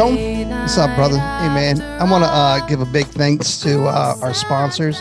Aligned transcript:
Hey, 0.00 0.46
what's 0.46 0.48
up, 0.48 0.48
Tone? 0.48 0.60
What's 0.60 0.78
up, 0.78 0.96
brother? 0.96 1.18
Hey, 1.18 1.48
man. 1.48 1.82
I 2.00 2.10
want 2.10 2.24
to 2.24 2.30
uh, 2.30 2.66
give 2.66 2.80
a 2.80 2.86
big 2.86 3.04
thanks 3.06 3.60
to 3.60 3.84
uh, 3.84 4.16
our 4.22 4.32
sponsors 4.32 4.98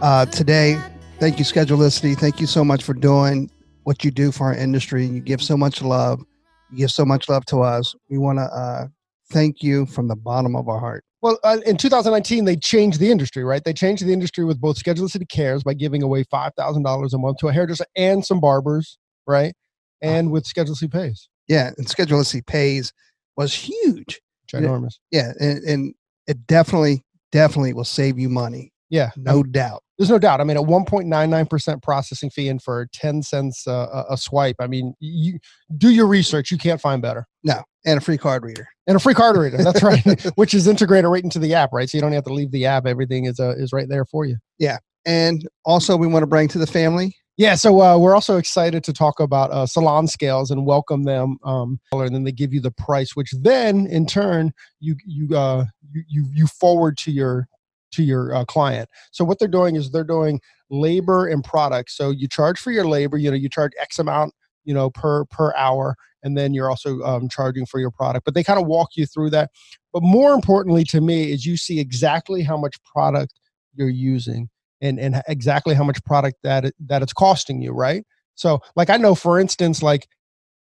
uh, 0.00 0.24
today. 0.26 0.80
Thank 1.18 1.38
you, 1.38 1.44
Schedulicity. 1.44 2.16
Thank 2.16 2.40
you 2.40 2.46
so 2.46 2.64
much 2.64 2.82
for 2.82 2.94
doing 2.94 3.50
what 3.82 4.02
you 4.02 4.10
do 4.10 4.32
for 4.32 4.44
our 4.44 4.54
industry. 4.54 5.04
You 5.04 5.20
give 5.20 5.42
so 5.42 5.58
much 5.58 5.82
love. 5.82 6.22
You 6.70 6.78
give 6.78 6.90
so 6.90 7.04
much 7.04 7.28
love 7.28 7.44
to 7.46 7.58
us. 7.60 7.94
We 8.08 8.16
want 8.16 8.38
to 8.38 8.44
uh, 8.44 8.86
thank 9.30 9.62
you 9.62 9.84
from 9.84 10.08
the 10.08 10.16
bottom 10.16 10.56
of 10.56 10.68
our 10.70 10.80
heart. 10.80 11.04
Well, 11.20 11.38
uh, 11.44 11.58
in 11.66 11.76
2019, 11.76 12.46
they 12.46 12.56
changed 12.56 12.98
the 12.98 13.10
industry, 13.10 13.44
right? 13.44 13.62
They 13.62 13.74
changed 13.74 14.06
the 14.06 14.12
industry 14.14 14.46
with 14.46 14.58
both 14.58 14.82
Schedulicity 14.82 15.28
Cares 15.28 15.62
by 15.62 15.74
giving 15.74 16.02
away 16.02 16.24
$5,000 16.24 17.12
a 17.12 17.18
month 17.18 17.36
to 17.38 17.48
a 17.48 17.52
hairdresser 17.52 17.84
and 17.94 18.24
some 18.24 18.40
barbers, 18.40 18.96
right? 19.26 19.52
And 20.00 20.30
with 20.30 20.44
Schedulicity 20.44 20.90
Pays. 20.90 21.28
Yeah, 21.46 21.72
and 21.76 21.86
Schedulicity 21.86 22.46
Pays 22.46 22.94
was 23.36 23.52
huge. 23.52 24.20
Ginormous. 24.52 24.94
Yeah, 25.10 25.32
and, 25.40 25.62
and 25.64 25.94
it 26.26 26.46
definitely, 26.46 27.04
definitely 27.32 27.72
will 27.72 27.84
save 27.84 28.18
you 28.18 28.28
money. 28.28 28.72
Yeah. 28.90 29.10
No 29.16 29.44
doubt. 29.44 29.82
There's 29.96 30.10
no 30.10 30.18
doubt. 30.18 30.40
I 30.40 30.44
mean, 30.44 30.56
a 30.56 30.62
1.99% 30.62 31.82
processing 31.82 32.28
fee 32.30 32.48
and 32.48 32.60
for 32.60 32.88
10 32.92 33.22
cents 33.22 33.66
uh, 33.66 33.86
a, 33.92 34.14
a 34.14 34.16
swipe. 34.16 34.56
I 34.58 34.66
mean, 34.66 34.94
you 34.98 35.38
do 35.78 35.90
your 35.90 36.06
research. 36.06 36.50
You 36.50 36.58
can't 36.58 36.80
find 36.80 37.00
better. 37.00 37.26
No, 37.44 37.62
and 37.86 37.98
a 37.98 38.00
free 38.00 38.18
card 38.18 38.42
reader. 38.42 38.66
And 38.86 38.96
a 38.96 39.00
free 39.00 39.14
card 39.14 39.36
reader. 39.36 39.58
That's 39.58 39.82
right. 39.84 40.02
Which 40.34 40.54
is 40.54 40.66
integrated 40.66 41.08
right 41.08 41.22
into 41.22 41.38
the 41.38 41.54
app, 41.54 41.70
right? 41.72 41.88
So 41.88 41.98
you 41.98 42.02
don't 42.02 42.12
have 42.12 42.24
to 42.24 42.32
leave 42.32 42.50
the 42.50 42.66
app. 42.66 42.86
Everything 42.86 43.26
is 43.26 43.38
uh, 43.38 43.54
is 43.56 43.72
right 43.72 43.88
there 43.88 44.04
for 44.04 44.24
you. 44.24 44.36
Yeah. 44.58 44.78
And 45.06 45.48
also, 45.64 45.96
we 45.96 46.06
want 46.06 46.24
to 46.24 46.26
bring 46.26 46.48
to 46.48 46.58
the 46.58 46.66
family 46.66 47.14
yeah, 47.40 47.54
so 47.54 47.80
uh, 47.80 47.96
we're 47.96 48.14
also 48.14 48.36
excited 48.36 48.84
to 48.84 48.92
talk 48.92 49.18
about 49.18 49.50
uh, 49.50 49.64
salon 49.64 50.06
scales 50.06 50.50
and 50.50 50.66
welcome 50.66 51.04
them. 51.04 51.38
Um, 51.42 51.80
and 51.90 52.14
then 52.14 52.24
they 52.24 52.32
give 52.32 52.52
you 52.52 52.60
the 52.60 52.70
price, 52.70 53.16
which 53.16 53.32
then 53.32 53.86
in 53.86 54.04
turn 54.04 54.52
you 54.78 54.94
you 55.06 55.34
uh, 55.34 55.64
you, 55.90 56.04
you 56.06 56.26
you 56.34 56.46
forward 56.46 56.98
to 56.98 57.10
your 57.10 57.48
to 57.92 58.02
your 58.02 58.34
uh, 58.34 58.44
client. 58.44 58.90
So 59.10 59.24
what 59.24 59.38
they're 59.38 59.48
doing 59.48 59.76
is 59.76 59.90
they're 59.90 60.04
doing 60.04 60.38
labor 60.68 61.28
and 61.28 61.42
products. 61.42 61.96
So 61.96 62.10
you 62.10 62.28
charge 62.28 62.60
for 62.60 62.72
your 62.72 62.86
labor. 62.86 63.16
You 63.16 63.30
know, 63.30 63.38
you 63.38 63.48
charge 63.48 63.72
X 63.80 63.98
amount, 63.98 64.34
you 64.64 64.74
know, 64.74 64.90
per 64.90 65.24
per 65.24 65.54
hour, 65.56 65.96
and 66.22 66.36
then 66.36 66.52
you're 66.52 66.68
also 66.68 67.00
um, 67.00 67.30
charging 67.30 67.64
for 67.64 67.80
your 67.80 67.90
product. 67.90 68.26
But 68.26 68.34
they 68.34 68.44
kind 68.44 68.60
of 68.60 68.66
walk 68.66 68.90
you 68.96 69.06
through 69.06 69.30
that. 69.30 69.48
But 69.94 70.02
more 70.02 70.34
importantly 70.34 70.84
to 70.84 71.00
me 71.00 71.32
is 71.32 71.46
you 71.46 71.56
see 71.56 71.80
exactly 71.80 72.42
how 72.42 72.58
much 72.58 72.76
product 72.82 73.32
you're 73.76 73.88
using 73.88 74.50
and 74.80 74.98
and 74.98 75.22
exactly 75.28 75.74
how 75.74 75.84
much 75.84 76.02
product 76.04 76.38
that 76.42 76.66
it, 76.66 76.74
that 76.86 77.02
it's 77.02 77.12
costing 77.12 77.62
you, 77.62 77.72
right? 77.72 78.04
So, 78.34 78.60
like 78.76 78.90
I 78.90 78.96
know, 78.96 79.14
for 79.14 79.38
instance, 79.38 79.82
like 79.82 80.08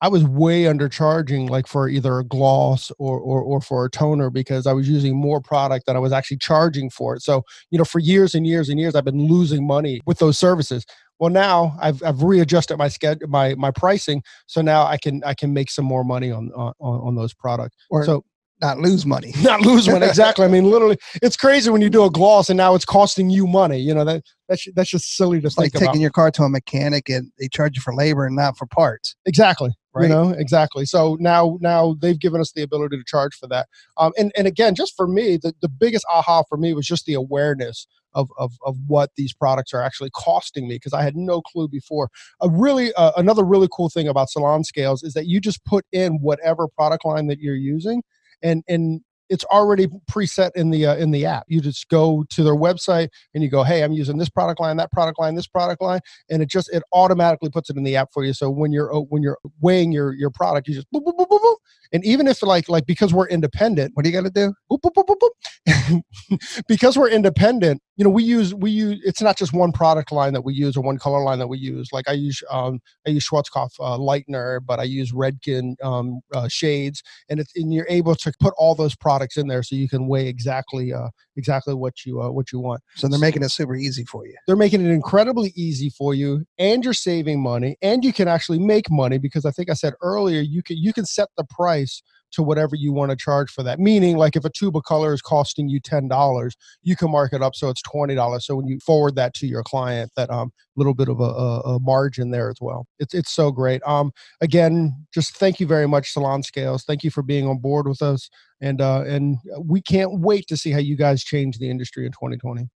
I 0.03 0.09
was 0.09 0.25
way 0.25 0.65
undercharging, 0.65 1.49
like 1.49 1.67
for 1.67 1.89
either 1.89 2.19
a 2.19 2.25
gloss 2.25 2.93
or, 2.99 3.19
or 3.19 3.41
or 3.41 3.61
for 3.61 3.85
a 3.85 3.91
toner 3.91 4.31
because 4.31 4.67
I 4.67 4.73
was 4.73 4.89
using 4.89 5.17
more 5.17 5.41
product 5.41 5.87
than 5.87 5.97
I 5.97 5.99
was 5.99 6.13
actually 6.13 6.39
charging 6.39 6.91
for 6.91 7.15
it. 7.17 7.23
So, 7.23 7.43
you 7.71 7.79
know, 7.79 7.85
for 7.85 7.99
years 7.99 8.35
and 8.35 8.47
years 8.47 8.69
and 8.69 8.79
years, 8.79 8.95
I've 8.95 9.05
been 9.05 9.27
losing 9.27 9.67
money 9.67 10.01
with 10.07 10.19
those 10.19 10.39
services. 10.39 10.85
Well, 11.19 11.31
now 11.31 11.77
I've 11.81 12.03
I've 12.03 12.23
readjusted 12.23 12.77
my 12.77 12.89
schedule, 12.89 13.29
my 13.29 13.55
my 13.55 13.71
pricing, 13.71 14.23
so 14.47 14.61
now 14.61 14.85
I 14.85 14.99
can 14.99 15.25
I 15.25 15.33
can 15.33 15.55
make 15.55 15.71
some 15.71 15.87
more 15.87 16.05
money 16.05 16.31
on 16.31 16.51
on 16.53 16.75
on 16.79 17.15
those 17.15 17.33
products. 17.33 17.77
Or, 17.91 18.05
so 18.05 18.25
not 18.61 18.79
lose 18.79 19.05
money. 19.05 19.33
not 19.43 19.61
lose 19.61 19.89
money. 19.89 20.07
Exactly. 20.07 20.45
I 20.45 20.49
mean, 20.49 20.65
literally, 20.65 20.99
it's 21.23 21.37
crazy 21.37 21.71
when 21.71 21.83
you 21.83 21.91
do 21.91 22.05
a 22.05 22.11
gloss 22.11 22.49
and 22.49 22.57
now 22.57 22.75
it's 22.75 22.85
costing 22.85 23.31
you 23.31 23.47
money. 23.47 23.79
You 23.79 23.95
know 23.95 24.05
that 24.05 24.23
that's 24.49 24.67
that's 24.75 24.91
just 24.91 25.17
silly 25.17 25.41
to 25.41 25.47
it's 25.47 25.57
think 25.57 25.75
like 25.75 25.83
taking 25.83 26.01
your 26.01 26.11
car 26.11 26.31
to 26.33 26.43
a 26.43 26.49
mechanic 26.49 27.09
and 27.09 27.31
they 27.39 27.49
charge 27.49 27.77
you 27.77 27.83
for 27.83 27.95
labor 27.95 28.27
and 28.27 28.37
not 28.37 28.57
for 28.57 28.67
parts. 28.67 29.15
Exactly. 29.27 29.71
Right. 29.95 30.05
You 30.05 30.09
know 30.09 30.31
exactly. 30.31 30.85
So 30.87 31.17
now 31.21 31.59
now 31.61 31.97
they've 32.01 32.19
given 32.19 32.41
us 32.41 32.53
the 32.53 32.63
ability 32.63 32.97
to 32.97 33.05
charge 33.07 33.35
for 33.35 33.47
that. 33.49 33.69
Um, 33.97 34.13
and 34.19 34.33
and 34.37 34.47
again, 34.47 34.75
just 34.75 34.95
for 34.97 35.07
me, 35.07 35.37
the 35.37 35.55
the 35.61 35.69
biggest 35.69 36.05
aha 36.11 36.43
for 36.49 36.57
me 36.57 36.75
was 36.75 36.87
just 36.87 37.07
the 37.07 37.15
awareness 37.15 37.87
of, 38.17 38.31
of, 38.39 38.55
of 38.65 38.77
what 38.87 39.11
these 39.17 39.33
products 39.33 39.73
are 39.73 39.83
actually 39.83 40.11
costing 40.15 40.67
me 40.67 40.77
because 40.77 40.95
I 40.95 41.03
had 41.03 41.17
no 41.17 41.43
clue 41.43 41.69
before. 41.69 42.09
A 42.41 42.49
really 42.49 42.93
uh, 42.95 43.13
another 43.17 43.45
really 43.45 43.69
cool 43.71 43.91
thing 43.91 44.09
about 44.09 44.31
Salon 44.31 44.65
Scales 44.65 45.03
is 45.03 45.13
that 45.13 45.27
you 45.27 45.39
just 45.39 45.65
put 45.65 45.85
in 45.93 46.15
whatever 46.23 46.67
product 46.67 47.05
line 47.05 47.27
that 47.29 47.39
you're 47.39 47.55
using, 47.55 48.03
and 48.43 48.63
and 48.69 49.01
it's 49.29 49.45
already 49.45 49.89
preset 50.11 50.51
in 50.55 50.71
the 50.71 50.87
uh, 50.87 50.97
in 50.97 51.11
the 51.11 51.27
app. 51.27 51.45
You 51.49 51.61
just 51.61 51.89
go 51.89 52.25
to 52.31 52.43
their 52.43 52.55
website 52.55 53.09
and 53.35 53.43
you 53.43 53.51
go, 53.51 53.63
"Hey, 53.63 53.83
I'm 53.83 53.93
using 53.93 54.19
this 54.19 54.29
product 54.29 54.61
line, 54.61 54.77
that 54.77 54.93
product 54.93 55.19
line, 55.19 55.35
this 55.35 55.47
product 55.47 55.83
line," 55.83 56.01
and 56.31 56.43
it 56.43 56.49
just 56.49 56.71
it 56.73 56.83
automatically 56.93 57.51
puts 57.51 57.71
it 57.71 57.77
in 57.77 57.85
the 57.85 57.97
app 57.97 58.11
for 58.13 58.25
you. 58.25 58.33
So 58.33 58.51
when 58.51 58.73
you're 58.73 58.95
uh, 58.95 59.01
when 59.01 59.23
you're 59.23 59.39
weighing 59.61 59.93
your 59.93 60.15
your 60.15 60.31
product, 60.31 60.69
you 60.69 60.75
just 60.75 60.87
boop, 60.93 61.05
boop, 61.05 61.17
boop, 61.17 61.29
boop, 61.29 61.41
boop. 61.41 61.57
and 61.93 62.05
even 62.05 62.27
if 62.27 62.43
like 62.43 62.69
like 62.69 62.87
because 62.87 63.13
we're 63.13 63.29
independent, 63.29 63.93
what 63.95 64.05
do 64.05 64.11
you 64.11 64.17
got 64.17 64.25
to 64.25 64.31
do? 64.31 64.53
Boop, 64.71 64.81
boop, 64.81 64.93
boop, 64.95 65.07
boop, 65.07 65.19
boop. 65.67 66.03
because 66.69 66.97
we're 66.97 67.11
independent, 67.11 67.83
you 67.97 68.05
know, 68.05 68.11
we 68.11 68.23
use 68.23 68.55
we 68.55 68.71
use 68.71 69.01
it's 69.05 69.23
not 69.23 69.39
just 69.39 69.55
one 69.55 69.73
product 69.73 70.13
line 70.13 70.35
that 70.35 70.43
we 70.43 70.53
use 70.53 70.77
or 70.77 70.83
one 70.83 70.99
color 70.99 71.23
line 71.23 71.39
that 71.39 71.47
we 71.47 71.59
use. 71.59 71.89
Like 71.93 72.09
I 72.09 72.13
use 72.13 72.43
um 72.51 72.81
I 73.07 73.11
use 73.11 73.27
Schwarzkopf 73.27 73.71
uh, 73.81 73.97
lightener, 73.97 74.61
but 74.65 74.79
I 74.79 74.83
use 74.83 75.13
Redken 75.13 75.83
um, 75.83 76.21
uh, 76.35 76.47
shades, 76.49 77.03
and 77.31 77.41
it's 77.41 77.53
and 77.57 77.73
you're 77.73 77.87
able 77.89 78.15
to 78.17 78.33
put 78.39 78.53
all 78.59 78.75
those 78.75 78.95
products 78.95 79.39
in 79.39 79.49
there 79.49 79.63
so 79.63 79.77
you 79.77 79.89
can 79.89 80.09
weigh 80.09 80.29
exactly 80.29 80.93
uh 80.93 81.09
exactly 81.37 81.73
what 81.73 82.05
you 82.05 82.21
uh, 82.21 82.31
what 82.31 82.53
you 82.53 82.61
want. 82.61 82.83
So 82.97 83.09
they're 83.09 83.19
making 83.19 83.43
it 83.43 83.51
super 83.51 83.75
easy 83.75 84.05
for 84.05 84.27
you. 84.27 84.35
They're 84.47 84.57
making 84.57 84.85
it 84.85 84.91
incredibly 84.91 85.53
easy 85.57 85.89
for 85.89 86.15
you, 86.15 86.45
and 86.59 86.85
you're 86.85 86.93
saving 86.93 87.43
money, 87.43 87.79
and 87.81 88.05
you 88.05 88.13
can 88.13 88.29
actually 88.29 88.59
make 88.59 88.91
money 88.91 89.17
because 89.17 89.47
I 89.47 89.53
think 89.53 89.71
I 89.71 89.75
said 89.75 89.95
earlier 90.03 90.43
you 90.43 90.63
can 90.63 90.77
you 90.77 90.93
can 90.93 91.07
set 91.07 91.29
the 91.39 91.45
price 91.45 92.03
to 92.37 92.43
whatever 92.43 92.77
you 92.77 92.93
want 92.93 93.11
to 93.11 93.17
charge 93.17 93.51
for 93.51 93.63
that. 93.65 93.81
Meaning, 93.81 94.17
like 94.17 94.37
if 94.37 94.45
a 94.45 94.51
tube 94.51 94.77
of 94.77 94.85
color 94.85 95.13
is 95.13 95.21
costing 95.21 95.69
you 95.69 95.81
ten 95.81 96.09
dollars, 96.09 96.57
you 96.83 96.95
can 96.95 97.11
mark 97.11 97.33
it 97.33 97.43
up 97.43 97.55
so 97.55 97.69
it's 97.69 97.83
twenty 97.83 98.15
dollars. 98.15 98.47
So 98.47 98.57
when 98.57 98.67
you 98.67 98.79
forward 98.79 99.17
that 99.17 99.35
to 99.35 99.47
your 99.47 99.63
client, 99.63 100.13
that 100.17 100.31
um 100.31 100.53
little 100.77 100.95
bit 100.95 101.09
of 101.09 101.21
a, 101.21 101.25
a, 101.25 101.61
a, 101.61 101.81
margin 101.81 102.31
there 102.31 102.51
as 102.51 102.59
well. 102.61 102.87
It's 102.99 103.15
it's 103.15 103.33
so 103.33 103.51
great. 103.51 103.83
Um, 103.87 104.13
again, 104.41 105.07
just 105.13 105.37
thank 105.37 105.59
you 105.59 105.67
very 105.67 105.89
much, 105.89 106.13
Salon 106.13 106.43
Scales. 106.43 106.85
Thank 106.85 107.03
you 107.03 107.11
for 107.11 107.23
being 107.23 107.49
on 107.49 107.59
board 107.59 107.89
with 107.89 108.03
us, 108.03 108.29
and 108.61 108.81
uh, 108.81 109.03
and 109.07 109.39
we 109.65 109.81
can't 109.81 110.21
wait 110.21 110.47
to 110.49 110.57
see 110.57 110.71
how 110.71 110.79
you 110.79 110.97
guys 110.97 111.25
change 111.25 111.59
the 111.59 111.69
industry 111.69 112.07
in 112.07 112.13
2020. 112.13 112.69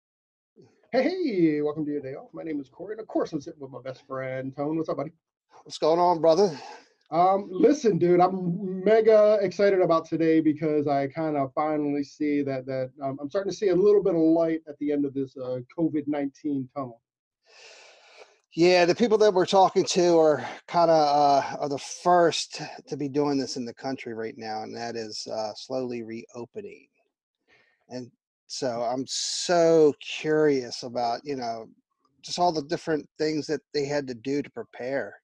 Hey, 0.91 1.03
hey, 1.03 1.61
welcome 1.61 1.85
to 1.85 1.91
your 1.91 2.01
day 2.01 2.15
off. 2.15 2.29
My 2.33 2.43
name 2.43 2.59
is 2.59 2.69
Corey, 2.69 2.93
and 2.93 3.01
of 3.01 3.07
course, 3.07 3.31
I'm 3.33 3.41
sitting 3.41 3.61
with 3.61 3.71
my 3.71 3.81
best 3.83 4.07
friend 4.07 4.55
Tone. 4.55 4.77
What's 4.77 4.89
up, 4.89 4.97
buddy? 4.97 5.11
What's 5.63 5.77
going 5.77 5.99
on, 5.99 6.21
brother? 6.21 6.57
Um, 7.11 7.47
listen, 7.51 7.97
dude, 7.97 8.19
I'm 8.19 8.83
mega 8.83 9.39
excited 9.41 9.81
about 9.81 10.05
today 10.05 10.41
because 10.41 10.87
I 10.87 11.07
kind 11.07 11.37
of 11.37 11.51
finally 11.53 12.03
see 12.03 12.43
that 12.43 12.67
that 12.67 12.91
um, 13.01 13.17
I'm 13.19 13.29
starting 13.29 13.51
to 13.51 13.57
see 13.57 13.69
a 13.69 13.75
little 13.75 14.03
bit 14.03 14.13
of 14.13 14.21
light 14.21 14.61
at 14.67 14.77
the 14.77 14.91
end 14.91 15.05
of 15.05 15.15
this 15.15 15.35
uh, 15.35 15.59
COVID 15.77 16.07
nineteen 16.07 16.69
tunnel. 16.75 17.01
Yeah, 18.53 18.85
the 18.85 18.93
people 18.93 19.17
that 19.19 19.33
we're 19.33 19.47
talking 19.47 19.85
to 19.85 20.19
are 20.19 20.47
kind 20.67 20.91
of 20.91 21.43
uh, 21.43 21.57
are 21.59 21.69
the 21.69 21.79
first 21.79 22.61
to 22.87 22.97
be 22.97 23.09
doing 23.09 23.39
this 23.39 23.57
in 23.57 23.65
the 23.65 23.73
country 23.73 24.13
right 24.13 24.37
now, 24.37 24.61
and 24.61 24.75
that 24.75 24.95
is 24.95 25.25
uh, 25.27 25.53
slowly 25.55 26.03
reopening. 26.03 26.87
And 27.89 28.11
so 28.45 28.83
I'm 28.83 29.05
so 29.07 29.95
curious 29.99 30.83
about 30.83 31.21
you 31.23 31.37
know 31.37 31.69
just 32.21 32.37
all 32.37 32.51
the 32.51 32.63
different 32.63 33.09
things 33.17 33.47
that 33.47 33.61
they 33.73 33.85
had 33.85 34.05
to 34.07 34.13
do 34.13 34.43
to 34.43 34.49
prepare. 34.51 35.15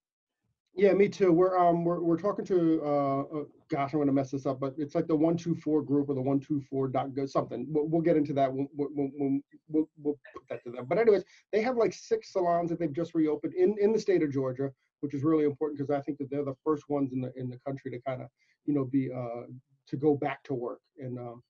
Yeah, 0.78 0.92
me 0.92 1.08
too. 1.08 1.32
We're 1.32 1.58
um 1.58 1.86
we're 1.86 2.02
we're 2.02 2.18
talking 2.18 2.44
to 2.46 2.82
uh, 2.84 3.20
uh 3.22 3.44
gosh 3.70 3.94
I'm 3.94 4.00
gonna 4.00 4.12
mess 4.12 4.32
this 4.32 4.46
up, 4.46 4.60
but 4.60 4.76
it's 4.78 4.94
like 4.94 5.08
the 5.08 5.16
one 5.16 5.38
two 5.38 5.56
four 5.56 5.82
group 5.82 6.10
or 6.10 6.16
the 6.16 6.22
one 6.22 6.40
two 6.42 6.62
four 6.70 6.90
dot 6.90 7.16
go 7.16 7.26
something. 7.26 7.66
We'll, 7.70 7.88
we'll 7.88 8.02
get 8.02 8.18
into 8.18 8.34
that 8.34 8.52
when, 8.52 8.68
when, 8.76 9.12
when 9.16 9.44
we'll, 9.70 9.90
we'll 9.98 10.20
put 10.34 10.44
that 10.50 10.64
to 10.66 10.72
them. 10.72 10.86
But 10.86 10.98
anyways, 10.98 11.24
they 11.54 11.62
have 11.62 11.78
like 11.78 11.94
six 11.94 12.34
salons 12.34 12.70
that 12.70 12.80
they've 12.80 12.92
just 12.92 13.16
reopened 13.16 13.54
in 13.54 13.78
in 13.80 13.94
the 13.94 14.00
state 14.00 14.22
of 14.22 14.34
Georgia, 14.34 14.70
which 15.00 15.14
is 15.14 15.24
really 15.24 15.46
important 15.46 15.80
because 15.80 15.98
I 15.98 16.02
think 16.02 16.18
that 16.18 16.30
they're 16.30 16.44
the 16.44 16.56
first 16.62 16.90
ones 16.90 17.14
in 17.14 17.22
the 17.22 17.32
in 17.38 17.50
the 17.50 17.60
country 17.66 17.90
to 17.92 18.00
kind 18.02 18.22
of 18.22 18.28
you 18.66 18.74
know 18.74 18.84
be 18.84 19.10
uh 19.10 19.44
to 19.88 19.96
go 19.96 20.16
back 20.16 20.44
to 20.44 20.54
work 20.54 20.82
and 21.00 21.18
um 21.18 21.42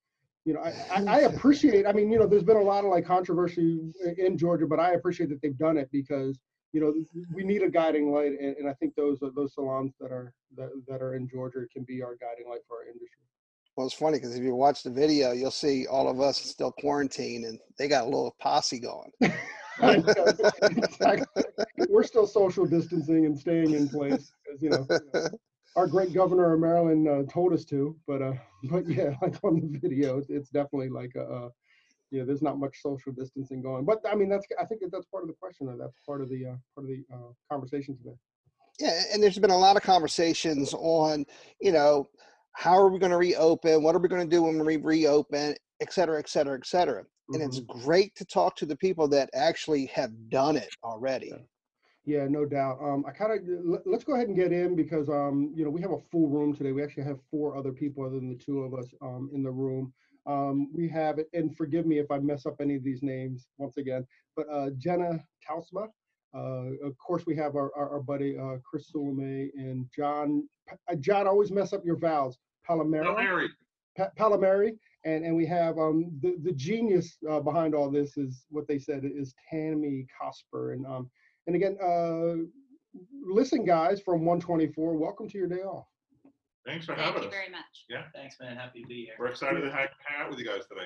you 0.47 0.53
know, 0.53 0.59
I, 0.59 0.73
I, 0.95 1.03
I, 1.07 1.19
appreciate. 1.21 1.88
I 1.88 1.91
mean, 1.91 2.11
you 2.11 2.19
know, 2.19 2.27
there's 2.27 2.44
been 2.44 2.55
a 2.55 2.61
lot 2.61 2.85
of 2.85 2.91
like 2.91 3.03
controversy 3.03 3.79
in 4.19 4.38
Georgia, 4.38 4.67
but 4.67 4.79
I 4.79 4.91
appreciate 4.91 5.29
that 5.29 5.41
they've 5.41 5.57
done 5.57 5.75
it 5.75 5.89
because 5.91 6.38
you 6.75 6.81
know 6.81 6.94
we 7.33 7.45
need 7.45 7.63
a 7.63 7.69
guiding 7.69 8.12
light 8.12 8.33
and, 8.38 8.57
and 8.57 8.68
i 8.68 8.74
think 8.74 8.94
those 8.95 9.24
are 9.24 9.31
those 9.33 9.56
salons 9.56 9.94
that 9.98 10.12
are 10.12 10.33
that, 10.57 10.69
that 10.89 11.01
are 11.01 11.16
in 11.16 11.25
georgia 11.25 11.60
can 11.72 11.83
be 11.83 12.04
our 12.04 12.18
guiding 12.18 12.50
light 12.50 12.60
for 12.68 12.80
our 12.80 12.83
industry. 12.83 13.22
Well 13.77 13.88
it's 13.88 13.95
funny 13.95 14.18
because 14.18 14.36
if 14.36 14.44
you 14.44 14.54
watch 14.56 14.83
the 14.83 14.89
video 14.89 15.31
you'll 15.31 15.51
see 15.51 15.88
all 15.88 16.10
of 16.10 16.19
us 16.19 16.38
still 16.38 16.74
quarantined 16.74 17.45
and 17.45 17.57
they 17.77 17.88
got 17.88 18.04
a 18.04 18.06
little 18.06 18.36
posse 18.42 18.80
going. 18.80 19.12
We're 21.89 22.04
still 22.04 22.27
social 22.27 22.66
distancing 22.66 23.25
and 23.25 23.38
staying 23.38 23.74
in 23.74 23.89
place 23.89 24.31
because 24.45 24.62
you 24.62 24.69
know, 24.69 24.88
our 25.77 25.88
great 25.88 26.13
governor 26.13 26.54
of 26.54 26.60
maryland 26.60 27.07
uh, 27.07 27.24
told 27.31 27.54
us 27.54 27.63
to 27.66 27.95
but 28.06 28.22
uh 28.22 28.33
but 28.66 28.86
yeah 28.88 29.13
like 29.22 29.36
on 29.44 29.62
the 29.62 29.80
video 29.80 30.22
it's 30.27 30.50
definitely 30.50 30.89
like 30.89 31.13
a, 31.16 31.24
a 31.24 31.50
yeah, 32.11 32.23
there's 32.23 32.41
not 32.41 32.59
much 32.59 32.81
social 32.81 33.11
distancing 33.11 33.61
going. 33.61 33.85
But 33.85 34.01
I 34.09 34.15
mean, 34.15 34.29
that's 34.29 34.45
I 34.59 34.65
think 34.65 34.81
that 34.81 34.91
that's 34.91 35.05
part 35.05 35.23
of 35.23 35.29
the 35.29 35.35
question, 35.35 35.67
or 35.67 35.77
that's 35.77 35.95
part 36.05 36.21
of 36.21 36.29
the 36.29 36.45
uh, 36.45 36.55
part 36.73 36.85
of 36.85 36.87
the 36.87 37.03
uh, 37.13 37.31
conversation 37.51 37.97
today. 37.97 38.15
Yeah, 38.79 39.01
and 39.13 39.23
there's 39.23 39.39
been 39.39 39.51
a 39.51 39.57
lot 39.57 39.77
of 39.77 39.83
conversations 39.83 40.73
on, 40.73 41.25
you 41.61 41.71
know, 41.71 42.09
how 42.51 42.77
are 42.77 42.89
we 42.89 42.99
going 42.99 43.11
to 43.11 43.17
reopen? 43.17 43.83
What 43.83 43.95
are 43.95 43.99
we 43.99 44.09
going 44.09 44.29
to 44.29 44.35
do 44.35 44.43
when 44.43 44.63
we 44.65 44.77
reopen? 44.77 45.55
Et 45.81 45.93
cetera, 45.93 46.19
et 46.19 46.27
cetera, 46.27 46.57
et 46.57 46.65
cetera. 46.65 47.05
And 47.33 47.41
it's 47.41 47.59
Mhm. 47.59 47.67
great 47.67 48.15
to 48.15 48.25
talk 48.25 48.55
to 48.57 48.65
the 48.65 48.75
people 48.75 49.07
that 49.09 49.29
actually 49.33 49.85
have 49.87 50.29
done 50.29 50.57
it 50.57 50.75
already. 50.83 51.33
Yeah, 52.05 52.27
no 52.27 52.45
doubt. 52.45 52.77
Um, 52.81 53.03
I 53.07 53.11
kind 53.11 53.31
of 53.31 53.81
let's 53.85 54.03
go 54.03 54.13
ahead 54.13 54.27
and 54.27 54.37
get 54.37 54.51
in 54.51 54.75
because 54.75 55.09
um, 55.09 55.51
you 55.55 55.63
know, 55.63 55.71
we 55.71 55.81
have 55.81 55.91
a 55.91 55.99
full 56.11 56.27
room 56.27 56.53
today. 56.53 56.71
We 56.71 56.83
actually 56.83 57.03
have 57.03 57.19
four 57.31 57.57
other 57.57 57.71
people 57.71 58.05
other 58.05 58.15
than 58.15 58.29
the 58.29 58.43
two 58.43 58.59
of 58.59 58.73
us 58.73 58.93
um, 59.01 59.29
in 59.33 59.41
the 59.41 59.51
room. 59.51 59.93
Um, 60.27 60.69
we 60.74 60.89
have, 60.89 61.19
and 61.33 61.56
forgive 61.56 61.86
me 61.86 62.00
if 62.00 62.10
I 62.12 62.19
mess 62.19 62.45
up 62.45 62.56
any 62.60 62.75
of 62.75 62.83
these 62.83 63.04
names 63.04 63.48
once 63.57 63.77
again, 63.77 64.06
but 64.36 64.48
uh, 64.51 64.69
Jenna 64.77 65.24
Tausma. 65.48 65.88
Uh, 66.36 66.75
of 66.86 66.98
course, 66.98 67.25
we 67.25 67.36
have 67.38 67.56
our, 67.56 67.72
our, 67.77 67.92
our 67.92 68.00
buddy 68.01 68.38
uh, 68.38 68.57
Chris 68.69 68.92
Sulame 68.92 69.50
and 69.56 69.86
John. 69.95 70.48
Uh, 70.92 70.95
John, 70.95 71.27
always 71.27 71.50
mess 71.51 71.72
up 71.72 71.86
your 71.86 71.95
vowels. 71.98 72.38
Palomero. 72.69 73.16
Mary. 73.16 73.50
Pa- 73.98 74.10
Palomari, 74.19 74.72
and 75.06 75.24
and 75.24 75.36
we 75.36 75.45
have 75.45 75.77
um 75.77 76.12
the 76.22 76.36
the 76.44 76.51
genius 76.51 77.18
uh, 77.30 77.39
behind 77.39 77.74
all 77.74 77.89
this 77.89 78.18
is 78.18 78.45
what 78.50 78.68
they 78.68 78.80
said 78.80 79.04
is 79.06 79.33
Tammy 79.50 80.06
Cosper, 80.22 80.74
and 80.74 80.86
um 80.86 81.10
and 81.48 81.56
again 81.56 81.77
uh 81.81 82.44
listen 83.24 83.66
guys 83.66 84.01
from 84.01 84.25
124, 84.25 84.95
welcome 84.98 85.30
to 85.30 85.38
your 85.38 85.48
day 85.48 85.62
off. 85.62 85.88
Thanks 86.65 86.85
for 86.85 86.95
Thank 86.95 87.06
having 87.06 87.21
you 87.23 87.27
us. 87.29 87.33
very 87.33 87.50
much. 87.50 87.85
Yeah, 87.89 88.03
Thanks, 88.13 88.38
man. 88.39 88.57
Happy 88.57 88.81
to 88.81 88.88
be 88.88 89.06
here. 89.06 89.13
We're 89.19 89.27
excited 89.27 89.62
to 89.62 89.71
hang, 89.71 89.88
hang 90.06 90.23
out 90.23 90.29
with 90.29 90.39
you 90.39 90.45
guys 90.45 90.63
today. 90.67 90.85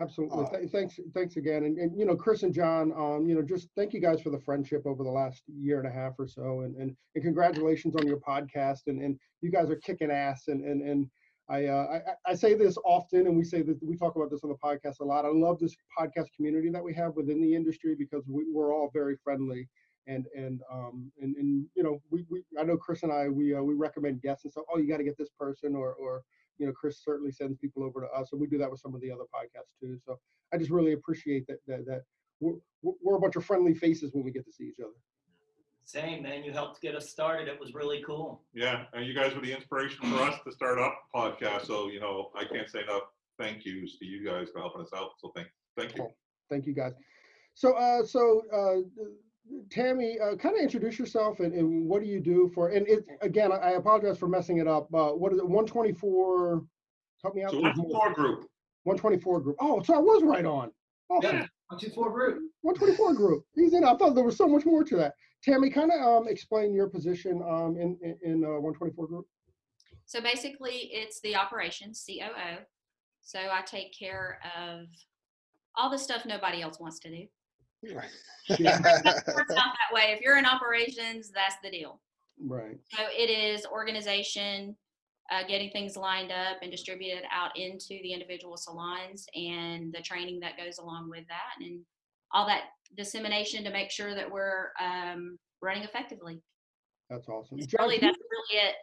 Absolutely, 0.00 0.44
Uh, 0.44 0.50
Th- 0.50 0.70
thanks 0.70 1.00
thanks 1.14 1.36
again, 1.36 1.64
and 1.64 1.76
and 1.78 1.98
you 1.98 2.04
know 2.06 2.14
Chris 2.14 2.44
and 2.44 2.54
John, 2.54 2.92
um 2.92 3.26
you 3.26 3.34
know 3.34 3.42
just 3.42 3.68
thank 3.76 3.92
you 3.92 4.00
guys 4.00 4.20
for 4.20 4.30
the 4.30 4.38
friendship 4.38 4.82
over 4.86 5.02
the 5.02 5.10
last 5.10 5.42
year 5.48 5.78
and 5.80 5.88
a 5.88 5.90
half 5.90 6.12
or 6.18 6.28
so, 6.28 6.60
and 6.60 6.76
and, 6.76 6.96
and 7.16 7.24
congratulations 7.24 7.96
on 7.96 8.06
your 8.06 8.18
podcast, 8.18 8.86
and 8.86 9.02
and 9.02 9.18
you 9.42 9.50
guys 9.50 9.68
are 9.68 9.76
kicking 9.76 10.10
ass, 10.10 10.48
and 10.48 10.64
and 10.64 10.82
and. 10.82 11.10
I, 11.48 11.64
uh, 11.66 11.86
I 11.90 11.96
I- 11.96 12.30
I 12.30 12.34
say 12.36 12.54
this 12.54 12.78
often, 12.84 13.26
and 13.26 13.36
we 13.36 13.42
say 13.42 13.62
that 13.62 13.82
we 13.82 13.96
talk 13.96 14.14
about 14.14 14.30
this 14.30 14.44
on 14.44 14.50
the 14.50 14.56
podcast 14.64 15.00
a 15.00 15.04
lot. 15.04 15.24
I 15.24 15.30
love 15.30 15.58
this 15.58 15.74
podcast 15.98 16.26
community 16.36 16.70
that 16.70 16.84
we 16.84 16.94
have 16.94 17.16
within 17.16 17.42
the 17.42 17.52
industry 17.56 17.96
because 17.96 18.22
we, 18.28 18.44
we're 18.52 18.72
all 18.72 18.88
very 18.94 19.16
friendly, 19.24 19.68
and 20.10 20.26
and 20.36 20.60
um 20.72 21.10
and, 21.20 21.36
and 21.36 21.66
you 21.74 21.82
know 21.82 22.00
we, 22.10 22.24
we 22.30 22.42
I 22.58 22.64
know 22.64 22.76
Chris 22.76 23.02
and 23.02 23.12
I 23.12 23.28
we 23.28 23.54
uh, 23.54 23.62
we 23.62 23.74
recommend 23.74 24.22
guests 24.22 24.44
and 24.44 24.52
so 24.52 24.64
oh 24.72 24.78
you 24.78 24.88
got 24.88 24.98
to 24.98 25.04
get 25.04 25.16
this 25.16 25.30
person 25.38 25.74
or 25.74 25.94
or 25.94 26.22
you 26.58 26.66
know 26.66 26.72
Chris 26.72 27.02
certainly 27.02 27.32
sends 27.32 27.56
people 27.58 27.82
over 27.82 28.00
to 28.02 28.06
us, 28.08 28.30
and 28.32 28.40
we 28.40 28.46
do 28.46 28.58
that 28.58 28.70
with 28.70 28.80
some 28.80 28.94
of 28.94 29.00
the 29.00 29.10
other 29.10 29.24
podcasts 29.34 29.78
too. 29.80 29.98
So 30.04 30.18
I 30.52 30.58
just 30.58 30.70
really 30.70 30.92
appreciate 30.92 31.46
that 31.46 31.58
that 31.66 31.86
that 31.86 32.02
we're, 32.40 32.56
we're 32.82 32.94
we're 33.02 33.16
a 33.16 33.20
bunch 33.20 33.36
of 33.36 33.44
friendly 33.44 33.74
faces 33.74 34.12
when 34.12 34.24
we 34.24 34.30
get 34.30 34.44
to 34.44 34.52
see 34.52 34.64
each 34.64 34.80
other. 34.80 34.92
Same, 35.84 36.22
man. 36.22 36.44
You 36.44 36.52
helped 36.52 36.80
get 36.80 36.94
us 36.94 37.08
started. 37.08 37.48
It 37.48 37.58
was 37.58 37.74
really 37.74 38.02
cool. 38.06 38.42
Yeah, 38.54 38.84
and 38.92 39.06
you 39.06 39.14
guys 39.14 39.34
were 39.34 39.40
the 39.40 39.52
inspiration 39.52 40.08
for 40.10 40.22
us 40.22 40.38
to 40.46 40.52
start 40.52 40.78
up 40.78 40.94
a 41.14 41.18
podcast. 41.18 41.66
So, 41.66 41.88
you 41.88 41.98
know, 41.98 42.30
I 42.36 42.44
can't 42.44 42.70
say 42.70 42.82
enough 42.82 43.02
thank 43.40 43.64
yous 43.64 43.98
to 43.98 44.04
you 44.04 44.24
guys 44.24 44.48
for 44.52 44.60
helping 44.60 44.82
us 44.82 44.90
out. 44.94 45.12
So 45.18 45.32
thank, 45.34 45.48
thank 45.76 45.92
you. 45.92 46.02
Cool. 46.02 46.14
Thank 46.50 46.66
you 46.66 46.74
guys. 46.74 46.92
So 47.54 47.72
uh 47.72 48.04
so 48.04 48.42
uh 48.52 49.02
Tammy, 49.70 50.18
uh, 50.18 50.36
kind 50.36 50.56
of 50.56 50.62
introduce 50.62 50.98
yourself 50.98 51.40
and, 51.40 51.52
and 51.54 51.86
what 51.86 52.02
do 52.02 52.08
you 52.08 52.20
do 52.20 52.50
for? 52.54 52.68
And 52.70 52.86
it 52.88 53.04
again, 53.20 53.52
I, 53.52 53.56
I 53.56 53.70
apologize 53.72 54.18
for 54.18 54.28
messing 54.28 54.58
it 54.58 54.66
up. 54.66 54.92
Uh, 54.94 55.10
what 55.10 55.32
is 55.32 55.38
it? 55.38 55.44
124. 55.44 56.62
Help 57.22 57.34
me 57.34 57.44
out. 57.44 57.50
So 57.50 57.60
There's 57.60 57.76
one 57.76 57.88
more. 57.88 58.06
more 58.06 58.14
group. 58.14 58.46
124 58.84 59.40
group. 59.40 59.56
Oh, 59.60 59.82
so 59.82 59.94
I 59.94 59.98
was 59.98 60.22
right 60.22 60.46
on. 60.46 60.70
Oh, 61.10 61.20
Yeah. 61.22 61.46
One, 61.68 61.78
two, 61.78 61.90
four 61.90 62.10
group. 62.10 62.42
124 62.62 63.14
group. 63.14 63.44
He's 63.54 63.74
in. 63.74 63.84
I 63.84 63.94
thought 63.94 64.14
there 64.14 64.24
was 64.24 64.36
so 64.36 64.48
much 64.48 64.64
more 64.64 64.82
to 64.82 64.96
that. 64.96 65.14
Tammy, 65.42 65.70
kind 65.70 65.90
of 65.92 66.00
um, 66.00 66.28
explain 66.28 66.74
your 66.74 66.88
position 66.88 67.42
um, 67.48 67.76
in 67.78 67.96
in, 68.02 68.18
in 68.22 68.44
uh, 68.44 68.58
124 68.60 69.06
group. 69.06 69.26
So 70.06 70.20
basically, 70.20 70.90
it's 70.92 71.20
the 71.20 71.36
operations 71.36 72.04
COO. 72.06 72.58
So 73.22 73.38
I 73.38 73.62
take 73.62 73.96
care 73.96 74.40
of 74.58 74.86
all 75.76 75.90
the 75.90 75.98
stuff 75.98 76.26
nobody 76.26 76.62
else 76.62 76.80
wants 76.80 76.98
to 77.00 77.10
do. 77.10 77.26
It 77.82 77.94
works 78.48 78.60
out 78.60 78.66
that 79.54 79.92
way. 79.92 80.12
If 80.16 80.20
you're 80.20 80.38
in 80.38 80.46
operations, 80.46 81.30
that's 81.34 81.56
the 81.62 81.70
deal. 81.70 82.00
Right. 82.42 82.78
So 82.92 83.02
it 83.10 83.30
is 83.30 83.66
organization, 83.66 84.76
uh, 85.30 85.46
getting 85.46 85.70
things 85.70 85.96
lined 85.96 86.32
up 86.32 86.58
and 86.62 86.70
distributed 86.70 87.24
out 87.32 87.56
into 87.56 88.00
the 88.02 88.12
individual 88.12 88.56
salons 88.56 89.26
and 89.34 89.92
the 89.92 90.02
training 90.02 90.40
that 90.40 90.56
goes 90.56 90.78
along 90.78 91.10
with 91.10 91.26
that 91.28 91.64
and 91.64 91.80
all 92.32 92.46
that 92.46 92.64
dissemination 92.96 93.64
to 93.64 93.70
make 93.70 93.90
sure 93.90 94.14
that 94.14 94.30
we're 94.30 94.70
um, 94.80 95.38
running 95.62 95.82
effectively. 95.82 96.40
That's 97.08 97.28
awesome. 97.28 97.58
It's 97.58 97.72
really, 97.78 97.98
that's 97.98 98.18
really 98.18 98.66
it. 98.66 98.74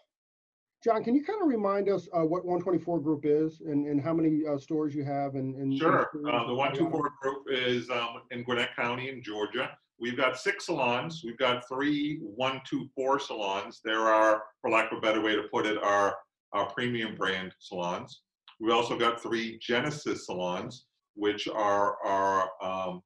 John, 0.84 1.04
can 1.04 1.16
you 1.16 1.24
kind 1.24 1.42
of 1.42 1.48
remind 1.48 1.90
us 1.90 2.08
uh, 2.14 2.22
what 2.22 2.46
124 2.46 3.00
group 3.00 3.26
is 3.26 3.62
and, 3.62 3.88
and 3.88 4.00
how 4.02 4.14
many 4.14 4.42
uh, 4.48 4.58
stores 4.58 4.94
you 4.94 5.04
have? 5.04 5.36
And, 5.36 5.56
and 5.56 5.78
Sure. 5.78 6.10
Uh, 6.30 6.44
the 6.46 6.48
and 6.50 6.58
one 6.58 6.74
two 6.74 6.86
whatnot? 6.86 6.92
four 6.92 7.12
group 7.22 7.44
is 7.52 7.90
um, 7.90 8.22
in 8.32 8.44
Gwinnett 8.44 8.76
County 8.76 9.10
in 9.10 9.24
Georgia. 9.24 9.72
We've 10.00 10.16
got 10.16 10.38
six 10.38 10.68
salons. 10.68 11.24
We've 11.26 11.38
got 11.38 11.68
three 11.68 12.20
124 12.22 13.20
salons. 13.20 13.82
There 13.84 14.02
are, 14.02 14.44
for 14.62 14.70
lack 14.70 14.92
of 14.92 15.00
a 15.00 15.02
better 15.02 15.22
way 15.22 15.36
to 15.36 15.44
put 15.52 15.66
it, 15.66 15.82
our 15.82 16.16
our 16.54 16.72
premium 16.72 17.16
brand 17.16 17.52
salons. 17.60 18.22
We've 18.60 18.74
also 18.74 18.98
got 18.98 19.22
three 19.22 19.60
Genesis 19.60 20.26
salons, 20.26 20.86
which 21.16 21.48
are 21.48 21.98
our 22.06 22.50
um, 22.62 23.02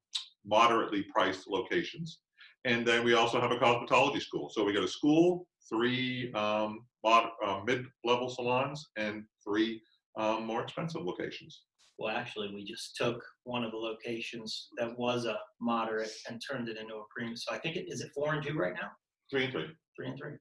moderately 0.46 1.04
priced 1.12 1.48
locations. 1.48 2.20
And 2.64 2.86
then 2.86 3.04
we 3.04 3.14
also 3.14 3.40
have 3.40 3.50
a 3.50 3.56
cosmetology 3.56 4.22
school. 4.22 4.48
So 4.50 4.64
we 4.64 4.72
got 4.72 4.84
a 4.84 4.88
school, 4.88 5.46
three 5.68 6.32
um, 6.34 6.80
mod, 7.04 7.28
uh, 7.44 7.60
mid-level 7.66 8.28
salons, 8.28 8.90
and 8.96 9.24
three 9.44 9.80
um, 10.18 10.46
more 10.46 10.62
expensive 10.62 11.02
locations. 11.02 11.62
Well, 11.98 12.16
actually, 12.16 12.52
we 12.54 12.64
just 12.64 12.96
took 12.96 13.22
one 13.44 13.64
of 13.64 13.70
the 13.70 13.76
locations 13.76 14.68
that 14.78 14.98
was 14.98 15.24
a 15.26 15.38
moderate 15.60 16.10
and 16.28 16.40
turned 16.50 16.68
it 16.68 16.76
into 16.76 16.94
a 16.94 17.04
premium. 17.14 17.36
So 17.36 17.54
I 17.54 17.58
think 17.58 17.76
it 17.76 17.86
is 17.88 18.00
it 18.00 18.10
four 18.14 18.34
and 18.34 18.42
two 18.42 18.54
right 18.54 18.74
now? 18.74 18.90
Three 19.30 19.44
and 19.44 19.52
three. 19.52 19.66
Three 19.96 20.08
and 20.08 20.18
three. 20.18 20.32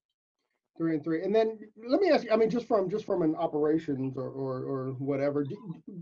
Three 0.82 0.96
and 0.96 1.04
three. 1.04 1.22
And 1.22 1.36
then 1.36 1.60
let 1.88 2.02
me 2.02 2.10
ask 2.10 2.24
you, 2.24 2.32
I 2.32 2.36
mean, 2.36 2.50
just 2.50 2.68
from 2.68 2.90
just 2.90 3.06
from 3.06 3.22
an 3.22 3.36
operations 3.36 4.18
or 4.18 4.30
or, 4.30 4.64
or 4.64 4.88
whatever, 4.94 5.44
do, 5.44 5.56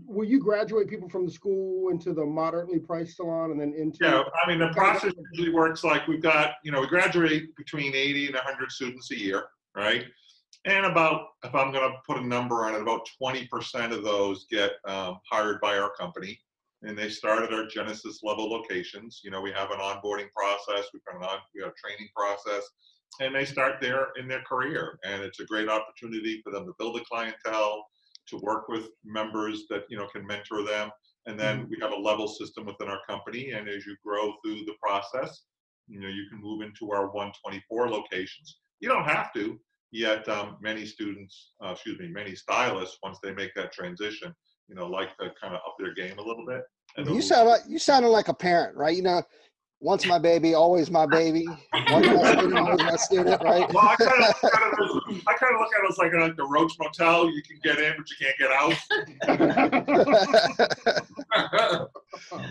will 0.06 0.26
you 0.26 0.40
graduate 0.40 0.88
people 0.88 1.06
from 1.06 1.26
the 1.26 1.30
school 1.30 1.90
into 1.90 2.14
the 2.14 2.24
moderately 2.24 2.78
priced 2.78 3.18
salon 3.18 3.50
and 3.50 3.60
then 3.60 3.74
into? 3.76 3.98
Yeah, 4.00 4.22
I 4.42 4.48
mean, 4.48 4.58
the 4.58 4.68
process 4.68 5.12
usually 5.32 5.52
works 5.52 5.84
like 5.84 6.08
we've 6.08 6.22
got, 6.22 6.54
you 6.64 6.72
know, 6.72 6.80
we 6.80 6.86
graduate 6.86 7.54
between 7.56 7.94
80 7.94 8.28
and 8.28 8.34
100 8.36 8.72
students 8.72 9.10
a 9.10 9.18
year, 9.18 9.48
right? 9.76 10.06
And 10.64 10.86
about, 10.86 11.26
if 11.44 11.54
I'm 11.54 11.72
going 11.72 11.90
to 11.90 11.98
put 12.06 12.16
a 12.16 12.26
number 12.26 12.64
on 12.64 12.74
it, 12.74 12.80
about 12.80 13.06
20% 13.22 13.92
of 13.92 14.02
those 14.02 14.46
get 14.50 14.72
um, 14.86 15.20
hired 15.30 15.60
by 15.60 15.76
our 15.76 15.90
company. 15.90 16.40
And 16.82 16.96
they 16.96 17.10
start 17.10 17.42
at 17.42 17.52
our 17.52 17.66
Genesis 17.66 18.20
level 18.22 18.50
locations. 18.50 19.20
You 19.22 19.30
know, 19.30 19.42
we 19.42 19.52
have 19.52 19.70
an 19.72 19.78
onboarding 19.78 20.30
process, 20.32 20.86
we've 20.94 21.04
got 21.04 21.16
an 21.16 21.22
on, 21.24 21.38
we 21.54 21.60
have 21.60 21.72
a 21.72 21.86
training 21.86 22.08
process, 22.16 22.66
and 23.20 23.34
they 23.34 23.44
start 23.44 23.76
there 23.80 24.08
in 24.18 24.28
their 24.28 24.42
career. 24.42 24.98
And 25.04 25.22
it's 25.22 25.40
a 25.40 25.44
great 25.44 25.68
opportunity 25.68 26.40
for 26.42 26.52
them 26.52 26.64
to 26.66 26.74
build 26.78 26.96
a 26.96 27.04
clientele, 27.04 27.84
to 28.28 28.38
work 28.38 28.68
with 28.68 28.88
members 29.04 29.64
that, 29.70 29.84
you 29.90 29.98
know, 29.98 30.06
can 30.08 30.26
mentor 30.26 30.64
them. 30.64 30.90
And 31.26 31.38
then 31.38 31.68
we 31.68 31.76
have 31.80 31.92
a 31.92 31.96
level 31.96 32.28
system 32.28 32.66
within 32.66 32.88
our 32.88 33.00
company. 33.08 33.50
And 33.50 33.68
as 33.68 33.84
you 33.86 33.96
grow 34.04 34.32
through 34.42 34.64
the 34.64 34.74
process, 34.82 35.42
you 35.88 36.00
know, 36.00 36.08
you 36.08 36.26
can 36.30 36.40
move 36.40 36.62
into 36.62 36.92
our 36.92 37.10
124 37.10 37.90
locations. 37.90 38.58
You 38.78 38.88
don't 38.88 39.04
have 39.04 39.32
to, 39.34 39.58
yet 39.90 40.26
um, 40.28 40.56
many 40.62 40.86
students, 40.86 41.52
uh, 41.62 41.72
excuse 41.72 41.98
me, 41.98 42.08
many 42.08 42.34
stylists, 42.34 42.96
once 43.02 43.18
they 43.22 43.34
make 43.34 43.54
that 43.56 43.72
transition, 43.72 44.34
you 44.68 44.76
know, 44.76 44.86
like 44.86 45.10
to 45.18 45.30
kind 45.40 45.54
of 45.54 45.60
up 45.66 45.74
their 45.78 45.94
game 45.94 46.18
a 46.18 46.22
little 46.22 46.46
bit. 46.46 46.62
And 46.96 47.06
You 47.08 47.20
sound 47.20 47.48
like 47.48 47.62
you 47.68 47.78
sounded 47.78 48.08
like 48.08 48.28
a 48.28 48.34
parent, 48.34 48.76
right? 48.76 48.96
You 48.96 49.02
know, 49.02 49.22
once 49.80 50.06
my 50.06 50.18
baby, 50.18 50.54
always 50.54 50.90
my 50.90 51.06
baby. 51.06 51.46
Once 51.90 52.06
my 52.06 52.32
student, 52.32 52.58
always 52.58 52.78
my 52.78 52.96
student, 52.96 53.42
right? 53.42 53.72
Well, 53.72 53.88
I 53.88 53.96
kind 53.96 54.22
of 54.22 54.28
look 54.28 54.44
at 54.44 54.62
it 54.62 54.80
as, 54.84 55.22
I 55.26 55.34
kind 55.34 55.54
of 55.54 55.60
look 55.60 55.70
at 55.74 55.84
it 55.84 55.90
as 55.90 55.98
like, 55.98 56.12
like 56.12 56.36
the 56.36 56.46
Roach 56.46 56.74
Motel. 56.78 57.30
You 57.30 57.42
can 57.42 57.58
get 57.62 57.78
in, 57.78 57.94
but 57.96 58.06
you 58.10 58.16
can't 58.20 58.38
get 58.38 58.52
out. 58.52 58.74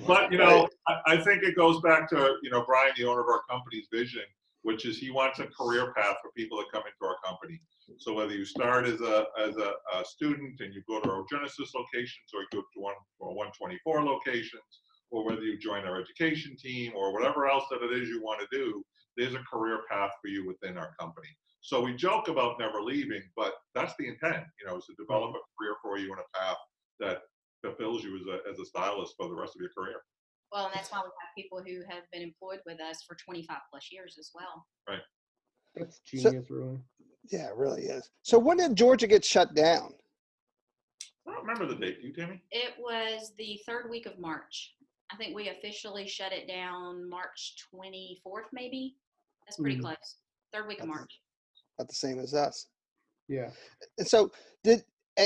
but 0.07 0.31
you 0.31 0.39
know, 0.39 0.67
I, 0.87 0.95
I 1.05 1.17
think 1.17 1.43
it 1.43 1.55
goes 1.55 1.79
back 1.81 2.09
to 2.09 2.35
you 2.41 2.49
know 2.49 2.63
Brian, 2.65 2.93
the 2.97 3.05
owner 3.05 3.21
of 3.21 3.27
our 3.27 3.41
company's 3.49 3.85
vision, 3.93 4.23
which 4.63 4.85
is 4.85 4.97
he 4.97 5.11
wants 5.11 5.39
a 5.39 5.45
career 5.45 5.93
path 5.93 6.15
for 6.23 6.31
people 6.35 6.57
that 6.57 6.65
come 6.71 6.83
into 6.87 7.05
our 7.07 7.17
company. 7.23 7.61
So 7.97 8.13
whether 8.13 8.33
you 8.33 8.45
start 8.45 8.87
as 8.87 9.01
a 9.01 9.25
as 9.39 9.55
a, 9.57 9.73
a 9.93 10.03
student 10.03 10.59
and 10.61 10.73
you 10.73 10.81
go 10.87 10.99
to 10.99 11.11
our 11.11 11.23
Genesis 11.29 11.73
locations, 11.75 12.33
or 12.33 12.41
you 12.41 12.47
go 12.51 12.61
to 12.61 12.79
one 12.79 12.95
or 13.19 13.35
124 13.35 14.03
locations, 14.03 14.81
or 15.11 15.25
whether 15.25 15.41
you 15.41 15.57
join 15.57 15.85
our 15.85 15.99
education 15.99 16.55
team 16.57 16.93
or 16.95 17.11
whatever 17.13 17.47
else 17.47 17.65
that 17.71 17.81
it 17.83 17.91
is 18.01 18.07
you 18.09 18.21
want 18.21 18.39
to 18.41 18.47
do, 18.55 18.83
there's 19.17 19.33
a 19.33 19.43
career 19.51 19.81
path 19.89 20.11
for 20.21 20.27
you 20.29 20.45
within 20.47 20.77
our 20.77 20.93
company. 20.99 21.27
So 21.61 21.81
we 21.81 21.93
joke 21.95 22.27
about 22.29 22.59
never 22.59 22.81
leaving, 22.81 23.23
but 23.35 23.53
that's 23.75 23.93
the 23.99 24.07
intent, 24.07 24.43
you 24.59 24.67
know, 24.67 24.77
is 24.77 24.85
to 24.85 24.93
develop 24.97 25.31
a 25.31 25.41
career 25.57 25.75
for 25.81 25.97
you 25.97 26.11
and 26.11 26.21
a 26.21 26.37
path 26.37 26.57
that 26.99 27.19
fulfills 27.63 28.03
you 28.03 28.15
as 28.17 28.25
a, 28.27 28.49
as 28.49 28.59
a 28.59 28.65
stylist 28.65 29.15
for 29.17 29.27
the 29.27 29.35
rest 29.35 29.55
of 29.55 29.61
your 29.61 29.71
career. 29.77 29.97
Well, 30.51 30.65
and 30.65 30.73
that's 30.73 30.91
why 30.91 30.99
we 30.99 31.03
have 31.03 31.35
people 31.35 31.61
who 31.65 31.81
have 31.93 32.03
been 32.11 32.21
employed 32.21 32.59
with 32.65 32.79
us 32.79 33.03
for 33.07 33.15
25 33.15 33.57
plus 33.71 33.89
years 33.91 34.15
as 34.19 34.31
well. 34.33 34.65
Right. 34.87 35.01
That's 35.75 35.99
So- 36.05 36.29
genius, 36.31 36.49
really. 36.49 36.79
yeah, 37.29 37.49
it 37.49 37.55
really 37.55 37.83
is. 37.83 38.09
So 38.23 38.39
when 38.39 38.57
did 38.57 38.75
Georgia 38.75 39.05
get 39.07 39.25
shut 39.25 39.53
down? 39.53 39.93
I 41.27 41.31
don't 41.33 41.41
remember 41.45 41.67
the 41.67 41.75
date. 41.75 42.01
Do 42.01 42.07
you, 42.07 42.13
Tammy? 42.13 42.41
It 42.51 42.73
was 42.79 43.33
the 43.37 43.59
third 43.67 43.89
week 43.89 44.05
of 44.07 44.17
March. 44.17 44.73
I 45.11 45.15
think 45.15 45.35
we 45.35 45.49
officially 45.49 46.07
shut 46.07 46.31
it 46.33 46.47
down 46.47 47.09
March 47.09 47.55
24th, 47.73 48.47
maybe. 48.53 48.95
That's 49.45 49.57
pretty 49.59 49.77
Mhm. 49.77 49.81
close. 49.81 50.17
Third 50.53 50.67
week 50.67 50.81
of 50.81 50.87
March. 50.87 51.21
About 51.77 51.87
the 51.87 51.95
same 51.95 52.19
as 52.19 52.33
us. 52.33 52.67
Yeah. 53.27 53.51
And 53.97 54.07
so, 54.07 54.31
did 54.63 54.85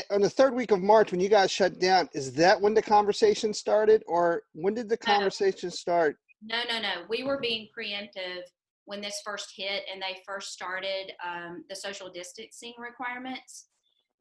on 0.09 0.21
the 0.21 0.29
third 0.29 0.55
week 0.55 0.71
of 0.71 0.81
March 0.81 1.11
when 1.11 1.19
you 1.19 1.29
guys 1.29 1.51
shut 1.51 1.77
down, 1.79 2.09
is 2.13 2.33
that 2.33 2.59
when 2.59 2.73
the 2.73 2.81
conversation 2.81 3.53
started, 3.53 4.03
or 4.07 4.43
when 4.53 4.73
did 4.73 4.89
the 4.89 4.97
No. 5.05 5.13
conversation 5.13 5.69
start? 5.69 6.17
No, 6.41 6.63
no, 6.63 6.79
no. 6.81 7.05
We 7.09 7.23
were 7.23 7.39
being 7.39 7.69
preemptive 7.77 8.41
when 8.85 9.01
this 9.01 9.21
first 9.23 9.53
hit 9.55 9.85
and 9.91 10.01
they 10.01 10.21
first 10.25 10.51
started 10.51 11.13
um, 11.23 11.63
the 11.69 11.75
social 11.75 12.09
distancing 12.09 12.73
requirements. 12.77 13.67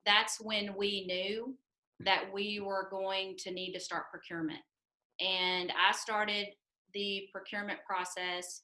That's 0.05 0.41
when 0.41 0.75
we 0.77 1.07
knew 1.07 1.57
that 2.01 2.31
we 2.33 2.61
were 2.61 2.89
going 2.91 3.37
to 3.39 3.51
need 3.51 3.73
to 3.73 3.81
start 3.81 4.11
procurement. 4.11 4.61
And 5.23 5.71
I 5.73 5.93
started 5.93 6.49
the 6.95 7.29
procurement 7.33 7.79
process 7.87 8.63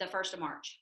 the 0.00 0.06
first 0.06 0.32
of 0.34 0.40
March. 0.40 0.80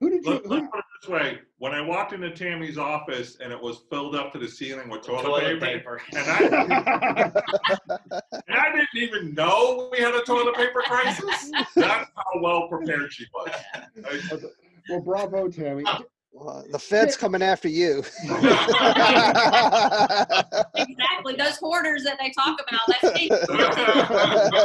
Who 0.00 0.08
did 0.08 0.24
you? 0.24 0.30
Let, 0.32 0.46
let's 0.46 0.66
put 0.70 0.78
it 0.78 0.84
this 1.02 1.10
way. 1.10 1.38
When 1.58 1.72
I 1.72 1.80
walked 1.82 2.14
into 2.14 2.30
Tammy's 2.30 2.78
office 2.78 3.36
and 3.42 3.52
it 3.52 3.60
was 3.60 3.82
filled 3.90 4.14
up 4.14 4.32
to 4.32 4.38
the 4.38 4.48
ceiling 4.48 4.88
with 4.88 5.02
toilet, 5.02 5.24
Toilet 5.24 5.60
paper, 5.60 6.00
paper. 6.08 6.18
and 6.18 6.30
I, 6.30 7.32
and 8.48 8.56
I 8.58 8.72
didn't 8.72 8.88
even 8.96 9.34
know 9.34 9.90
we 9.92 9.98
had 9.98 10.14
a 10.14 10.22
toilet 10.22 10.54
paper 10.54 10.80
crisis. 10.86 11.50
That's 11.76 12.10
how 12.16 12.40
well 12.40 12.68
prepared 12.68 13.12
she 13.12 13.26
was. 13.34 13.50
I- 14.06 14.38
well, 14.88 15.00
bravo, 15.00 15.48
Tammy. 15.48 15.84
Well, 16.32 16.64
the 16.70 16.78
Fed's 16.78 17.16
coming 17.16 17.42
after 17.42 17.68
you. 17.68 18.02
Exactly. 20.74 21.34
Those 21.36 21.56
hoarders 21.58 22.04
that 22.04 22.18
they 22.18 22.30
talk 22.30 22.58
about, 22.66 22.80
that's 22.88 23.14
me. 23.14 23.28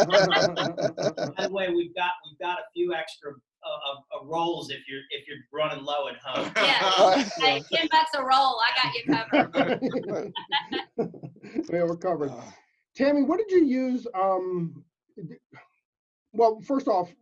By 0.04 1.48
the 1.48 1.50
way, 1.52 1.70
we've 1.70 1.96
got, 1.96 2.12
we've 2.26 2.40
got 2.40 2.60
a 2.60 2.64
few 2.74 2.94
extra, 2.94 3.32
uh, 3.32 4.18
uh, 4.18 4.26
rolls 4.26 4.70
if 4.70 4.82
you're, 4.88 5.02
if 5.12 5.28
you're 5.28 5.38
running 5.52 5.84
low 5.84 6.08
at 6.08 6.18
home. 6.24 6.52
Yeah. 6.58 7.24
Hey, 7.40 7.64
10 7.74 7.88
bucks 7.92 8.12
a 8.16 8.24
roll. 8.24 8.60
I 8.60 8.70
got 8.82 8.94
you 8.94 9.04
covered. 9.14 10.34
yeah, 11.72 11.84
we're 11.84 11.98
covered. 11.98 12.32
Tammy, 12.96 13.24
what 13.24 13.40
did 13.40 13.52
you 13.52 13.66
use? 13.66 14.08
Um, 14.14 14.84
well, 16.34 16.62
first 16.62 16.88
off, 16.88 17.14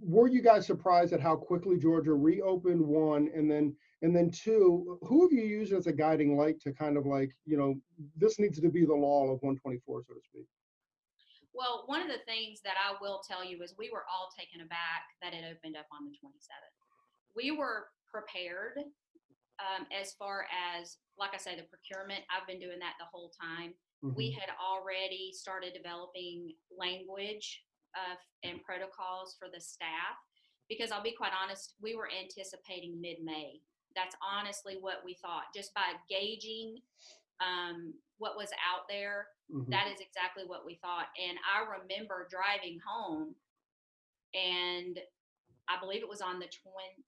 were 0.00 0.28
you 0.28 0.42
guys 0.42 0.66
surprised 0.66 1.12
at 1.12 1.20
how 1.20 1.36
quickly 1.36 1.78
Georgia 1.78 2.14
reopened? 2.14 2.80
One, 2.80 3.30
and 3.34 3.50
then 3.50 3.74
and 4.02 4.14
then 4.14 4.30
two, 4.30 4.98
who 5.02 5.22
have 5.22 5.32
you 5.32 5.44
used 5.44 5.72
as 5.72 5.86
a 5.86 5.92
guiding 5.92 6.36
light 6.36 6.60
to 6.60 6.72
kind 6.72 6.96
of 6.96 7.06
like 7.06 7.30
you 7.46 7.56
know 7.56 7.74
this 8.16 8.38
needs 8.38 8.60
to 8.60 8.68
be 8.68 8.84
the 8.84 8.94
law 8.94 9.24
of 9.24 9.42
124, 9.42 10.02
so 10.06 10.14
to 10.14 10.20
speak? 10.22 10.46
Well, 11.54 11.84
one 11.86 12.02
of 12.02 12.08
the 12.08 12.22
things 12.26 12.60
that 12.66 12.74
I 12.74 12.98
will 13.00 13.22
tell 13.26 13.44
you 13.44 13.62
is 13.62 13.74
we 13.78 13.90
were 13.90 14.04
all 14.10 14.28
taken 14.36 14.60
aback 14.60 15.14
that 15.22 15.32
it 15.32 15.44
opened 15.46 15.76
up 15.76 15.86
on 15.94 16.04
the 16.04 16.12
27th. 16.18 16.74
We 17.36 17.52
were 17.52 17.90
prepared 18.10 18.78
um, 19.62 19.86
as 19.94 20.12
far 20.14 20.46
as, 20.50 20.98
like 21.16 21.30
I 21.32 21.38
say, 21.38 21.54
the 21.54 21.62
procurement. 21.70 22.24
I've 22.26 22.46
been 22.46 22.58
doing 22.58 22.80
that 22.80 22.94
the 22.98 23.06
whole 23.06 23.30
time. 23.30 23.74
We 24.02 24.32
Mhm. 24.32 24.38
had 24.40 24.50
already 24.60 25.32
started 25.32 25.72
developing 25.72 26.54
language 26.70 27.64
uh, 27.94 28.16
and 28.42 28.62
protocols 28.62 29.36
for 29.38 29.48
the 29.48 29.60
staff 29.60 30.18
because 30.68 30.90
I'll 30.90 31.02
be 31.02 31.12
quite 31.12 31.32
honest, 31.32 31.74
we 31.80 31.94
were 31.94 32.10
anticipating 32.10 33.00
mid 33.00 33.22
May. 33.22 33.62
That's 33.94 34.16
honestly 34.20 34.76
what 34.76 35.04
we 35.04 35.14
thought, 35.14 35.54
just 35.54 35.72
by 35.72 35.94
gauging 36.08 36.82
um, 37.40 37.94
what 38.18 38.36
was 38.36 38.50
out 38.52 38.88
there 38.88 39.28
Mhm. 39.52 39.68
that 39.70 39.88
is 39.92 40.00
exactly 40.00 40.44
what 40.46 40.64
we 40.64 40.76
thought. 40.76 41.08
And 41.20 41.38
I 41.44 41.60
remember 41.64 42.26
driving 42.30 42.78
home, 42.80 43.34
and 44.34 44.98
I 45.68 45.78
believe 45.80 46.02
it 46.02 46.08
was 46.08 46.20
on 46.20 46.38
the 46.38 46.46
twin. 46.46 47.04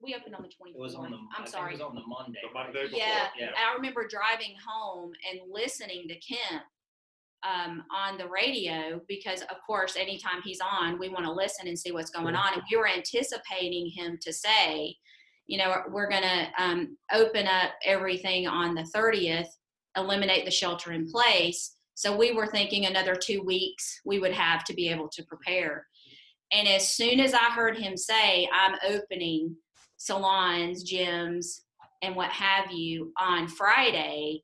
We 0.00 0.14
opened 0.14 0.34
on 0.34 0.42
the 0.42 0.48
twenty 0.48 0.72
It 0.72 0.78
was 0.78 0.94
on 0.94 1.10
the, 1.10 1.16
I 1.16 1.20
I'm 1.38 1.44
think 1.44 1.48
sorry. 1.48 1.70
it 1.72 1.78
was 1.78 1.82
on 1.82 1.94
the 1.94 2.02
Monday. 2.06 2.40
The? 2.42 2.52
Monday 2.52 2.82
before. 2.84 2.98
Yeah, 2.98 3.28
Yeah. 3.38 3.50
I 3.56 3.74
remember 3.74 4.06
driving 4.06 4.54
home 4.66 5.12
and 5.30 5.40
listening 5.50 6.06
to 6.08 6.14
Kemp 6.16 6.64
um, 7.42 7.84
on 7.90 8.18
the 8.18 8.28
radio 8.28 9.00
because, 9.08 9.40
of 9.42 9.56
course, 9.66 9.96
anytime 9.96 10.42
he's 10.42 10.60
on, 10.60 10.98
we 10.98 11.08
want 11.08 11.24
to 11.24 11.32
listen 11.32 11.66
and 11.68 11.78
see 11.78 11.92
what's 11.92 12.10
going 12.10 12.34
on. 12.34 12.54
And 12.54 12.62
we 12.70 12.76
were 12.76 12.88
anticipating 12.88 13.88
him 13.90 14.18
to 14.22 14.32
say, 14.32 14.96
you 15.46 15.56
know, 15.58 15.82
we're 15.88 16.10
going 16.10 16.22
to 16.24 16.48
um, 16.58 16.98
open 17.12 17.46
up 17.46 17.70
everything 17.84 18.46
on 18.48 18.74
the 18.74 18.82
30th, 18.94 19.48
eliminate 19.96 20.44
the 20.44 20.50
shelter 20.50 20.92
in 20.92 21.08
place. 21.10 21.75
So 21.96 22.14
we 22.14 22.32
were 22.32 22.46
thinking 22.46 22.84
another 22.84 23.14
two 23.16 23.42
weeks 23.42 24.02
we 24.04 24.20
would 24.20 24.34
have 24.34 24.64
to 24.64 24.74
be 24.74 24.90
able 24.90 25.08
to 25.08 25.24
prepare. 25.24 25.86
And 26.52 26.68
as 26.68 26.92
soon 26.92 27.20
as 27.20 27.32
I 27.32 27.50
heard 27.50 27.78
him 27.78 27.96
say, 27.96 28.46
I'm 28.52 28.76
opening 28.86 29.56
salons, 29.96 30.84
gyms, 30.88 31.62
and 32.02 32.14
what 32.14 32.30
have 32.30 32.70
you 32.70 33.14
on 33.18 33.48
Friday, 33.48 34.42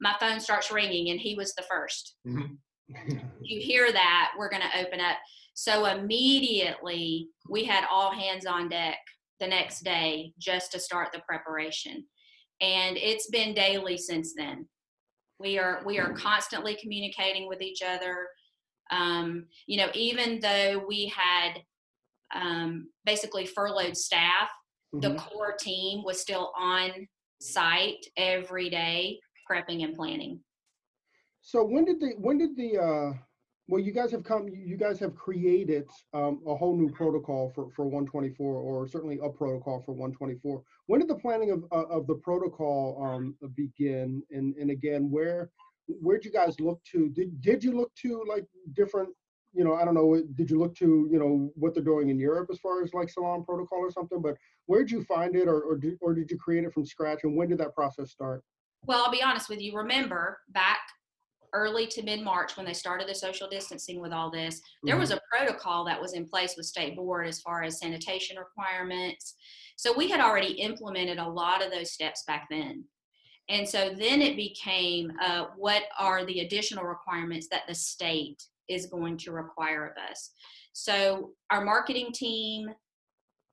my 0.00 0.16
phone 0.18 0.40
starts 0.40 0.72
ringing 0.72 1.10
and 1.10 1.20
he 1.20 1.34
was 1.34 1.54
the 1.54 1.64
first. 1.70 2.16
Mm-hmm. 2.26 2.54
You 3.46 3.60
hear 3.60 3.92
that, 3.92 4.32
we're 4.38 4.48
going 4.48 4.62
to 4.62 4.80
open 4.80 5.00
up. 5.00 5.18
So 5.52 5.84
immediately 5.84 7.28
we 7.50 7.64
had 7.64 7.84
all 7.90 8.10
hands 8.10 8.46
on 8.46 8.70
deck 8.70 8.96
the 9.38 9.46
next 9.46 9.84
day 9.84 10.32
just 10.38 10.72
to 10.72 10.78
start 10.78 11.12
the 11.12 11.20
preparation. 11.28 12.06
And 12.62 12.96
it's 12.96 13.28
been 13.28 13.52
daily 13.52 13.98
since 13.98 14.32
then. 14.34 14.66
We 15.38 15.58
are 15.58 15.82
we 15.84 15.98
are 15.98 16.12
constantly 16.12 16.76
communicating 16.80 17.48
with 17.48 17.60
each 17.60 17.82
other. 17.82 18.28
Um, 18.90 19.46
you 19.66 19.76
know, 19.78 19.90
even 19.94 20.40
though 20.40 20.84
we 20.86 21.06
had 21.14 21.62
um, 22.34 22.88
basically 23.04 23.46
furloughed 23.46 23.96
staff, 23.96 24.50
the 24.92 25.10
Mhm. 25.10 25.18
core 25.18 25.54
team 25.58 26.02
was 26.04 26.20
still 26.20 26.52
on 26.56 27.08
site 27.40 28.06
every 28.16 28.70
day 28.70 29.20
prepping 29.50 29.84
and 29.84 29.94
planning. 29.94 30.42
So 31.40 31.64
when 31.64 31.84
did 31.84 32.00
the 32.00 32.14
when 32.18 32.38
did 32.38 32.56
the 32.56 32.78
uh 32.78 33.12
well 33.66 33.80
you 33.80 33.92
guys 33.92 34.10
have 34.10 34.24
come 34.24 34.48
you 34.48 34.76
guys 34.76 34.98
have 34.98 35.14
created 35.14 35.88
um 36.12 36.40
a 36.46 36.54
whole 36.54 36.76
new 36.76 36.90
protocol 36.90 37.50
for 37.54 37.70
for 37.70 37.84
124 37.84 38.56
or 38.56 38.86
certainly 38.88 39.18
a 39.22 39.28
protocol 39.28 39.82
for 39.84 39.92
124. 39.92 40.62
When 40.86 41.00
did 41.00 41.08
the 41.08 41.16
planning 41.16 41.50
of 41.50 41.64
uh, 41.72 41.86
of 41.88 42.06
the 42.06 42.16
protocol 42.16 43.02
um 43.02 43.36
begin 43.54 44.22
and 44.30 44.54
and 44.56 44.70
again 44.70 45.10
where 45.10 45.50
where'd 45.86 46.24
you 46.24 46.30
guys 46.30 46.58
look 46.60 46.80
to 46.92 47.08
did 47.10 47.40
did 47.40 47.64
you 47.64 47.72
look 47.72 47.92
to 48.02 48.24
like 48.28 48.46
different 48.74 49.08
you 49.52 49.64
know 49.64 49.74
I 49.74 49.84
don't 49.84 49.94
know 49.94 50.22
did 50.34 50.50
you 50.50 50.58
look 50.58 50.74
to 50.76 51.08
you 51.10 51.18
know 51.18 51.50
what 51.54 51.74
they're 51.74 51.82
doing 51.82 52.10
in 52.10 52.18
Europe 52.18 52.48
as 52.50 52.58
far 52.58 52.82
as 52.82 52.92
like 52.92 53.08
salon 53.08 53.44
protocol 53.44 53.78
or 53.78 53.90
something 53.90 54.20
but 54.20 54.36
where'd 54.66 54.90
you 54.90 55.04
find 55.04 55.36
it 55.36 55.48
or 55.48 55.62
or 55.62 55.76
did, 55.76 55.96
or 56.00 56.14
did 56.14 56.30
you 56.30 56.38
create 56.38 56.64
it 56.64 56.72
from 56.72 56.84
scratch 56.84 57.20
and 57.24 57.36
when 57.36 57.48
did 57.48 57.58
that 57.58 57.74
process 57.74 58.10
start? 58.10 58.42
Well, 58.86 59.02
I'll 59.02 59.10
be 59.10 59.22
honest 59.22 59.48
with 59.48 59.62
you. 59.62 59.74
Remember 59.74 60.40
back 60.50 60.80
early 61.54 61.86
to 61.86 62.02
mid 62.02 62.20
March 62.20 62.56
when 62.56 62.66
they 62.66 62.72
started 62.74 63.08
the 63.08 63.14
social 63.14 63.48
distancing 63.48 64.00
with 64.00 64.12
all 64.12 64.30
this, 64.30 64.60
there 64.82 64.98
was 64.98 65.10
a 65.10 65.20
protocol 65.30 65.84
that 65.84 66.00
was 66.00 66.12
in 66.12 66.26
place 66.26 66.54
with 66.56 66.66
state 66.66 66.96
board 66.96 67.26
as 67.26 67.40
far 67.40 67.62
as 67.62 67.78
sanitation 67.78 68.36
requirements. 68.36 69.34
So 69.76 69.96
we 69.96 70.08
had 70.10 70.20
already 70.20 70.52
implemented 70.54 71.18
a 71.18 71.28
lot 71.28 71.64
of 71.64 71.72
those 71.72 71.92
steps 71.92 72.24
back 72.26 72.46
then. 72.50 72.84
And 73.48 73.68
so 73.68 73.90
then 73.90 74.20
it 74.22 74.36
became 74.36 75.12
uh, 75.22 75.46
what 75.56 75.84
are 75.98 76.24
the 76.24 76.40
additional 76.40 76.84
requirements 76.84 77.48
that 77.50 77.62
the 77.68 77.74
state 77.74 78.42
is 78.68 78.86
going 78.86 79.18
to 79.18 79.32
require 79.32 79.86
of 79.86 80.10
us. 80.10 80.30
So 80.72 81.32
our 81.50 81.64
marketing 81.64 82.10
team, 82.12 82.70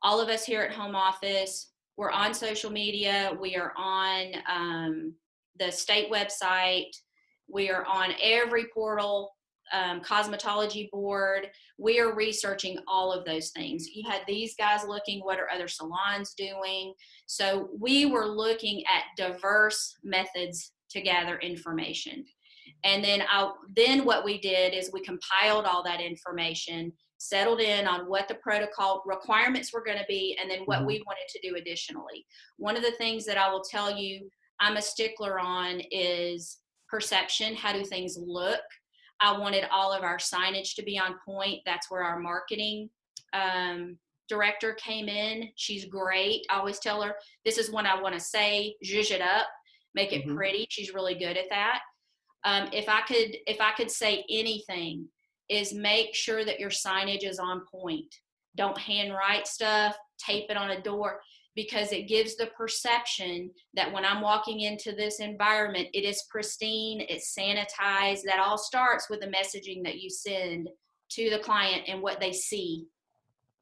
all 0.02 0.20
of 0.20 0.30
us 0.30 0.46
here 0.46 0.62
at 0.62 0.74
home 0.74 0.96
office, 0.96 1.72
we're 1.98 2.12
on 2.12 2.34
social 2.34 2.72
media. 2.72 3.36
We 3.40 3.56
are 3.58 3.74
on 3.78 4.34
um, 4.50 5.14
the 5.60 5.72
state 5.72 6.10
website. 6.12 6.92
We 7.52 7.70
are 7.70 7.86
on 7.86 8.14
every 8.22 8.66
portal, 8.74 9.32
um, 9.74 10.02
cosmetology 10.02 10.90
board. 10.92 11.50
We 11.78 12.00
are 12.00 12.14
researching 12.14 12.78
all 12.88 13.12
of 13.12 13.26
those 13.26 13.50
things. 13.52 13.88
You 13.94 14.10
had 14.10 14.22
these 14.28 14.56
guys 14.56 14.84
looking, 14.88 15.20
what 15.22 15.40
are 15.40 15.50
other 15.54 15.68
salons 15.68 16.34
doing? 16.34 16.94
So 17.26 17.70
we 17.80 18.06
were 18.06 18.28
looking 18.28 18.84
at 18.86 19.04
diverse 19.18 19.96
methods 20.04 20.74
to 20.92 21.02
gather 21.02 21.38
information. 21.40 22.26
And 22.84 23.04
then 23.04 23.24
I, 23.30 23.52
then 23.76 24.06
what 24.06 24.26
we 24.26 24.40
did 24.40 24.74
is 24.74 24.90
we 24.92 25.02
compiled 25.02 25.66
all 25.66 25.84
that 25.84 26.02
information, 26.02 26.92
settled 27.18 27.62
in 27.62 27.88
on 27.88 28.10
what 28.10 28.28
the 28.28 28.36
protocol 28.36 29.04
requirements 29.06 29.72
were 29.72 29.84
going 29.84 30.00
to 30.00 30.06
be, 30.08 30.38
and 30.42 30.50
then 30.50 30.62
what 30.66 30.80
Mhm. 30.80 30.88
we 30.88 31.04
wanted 31.06 31.28
to 31.30 31.48
do 31.48 31.56
additionally. 31.56 32.26
One 32.58 32.76
of 32.76 32.82
the 32.82 32.92
things 32.94 33.26
that 33.26 33.38
I 33.38 33.50
will 33.52 33.62
tell 33.64 33.96
you 33.96 34.30
I'm 34.60 34.78
a 34.78 34.82
stickler 34.82 35.40
on 35.40 35.82
is 35.92 36.58
perception. 36.92 37.56
How 37.56 37.72
do 37.74 37.84
things 37.86 38.18
look? 38.20 38.62
I 39.22 39.38
wanted 39.38 39.66
all 39.72 39.94
of 39.94 40.04
our 40.04 40.18
signage 40.18 40.76
to 40.76 40.84
be 40.84 41.00
on 41.00 41.16
point. 41.26 41.62
That's 41.66 41.90
where 41.90 42.04
our 42.04 42.20
marketing 42.20 42.90
um, 43.34 43.98
director 44.28 44.74
came 44.74 45.08
in. 45.08 45.50
She's 45.56 45.86
great. 45.86 46.46
I 46.50 46.58
always 46.58 46.80
tell 46.80 47.02
her, 47.02 47.16
this 47.46 47.58
is 47.58 47.72
what 47.72 47.86
I 47.86 48.00
want 48.00 48.14
to 48.16 48.20
say, 48.20 48.76
zhuzh 48.86 49.12
it 49.12 49.22
up, 49.22 49.48
make 49.96 50.12
it 50.12 50.26
Mhm. 50.26 50.36
pretty. 50.36 50.68
She's 50.70 50.94
really 50.94 51.16
good 51.16 51.38
at 51.38 51.50
that. 51.50 51.82
Um, 52.44 52.70
if 52.74 52.90
I 52.90 53.02
could, 53.02 53.38
if 53.48 53.62
I 53.62 53.72
could 53.74 53.92
say 53.92 54.26
anything, 54.30 55.08
is 55.50 55.74
make 55.74 56.16
sure 56.16 56.44
that 56.46 56.60
your 56.60 56.70
signage 56.70 57.24
is 57.24 57.40
on 57.40 57.66
point. 57.68 58.14
Don't 58.56 58.78
handwrite 58.78 59.48
stuff, 59.48 59.98
tape 60.18 60.50
it 60.50 60.58
on 60.58 60.72
a 60.72 60.82
door 60.82 61.22
because 61.56 61.92
it 61.92 62.08
gives 62.08 62.36
the 62.36 62.48
perception 62.58 63.52
that 63.74 63.92
when 63.92 64.06
I'm 64.06 64.22
walking 64.22 64.62
into 64.62 64.94
this 64.94 65.20
environment, 65.20 65.90
it 65.94 66.06
is 66.06 66.24
pristine, 66.30 67.06
it's 67.10 67.36
sanitized. 67.38 68.24
That 68.24 68.40
all 68.40 68.58
starts 68.58 69.10
with 69.10 69.20
the 69.20 69.28
messaging 69.28 69.84
that 69.84 70.00
you 70.00 70.10
send 70.10 70.70
to 71.12 71.30
the 71.30 71.40
client 71.40 71.84
and 71.88 72.02
what 72.02 72.20
they 72.20 72.32
see. 72.32 72.86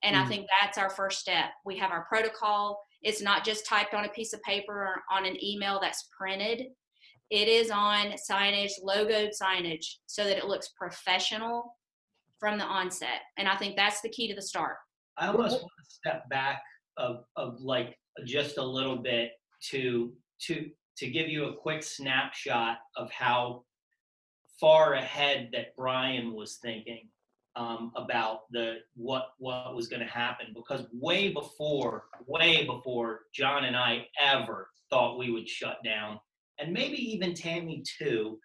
And 0.04 0.16
I 0.16 0.24
Mm. 0.24 0.28
think 0.28 0.48
that's 0.62 0.78
our 0.78 0.90
first 0.90 1.20
step. 1.20 1.52
We 1.66 1.78
have 1.78 1.92
our 1.92 2.06
protocol. 2.06 2.80
It's 3.02 3.22
not 3.22 3.44
just 3.44 3.66
typed 3.66 3.94
on 3.94 4.06
a 4.06 4.10
piece 4.10 4.34
of 4.34 4.42
paper 4.44 4.74
or 4.74 5.04
on 5.10 5.26
an 5.26 5.44
email 5.44 5.80
that's 5.80 6.08
printed. 6.18 6.68
It 7.30 7.48
is 7.48 7.70
on 7.72 8.14
signage, 8.30 8.72
logoed 8.84 9.32
signage, 9.40 9.98
so 10.06 10.24
that 10.24 10.38
it 10.38 10.46
looks 10.46 10.70
professional 10.70 11.78
from 12.40 12.58
the 12.58 12.64
onset. 12.64 13.22
And 13.38 13.48
I 13.48 13.56
think 13.58 13.76
that's 13.76 14.02
the 14.02 14.10
key 14.10 14.28
to 14.30 14.36
the 14.36 14.42
start. 14.42 14.78
I 15.18 15.28
almost 15.28 15.62
want 15.62 15.72
to 15.84 15.92
step 15.92 16.30
back 16.30 16.62
of, 17.00 17.24
of 17.36 17.60
like 17.62 17.98
just 18.26 18.58
a 18.58 18.64
little 18.64 18.98
bit 18.98 19.32
to 19.72 20.14
to 20.48 20.70
to 20.98 21.10
give 21.10 21.30
you 21.30 21.46
a 21.46 21.56
quick 21.56 21.82
snapshot 21.82 22.78
of 22.98 23.10
how 23.12 23.64
far 24.60 24.96
ahead 24.96 25.50
that 25.54 25.76
Brian 25.78 26.34
was 26.34 26.60
thinking 26.62 27.08
um, 27.56 27.92
about 27.96 28.42
the 28.52 28.78
what 28.96 29.30
what 29.38 29.76
was 29.76 29.88
going 29.88 30.02
to 30.02 30.08
happen 30.08 30.48
because 30.54 30.86
way 30.94 31.32
before 31.34 32.06
way 32.28 32.66
before 32.66 33.22
John 33.34 33.66
and 33.66 33.76
I 33.76 34.06
ever 34.22 34.70
thought 34.90 35.18
we 35.18 35.32
would 35.32 35.48
shut 35.48 35.78
down 35.84 36.20
and 36.60 36.74
maybe 36.74 36.98
even 36.98 37.34
Tammy 37.34 37.84
too. 38.00 38.38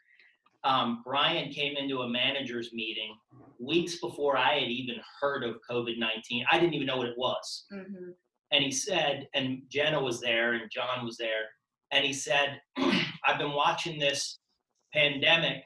Um, 0.63 1.03
Brian 1.05 1.51
came 1.51 1.77
into 1.77 2.01
a 2.01 2.09
managers 2.09 2.71
meeting 2.73 3.15
weeks 3.61 4.01
before 4.01 4.39
I 4.39 4.61
had 4.61 4.71
even 4.71 4.97
heard 5.21 5.45
of 5.45 5.57
COVID 5.69 5.99
19. 5.99 6.47
I 6.51 6.59
didn't 6.59 6.75
even 6.75 6.87
know 6.87 6.97
what 6.97 7.09
it 7.09 7.19
was. 7.19 7.67
Mm-hmm. 7.73 8.13
And 8.55 8.63
he 8.63 8.71
said, 8.71 9.27
and 9.35 9.63
Jenna 9.69 10.01
was 10.01 10.21
there 10.21 10.53
and 10.53 10.71
John 10.71 11.05
was 11.05 11.17
there, 11.17 11.43
and 11.91 12.05
he 12.05 12.13
said, 12.13 12.61
I've 12.79 13.39
been 13.39 13.53
watching 13.53 13.99
this 13.99 14.39
pandemic 14.93 15.65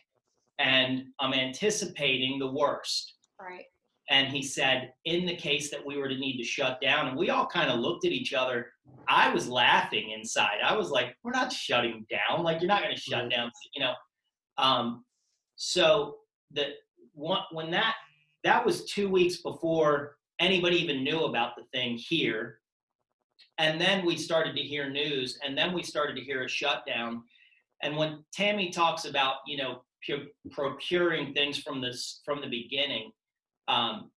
and 0.59 1.03
I'm 1.21 1.35
anticipating 1.35 2.39
the 2.39 2.51
worst. 2.51 3.15
Right. 3.39 3.67
And 4.11 4.29
he 4.29 4.43
said, 4.43 4.93
in 5.05 5.27
the 5.27 5.37
case 5.37 5.71
that 5.71 5.85
we 5.85 5.99
were 5.99 6.09
to 6.09 6.17
need 6.17 6.39
to 6.39 6.45
shut 6.45 6.81
down, 6.81 7.09
and 7.09 7.17
we 7.19 7.29
all 7.29 7.47
kind 7.47 7.71
of 7.71 7.79
looked 7.79 8.07
at 8.07 8.13
each 8.13 8.33
other. 8.33 8.73
I 9.07 9.29
was 9.29 9.49
laughing 9.49 10.13
inside. 10.13 10.59
I 10.65 10.75
was 10.75 10.89
like, 10.91 11.15
we're 11.23 11.33
not 11.33 11.53
shutting 11.53 12.07
down. 12.09 12.43
Like, 12.43 12.63
you're 12.63 12.69
not 12.69 12.83
going 12.83 12.95
to 12.95 13.01
shut 13.01 13.25
Right. 13.25 13.31
down, 13.31 13.51
you 13.75 13.83
know. 13.85 13.93
Um, 14.57 15.05
so 15.57 16.17
the 16.53 16.69
one, 17.13 17.43
when 17.53 17.71
that 17.73 17.97
that 18.45 18.65
was 18.65 18.87
two 18.87 19.11
weeks 19.11 19.43
before 19.43 20.17
anybody 20.41 20.77
even 20.77 21.05
knew 21.05 21.25
about 21.25 21.53
the 21.57 21.65
thing 21.73 21.99
here. 21.99 22.61
And 23.59 23.81
then 23.81 24.05
we 24.07 24.17
started 24.17 24.55
to 24.55 24.63
hear 24.63 24.89
news, 24.89 25.39
and 25.45 25.59
then 25.59 25.73
we 25.73 25.83
started 25.83 26.15
to 26.15 26.23
hear 26.23 26.45
a 26.45 26.49
shutdown. 26.49 27.23
And 27.83 27.97
when 27.97 28.25
Tammy 28.33 28.71
talks 28.71 29.05
about, 29.05 29.37
you 29.47 29.57
know, 29.57 29.83
procuring 30.53 31.35
things 31.35 31.59
from 31.59 31.81
this 31.81 32.21
from 32.25 32.41
the 32.41 32.49
beginning, 32.49 33.11
um, 33.67 34.11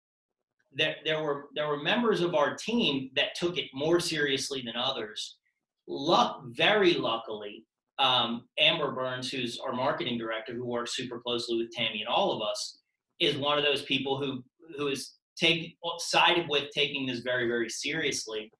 there 0.73 0.95
there 1.05 1.23
were 1.23 1.45
there 1.55 1.67
were 1.67 1.81
members 1.81 2.21
of 2.21 2.35
our 2.35 2.55
team 2.55 3.09
that 3.15 3.35
took 3.35 3.57
it 3.57 3.65
more 3.73 3.99
seriously 3.99 4.61
than 4.63 4.75
others. 4.75 5.37
Luck, 5.87 6.43
very 6.49 6.93
luckily, 6.93 7.65
um, 7.97 8.43
Amber 8.59 8.91
Burns, 8.91 9.31
who's 9.31 9.59
our 9.59 9.73
marketing 9.73 10.17
director, 10.17 10.53
who 10.53 10.65
works 10.65 10.95
super 10.95 11.19
closely 11.19 11.57
with 11.57 11.71
Tammy 11.71 12.01
and 12.01 12.07
all 12.07 12.31
of 12.31 12.47
us, 12.47 12.77
is 13.19 13.37
one 13.37 13.57
of 13.57 13.63
those 13.63 13.81
people 13.83 14.19
who 14.19 14.43
who 14.77 14.87
is 14.87 15.15
take 15.35 15.75
sided 15.97 16.47
with 16.47 16.69
taking 16.73 17.07
this 17.07 17.19
very 17.19 17.47
very 17.47 17.69
seriously 17.69 18.51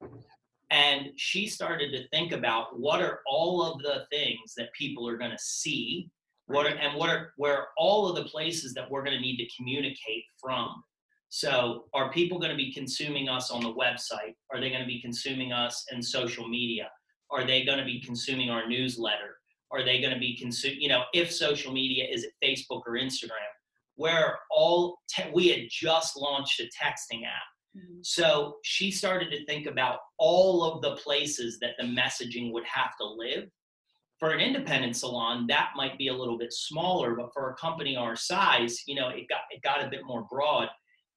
and 0.72 1.10
she 1.18 1.48
started 1.48 1.92
to 1.92 2.08
think 2.10 2.32
about 2.32 2.80
what 2.80 3.02
are 3.02 3.20
all 3.28 3.62
of 3.62 3.82
the 3.84 4.06
things 4.10 4.54
that 4.56 4.74
people 4.74 5.08
are 5.08 5.18
going 5.18 5.32
to 5.32 5.38
see 5.38 6.10
what 6.48 6.66
are, 6.66 6.76
and 6.76 6.98
what 6.98 7.10
are 7.10 7.34
where 7.38 7.68
all 7.78 8.10
of 8.10 8.16
the 8.16 8.30
places 8.30 8.74
that 8.74 8.90
we're 8.90 9.04
going 9.04 9.16
to 9.16 9.22
need 9.22 9.38
to 9.38 9.48
communicate 9.56 10.24
from. 10.42 10.84
So 11.30 11.86
are 11.94 12.12
people 12.12 12.40
going 12.40 12.52
to 12.52 12.58
be 12.58 12.74
consuming 12.74 13.30
us 13.30 13.52
on 13.52 13.62
the 13.64 13.74
website? 13.74 14.36
Are 14.52 14.60
they 14.60 14.70
going 14.70 14.82
to 14.82 14.88
be 14.88 15.02
consuming 15.02 15.54
us 15.54 15.86
in 15.92 16.02
social 16.02 16.48
media? 16.48 16.90
Are 17.30 17.46
they 17.46 17.64
going 17.64 17.78
to 17.78 17.86
be 17.86 18.02
consuming 18.02 18.50
our 18.50 18.68
newsletter? 18.68 19.38
Are 19.72 19.86
they 19.86 20.02
going 20.02 20.14
to 20.14 20.20
be 20.20 20.38
consuming 20.38 20.82
you 20.82 20.90
know 20.90 21.04
if 21.14 21.32
social 21.32 21.72
media 21.72 22.06
is 22.10 22.26
it 22.26 22.34
facebook 22.44 22.82
or 22.86 22.94
instagram 22.94 23.52
where 23.96 24.40
all 24.50 25.00
te- 25.10 25.32
we 25.34 25.48
had 25.50 25.62
just 25.70 26.18
launched 26.18 26.60
a 26.60 26.64
texting 26.64 27.24
app 27.26 27.48
Mhm. 27.76 28.06
so 28.06 28.58
she 28.64 28.92
started 28.92 29.30
to 29.32 29.46
think 29.46 29.66
about 29.68 30.00
all 30.18 30.64
of 30.64 30.82
the 30.82 30.96
places 30.98 31.60
that 31.60 31.76
the 31.78 31.86
messaging 31.86 32.52
would 32.52 32.66
have 32.66 32.96
to 32.98 33.06
live. 33.06 33.50
For 34.20 34.32
an 34.32 34.40
independent 34.42 34.96
salon, 34.98 35.48
that 35.48 35.72
might 35.76 35.98
be 35.98 36.10
a 36.10 36.14
little 36.14 36.38
bit 36.38 36.54
smaller, 36.54 37.16
but 37.16 37.34
for 37.34 37.50
a 37.50 37.56
company 37.56 37.96
our 37.96 38.16
size, 38.16 38.84
you 38.88 38.96
know, 38.96 39.10
it 39.10 39.28
got 39.30 39.42
it 39.52 39.62
got 39.64 39.84
a 39.84 39.90
bit 39.90 40.04
more 40.06 40.24
broad. 40.30 40.70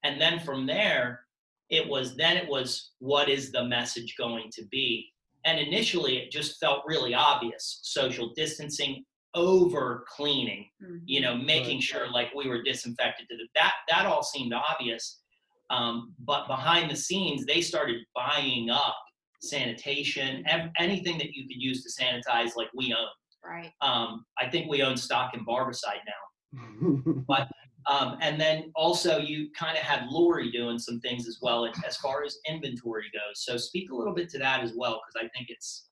And 0.05 0.21
then 0.21 0.39
from 0.41 0.65
there, 0.67 1.27
it 1.71 1.87
was 1.89 2.17
then 2.17 2.37
it 2.37 2.49
was 2.49 2.93
what 3.01 3.29
is 3.29 3.53
the 3.53 3.65
message 3.65 4.15
going 4.17 4.51
to 4.53 4.65
be? 4.71 5.13
And 5.45 5.59
initially 5.59 6.17
it 6.19 6.31
just 6.31 6.59
felt 6.61 6.85
really 6.87 7.15
obvious. 7.15 7.81
Social 7.83 8.33
distancing 8.35 9.05
over 9.35 10.05
cleaning 10.09 10.71
Mhm. 10.83 11.03
you 11.07 11.21
know, 11.21 11.37
making 11.37 11.81
sure 11.81 12.09
like 12.11 12.33
we 12.35 12.49
were 12.49 12.63
disinfected 12.63 13.29
to 13.29 13.37
the, 13.37 13.49
that 13.57 13.75
that 13.89 14.07
all 14.07 14.23
seemed 14.23 14.53
obvious. 14.55 15.24
Um, 15.71 16.15
but 16.19 16.47
behind 16.47 16.91
the 16.91 16.97
scenes, 16.97 17.47
they 17.47 17.61
started 17.61 17.97
buying 18.15 18.71
up 18.71 18.97
sanitation, 19.41 20.45
ev- 20.47 20.71
anything 20.79 21.19
that 21.19 21.33
you 21.33 21.47
could 21.47 21.61
use 21.61 21.83
to 21.85 22.03
sanitize, 22.03 22.51
like 22.57 22.69
we 22.75 22.93
own. 22.93 23.09
Right. 23.45 23.71
Um, 23.83 24.25
I 24.39 24.49
think 24.49 24.71
we 24.71 24.83
own 24.83 24.97
stock 24.97 25.35
in 25.35 25.45
Barbicide 25.45 26.01
now. 26.07 27.45
Um, 27.87 28.17
and 28.23 28.41
then 28.41 28.73
also 28.75 29.19
you 29.19 29.51
kind 29.57 29.77
of 29.77 29.83
had 29.83 30.09
Lori 30.09 30.51
doing 30.51 30.79
some 30.79 31.01
things 31.01 31.29
as 31.29 31.39
well 31.43 31.67
as 31.87 31.97
far 31.99 32.25
as 32.25 32.39
inventory 32.49 33.11
goes. 33.13 33.45
So 33.45 33.57
speak 33.57 33.91
a 33.91 33.95
little 33.95 34.15
bit 34.15 34.31
to 34.31 34.39
that 34.39 34.63
as 34.63 34.73
well, 34.75 35.03
because 35.05 35.27
I 35.27 35.29
think 35.37 35.51
it's 35.51 35.89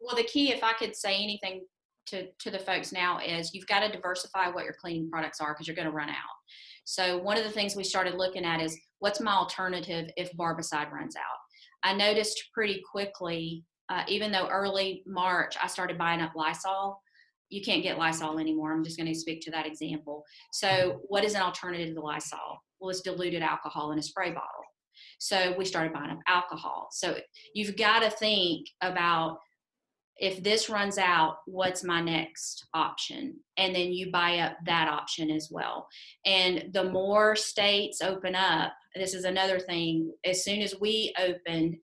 Well, 0.00 0.16
the 0.16 0.24
key, 0.24 0.52
if 0.52 0.62
I 0.62 0.74
could 0.74 0.94
say 0.94 1.22
anything 1.22 1.64
to, 2.06 2.26
to 2.40 2.50
the 2.50 2.58
folks 2.58 2.92
now, 2.92 3.20
is 3.20 3.54
you've 3.54 3.66
got 3.66 3.80
to 3.80 3.90
diversify 3.90 4.50
what 4.50 4.64
your 4.64 4.74
cleaning 4.78 5.10
products 5.10 5.40
are 5.40 5.54
because 5.54 5.66
you're 5.66 5.76
going 5.76 5.88
to 5.88 5.94
run 5.94 6.10
out. 6.10 6.14
So, 6.90 7.18
one 7.18 7.36
of 7.36 7.44
the 7.44 7.50
things 7.50 7.76
we 7.76 7.84
started 7.84 8.14
looking 8.14 8.46
at 8.46 8.62
is 8.62 8.74
what's 9.00 9.20
my 9.20 9.34
alternative 9.34 10.08
if 10.16 10.32
Barbicide 10.32 10.90
runs 10.90 11.16
out? 11.16 11.36
I 11.82 11.92
noticed 11.92 12.48
pretty 12.54 12.82
quickly, 12.90 13.62
uh, 13.90 14.04
even 14.08 14.32
though 14.32 14.48
early 14.48 15.02
March 15.06 15.54
I 15.62 15.66
started 15.66 15.98
buying 15.98 16.22
up 16.22 16.32
Lysol, 16.34 16.98
you 17.50 17.60
can't 17.62 17.82
get 17.82 17.98
Lysol 17.98 18.38
anymore. 18.38 18.72
I'm 18.72 18.84
just 18.84 18.96
going 18.96 19.12
to 19.12 19.14
speak 19.14 19.42
to 19.42 19.50
that 19.50 19.66
example. 19.66 20.24
So, 20.54 21.02
what 21.08 21.24
is 21.24 21.34
an 21.34 21.42
alternative 21.42 21.94
to 21.94 22.00
Lysol? 22.00 22.58
Well, 22.80 22.88
it's 22.88 23.02
diluted 23.02 23.42
alcohol 23.42 23.92
in 23.92 23.98
a 23.98 24.02
spray 24.02 24.30
bottle. 24.30 24.64
So, 25.18 25.54
we 25.58 25.66
started 25.66 25.92
buying 25.92 26.10
up 26.10 26.20
alcohol. 26.26 26.88
So, 26.92 27.18
you've 27.54 27.76
got 27.76 28.00
to 28.00 28.08
think 28.08 28.66
about 28.80 29.36
if 30.18 30.42
this 30.42 30.68
runs 30.68 30.98
out, 30.98 31.38
what's 31.46 31.84
my 31.84 32.00
next 32.00 32.66
option? 32.74 33.36
And 33.56 33.74
then 33.74 33.92
you 33.92 34.10
buy 34.10 34.38
up 34.38 34.56
that 34.66 34.88
option 34.88 35.30
as 35.30 35.48
well. 35.50 35.86
And 36.26 36.70
the 36.72 36.84
more 36.84 37.36
states 37.36 38.00
open 38.02 38.34
up, 38.34 38.72
this 38.96 39.14
is 39.14 39.24
another 39.24 39.60
thing. 39.60 40.12
As 40.24 40.44
soon 40.44 40.60
as 40.60 40.74
we 40.80 41.14
opened, 41.18 41.76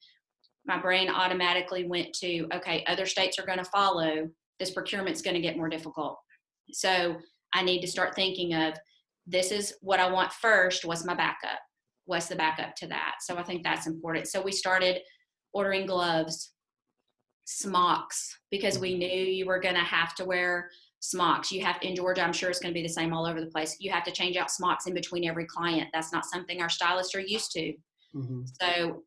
my 0.66 0.82
brain 0.82 1.10
automatically 1.10 1.86
went 1.86 2.14
to, 2.16 2.48
okay, 2.54 2.84
other 2.88 3.06
states 3.06 3.40
are 3.40 3.46
going 3.46 3.60
to 3.60 3.66
follow. 3.66 4.30
This 4.60 4.72
procurement's 4.72 5.22
going 5.22 5.36
to 5.36 5.42
get 5.42 5.58
more 5.58 5.70
difficult. 5.70 6.18
So 6.72 7.16
I 7.54 7.64
need 7.64 7.82
to 7.82 7.88
start 7.88 8.16
thinking 8.16 8.54
of 8.54 8.74
this 9.28 9.52
is 9.52 9.76
what 9.82 10.00
I 10.00 10.12
want 10.12 10.34
first. 10.34 10.84
What's 10.84 11.06
my 11.06 11.16
backup? 11.16 11.60
What's 12.06 12.28
the 12.28 12.36
backup 12.36 12.76
to 12.78 12.88
that? 12.88 13.16
So 13.22 13.38
I 13.38 13.44
think 13.44 13.64
that's 13.64 13.88
important. 13.88 14.28
So 14.28 14.42
we 14.42 14.52
started 14.52 15.00
ordering 15.54 15.86
gloves, 15.86 16.52
smocks 17.46 18.38
because 18.52 18.78
we 18.80 18.96
knew 18.98 19.08
you 19.08 19.46
were 19.46 19.60
going 19.60 19.76
to 19.76 19.82
have 19.82 20.14
to 20.16 20.26
wear 20.26 20.70
smocks. 21.00 21.52
You 21.52 21.64
have 21.64 21.78
in 21.82 21.96
Georgia, 21.96 22.22
I'm 22.24 22.34
sure 22.34 22.50
it's 22.50 22.60
going 22.60 22.74
to 22.74 22.78
be 22.80 22.86
the 22.86 22.94
same 22.94 23.14
all 23.14 23.26
over 23.26 23.40
the 23.40 23.48
place. 23.48 23.78
You 23.80 23.92
have 23.92 24.04
to 24.06 24.12
change 24.12 24.36
out 24.36 24.52
smocks 24.52 24.88
in 24.88 24.94
between 24.94 25.28
every 25.28 25.46
client. 25.46 25.90
That's 25.94 26.12
not 26.12 26.26
something 26.26 26.62
our 26.62 26.70
stylists 26.70 27.16
are 27.16 27.20
used 27.22 27.52
to. 27.52 27.74
Mhm. 28.16 28.48
So 28.62 29.04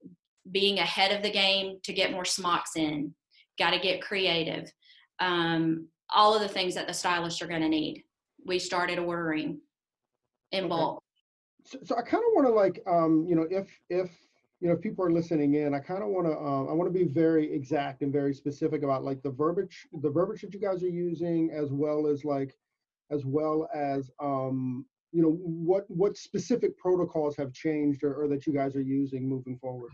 being 0.53 0.79
ahead 0.79 1.12
of 1.12 1.22
the 1.22 1.31
game 1.31 1.79
to 1.83 1.92
get 1.92 2.12
more 2.12 2.24
smocks 2.24 2.77
in, 2.77 3.14
got 3.59 3.70
to 3.70 3.79
get 3.81 4.01
creative. 4.01 4.70
Um, 5.18 5.88
all 6.11 6.35
of 6.35 6.40
the 6.40 6.48
things 6.48 6.74
that 6.77 6.87
the 6.87 6.94
stylists 6.94 7.42
are 7.42 7.46
going 7.48 7.61
to 7.62 7.68
need. 7.68 8.05
We 8.46 8.59
started 8.61 8.98
ordering 8.98 9.61
in 10.53 10.64
Okay. 10.64 10.68
bulk. 10.68 11.03
so, 11.64 11.79
so 11.85 11.96
I 11.96 12.03
kind 12.03 12.22
of 12.24 12.33
want 12.35 12.46
to 12.46 12.53
like, 12.55 12.83
um, 12.87 13.27
you 13.29 13.35
know, 13.35 13.46
if 13.51 13.68
if 13.90 14.11
you 14.61 14.68
know 14.68 14.75
if 14.75 14.81
people 14.81 15.05
are 15.05 15.11
listening 15.11 15.55
in, 15.55 15.75
I 15.75 15.79
kind 15.79 16.03
of 16.03 16.09
want 16.09 16.27
to, 16.27 16.37
um, 16.37 16.68
I 16.68 16.73
want 16.73 16.92
to 16.92 16.99
be 16.99 17.05
very 17.05 17.53
exact 17.53 18.03
and 18.03 18.12
very 18.12 18.35
specific 18.35 18.83
about 18.83 19.05
like 19.05 19.23
the 19.23 19.31
verbiage, 19.31 19.87
the 20.03 20.11
verbiage 20.11 20.42
that 20.42 20.53
you 20.53 20.61
guys 20.61 20.83
are 20.83 20.88
using, 20.88 21.51
as 21.51 21.71
well 21.71 22.07
as 22.07 22.25
like 22.25 22.57
as 23.11 23.25
well 23.25 23.68
as 23.75 24.11
um, 24.21 24.85
you 25.12 25.23
know 25.23 25.38
what 25.42 25.85
what 25.88 26.16
specific 26.16 26.77
protocols 26.77 27.37
have 27.37 27.53
changed 27.53 28.03
or, 28.03 28.14
or 28.14 28.29
that 28.29 28.47
you 28.47 28.53
guys 28.53 28.75
are 28.75 28.83
using 28.83 29.29
moving 29.29 29.57
forward. 29.59 29.90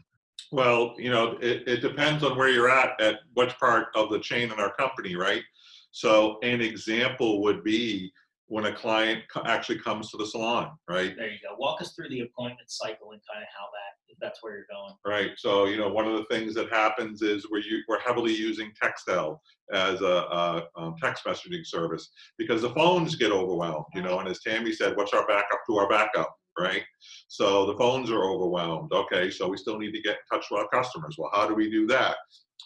Well, 0.50 0.94
you 0.98 1.10
know, 1.10 1.36
it, 1.40 1.66
it 1.66 1.80
depends 1.80 2.22
on 2.22 2.36
where 2.36 2.48
you're 2.48 2.70
at, 2.70 3.00
at 3.00 3.20
which 3.34 3.58
part 3.58 3.88
of 3.94 4.10
the 4.10 4.20
chain 4.20 4.52
in 4.52 4.60
our 4.60 4.72
company, 4.74 5.16
right? 5.16 5.42
So 5.90 6.38
an 6.42 6.60
example 6.60 7.42
would 7.42 7.64
be 7.64 8.12
when 8.48 8.66
a 8.66 8.74
client 8.74 9.22
actually 9.46 9.78
comes 9.78 10.10
to 10.10 10.16
the 10.16 10.26
salon, 10.26 10.70
right? 10.88 11.16
There 11.16 11.30
you 11.30 11.38
go. 11.42 11.56
Walk 11.58 11.80
us 11.80 11.94
through 11.94 12.10
the 12.10 12.20
appointment 12.20 12.70
cycle 12.70 13.12
and 13.12 13.20
kind 13.32 13.42
of 13.42 13.48
how 13.56 13.66
that, 13.72 14.12
if 14.12 14.18
that's 14.20 14.42
where 14.42 14.54
you're 14.54 14.66
going. 14.70 14.94
Right. 15.06 15.30
So, 15.38 15.64
you 15.64 15.78
know, 15.78 15.88
one 15.88 16.06
of 16.06 16.16
the 16.16 16.26
things 16.30 16.54
that 16.54 16.70
happens 16.70 17.22
is 17.22 17.46
we're, 17.50 17.62
we're 17.88 18.00
heavily 18.00 18.34
using 18.34 18.70
Textel 18.80 19.38
as 19.72 20.02
a, 20.02 20.04
a 20.04 20.68
um, 20.76 20.94
text 21.02 21.24
messaging 21.24 21.64
service 21.64 22.10
because 22.36 22.60
the 22.60 22.74
phones 22.74 23.16
get 23.16 23.32
overwhelmed, 23.32 23.86
you 23.94 24.02
know, 24.02 24.18
and 24.18 24.28
as 24.28 24.40
Tammy 24.40 24.72
said, 24.72 24.96
what's 24.96 25.14
our 25.14 25.26
backup 25.26 25.60
to 25.66 25.76
our 25.78 25.88
backup, 25.88 26.34
right? 26.58 26.82
So 27.28 27.64
the 27.64 27.76
phones 27.78 28.10
are 28.10 28.24
overwhelmed. 28.24 28.92
Okay. 28.92 29.30
So 29.30 29.48
we 29.48 29.56
still 29.56 29.78
need 29.78 29.92
to 29.92 30.02
get 30.02 30.16
in 30.16 30.38
touch 30.38 30.46
with 30.50 30.60
our 30.60 30.68
customers. 30.68 31.16
Well, 31.18 31.30
how 31.32 31.48
do 31.48 31.54
we 31.54 31.70
do 31.70 31.86
that? 31.86 32.16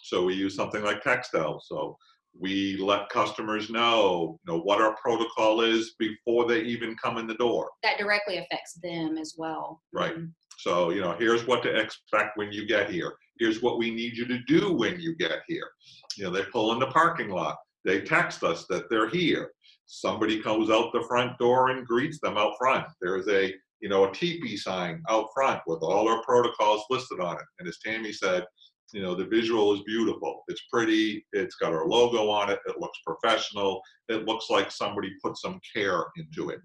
So 0.03 0.25
we 0.25 0.33
use 0.33 0.55
something 0.55 0.83
like 0.83 1.03
Textel. 1.03 1.59
So 1.63 1.97
we 2.37 2.77
let 2.77 3.09
customers 3.09 3.69
know, 3.69 4.39
you 4.45 4.53
know, 4.53 4.59
what 4.61 4.81
our 4.81 4.95
protocol 4.95 5.61
is 5.61 5.95
before 5.99 6.47
they 6.47 6.61
even 6.61 6.95
come 7.01 7.17
in 7.17 7.27
the 7.27 7.33
door. 7.35 7.69
That 7.83 7.97
directly 7.97 8.37
affects 8.37 8.73
them 8.81 9.17
as 9.17 9.35
well. 9.37 9.81
Right. 9.93 10.15
Mhm. 10.15 10.33
So, 10.59 10.89
you 10.89 11.01
know, 11.01 11.13
here's 11.13 11.45
what 11.47 11.63
to 11.63 11.75
expect 11.75 12.37
when 12.37 12.51
you 12.51 12.65
get 12.65 12.89
here. 12.89 13.15
Here's 13.39 13.61
what 13.61 13.77
we 13.77 13.91
need 13.91 14.17
you 14.17 14.25
to 14.27 14.39
do 14.39 14.73
when 14.73 14.99
you 14.99 15.15
get 15.15 15.41
here. 15.47 15.69
You 16.17 16.25
know, 16.25 16.31
they 16.31 16.43
pull 16.43 16.73
in 16.73 16.79
the 16.79 16.87
parking 16.87 17.29
lot. 17.29 17.57
They 17.85 18.01
text 18.01 18.43
us 18.43 18.65
that 18.67 18.89
they're 18.89 19.09
here. 19.09 19.53
Somebody 19.85 20.41
comes 20.41 20.69
out 20.69 20.91
the 20.93 21.03
front 21.07 21.37
door 21.39 21.69
and 21.69 21.87
greets 21.87 22.19
them 22.19 22.37
out 22.37 22.57
front. 22.57 22.85
There's 23.01 23.27
a, 23.29 23.53
you 23.79 23.87
know, 23.89 24.03
a 24.03 24.11
teepee 24.13 24.57
sign 24.57 25.01
out 25.09 25.27
front 25.33 25.61
with 25.65 25.81
all 25.81 26.09
our 26.09 26.21
protocols 26.23 26.83
listed 26.89 27.21
on 27.21 27.37
it. 27.37 27.45
And 27.59 27.67
as 27.67 27.79
Tammy 27.79 28.11
said, 28.11 28.45
you 28.93 29.01
know, 29.01 29.15
the 29.15 29.25
visual 29.25 29.73
is 29.73 29.81
beautiful. 29.85 30.43
It's 30.47 30.63
pretty. 30.71 31.25
It's 31.33 31.55
got 31.55 31.73
our 31.73 31.87
logo 31.87 32.29
on 32.29 32.49
it. 32.49 32.59
It 32.65 32.79
looks 32.79 32.97
professional. 33.05 33.81
It 34.07 34.25
looks 34.25 34.49
like 34.49 34.71
somebody 34.71 35.11
put 35.23 35.37
some 35.37 35.59
care 35.75 36.05
into 36.15 36.49
it. 36.49 36.59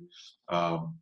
Um, 0.49 0.99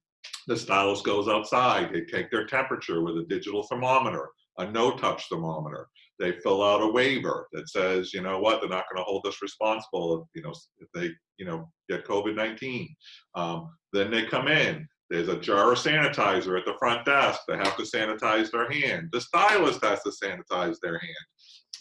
the 0.47 0.57
stylist 0.57 1.05
goes 1.05 1.29
outside. 1.29 1.93
They 1.93 2.03
take 2.03 2.31
their 2.31 2.47
temperature 2.47 3.03
with 3.03 3.17
a 3.19 3.27
digital 3.29 3.63
thermometer, 3.65 4.29
a 4.59 4.71
no-touch 4.71 5.29
thermometer. 5.29 5.89
They 6.19 6.33
fill 6.33 6.63
out 6.63 6.83
a 6.83 6.87
waiver 6.87 7.49
that 7.53 7.69
says, 7.69 8.13
you 8.13 8.23
know 8.23 8.39
what, 8.39 8.61
they're 8.61 8.69
not 8.69 8.85
going 8.93 8.99
to 8.99 9.05
hold 9.05 9.27
us 9.27 9.43
responsible, 9.43 10.23
if, 10.23 10.29
you 10.35 10.43
know, 10.43 10.55
if 10.79 10.89
they, 10.95 11.11
you 11.39 11.47
know, 11.47 11.71
get 11.89 12.07
COVID-19. 12.07 12.89
Um, 13.35 13.71
then 13.93 14.11
they 14.11 14.25
come 14.25 14.49
in. 14.49 14.87
There's 15.13 15.29
a 15.29 15.37
jar 15.37 15.73
of 15.73 15.79
sanitizer 15.79 16.59
at 16.59 16.65
the 16.65 16.73
front 16.79 17.05
desk. 17.05 17.43
They 17.47 17.59
have 17.59 17.77
to 17.77 17.83
sanitize 17.83 18.51
their 18.51 18.71
hand. 18.71 19.11
The 19.13 19.21
stylist 19.21 19.85
has 19.85 20.03
to 20.05 20.11
sanitize 20.11 20.79
their 20.81 20.99
hand. 20.99 21.27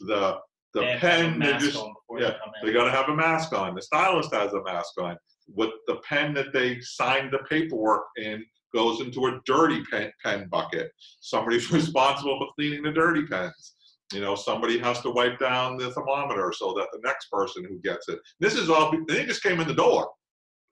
The 0.01 0.37
the 0.73 0.81
They 0.81 0.85
have 0.87 0.99
to 1.01 1.07
have 1.07 1.19
a 1.19 1.29
pen, 1.29 1.39
they 1.39 1.57
just 1.57 1.81
yeah, 2.19 2.33
they 2.61 2.67
they 2.67 2.73
got 2.73 2.85
to 2.85 2.91
have 2.91 3.07
a 3.07 3.15
mask 3.15 3.53
on. 3.53 3.73
The 3.73 3.81
stylist 3.81 4.33
has 4.33 4.51
a 4.51 4.61
mask 4.63 4.99
on. 4.99 5.15
With 5.47 5.69
the 5.87 6.01
pen 6.07 6.33
that 6.33 6.51
they 6.51 6.81
signed 6.81 7.31
the 7.31 7.39
paperwork 7.49 8.03
in 8.17 8.43
goes 8.73 8.99
into 8.99 9.27
a 9.27 9.39
dirty 9.45 9.81
pen, 9.89 10.11
pen 10.23 10.49
bucket. 10.49 10.91
Somebody's 11.21 11.71
responsible 11.71 12.37
for 12.37 12.53
cleaning 12.55 12.83
the 12.83 12.91
dirty 12.91 13.25
pens. 13.25 13.75
You 14.11 14.19
know, 14.19 14.35
somebody 14.35 14.77
has 14.79 14.99
to 15.01 15.09
wipe 15.09 15.39
down 15.39 15.77
the 15.77 15.91
thermometer 15.91 16.51
so 16.53 16.73
that 16.73 16.87
the 16.91 16.99
next 17.05 17.31
person 17.31 17.63
who 17.63 17.79
gets 17.79 18.09
it. 18.09 18.19
This 18.41 18.55
is 18.55 18.69
all. 18.69 18.93
They 19.07 19.25
just 19.25 19.41
came 19.41 19.61
in 19.61 19.69
the 19.69 19.73
door, 19.73 20.09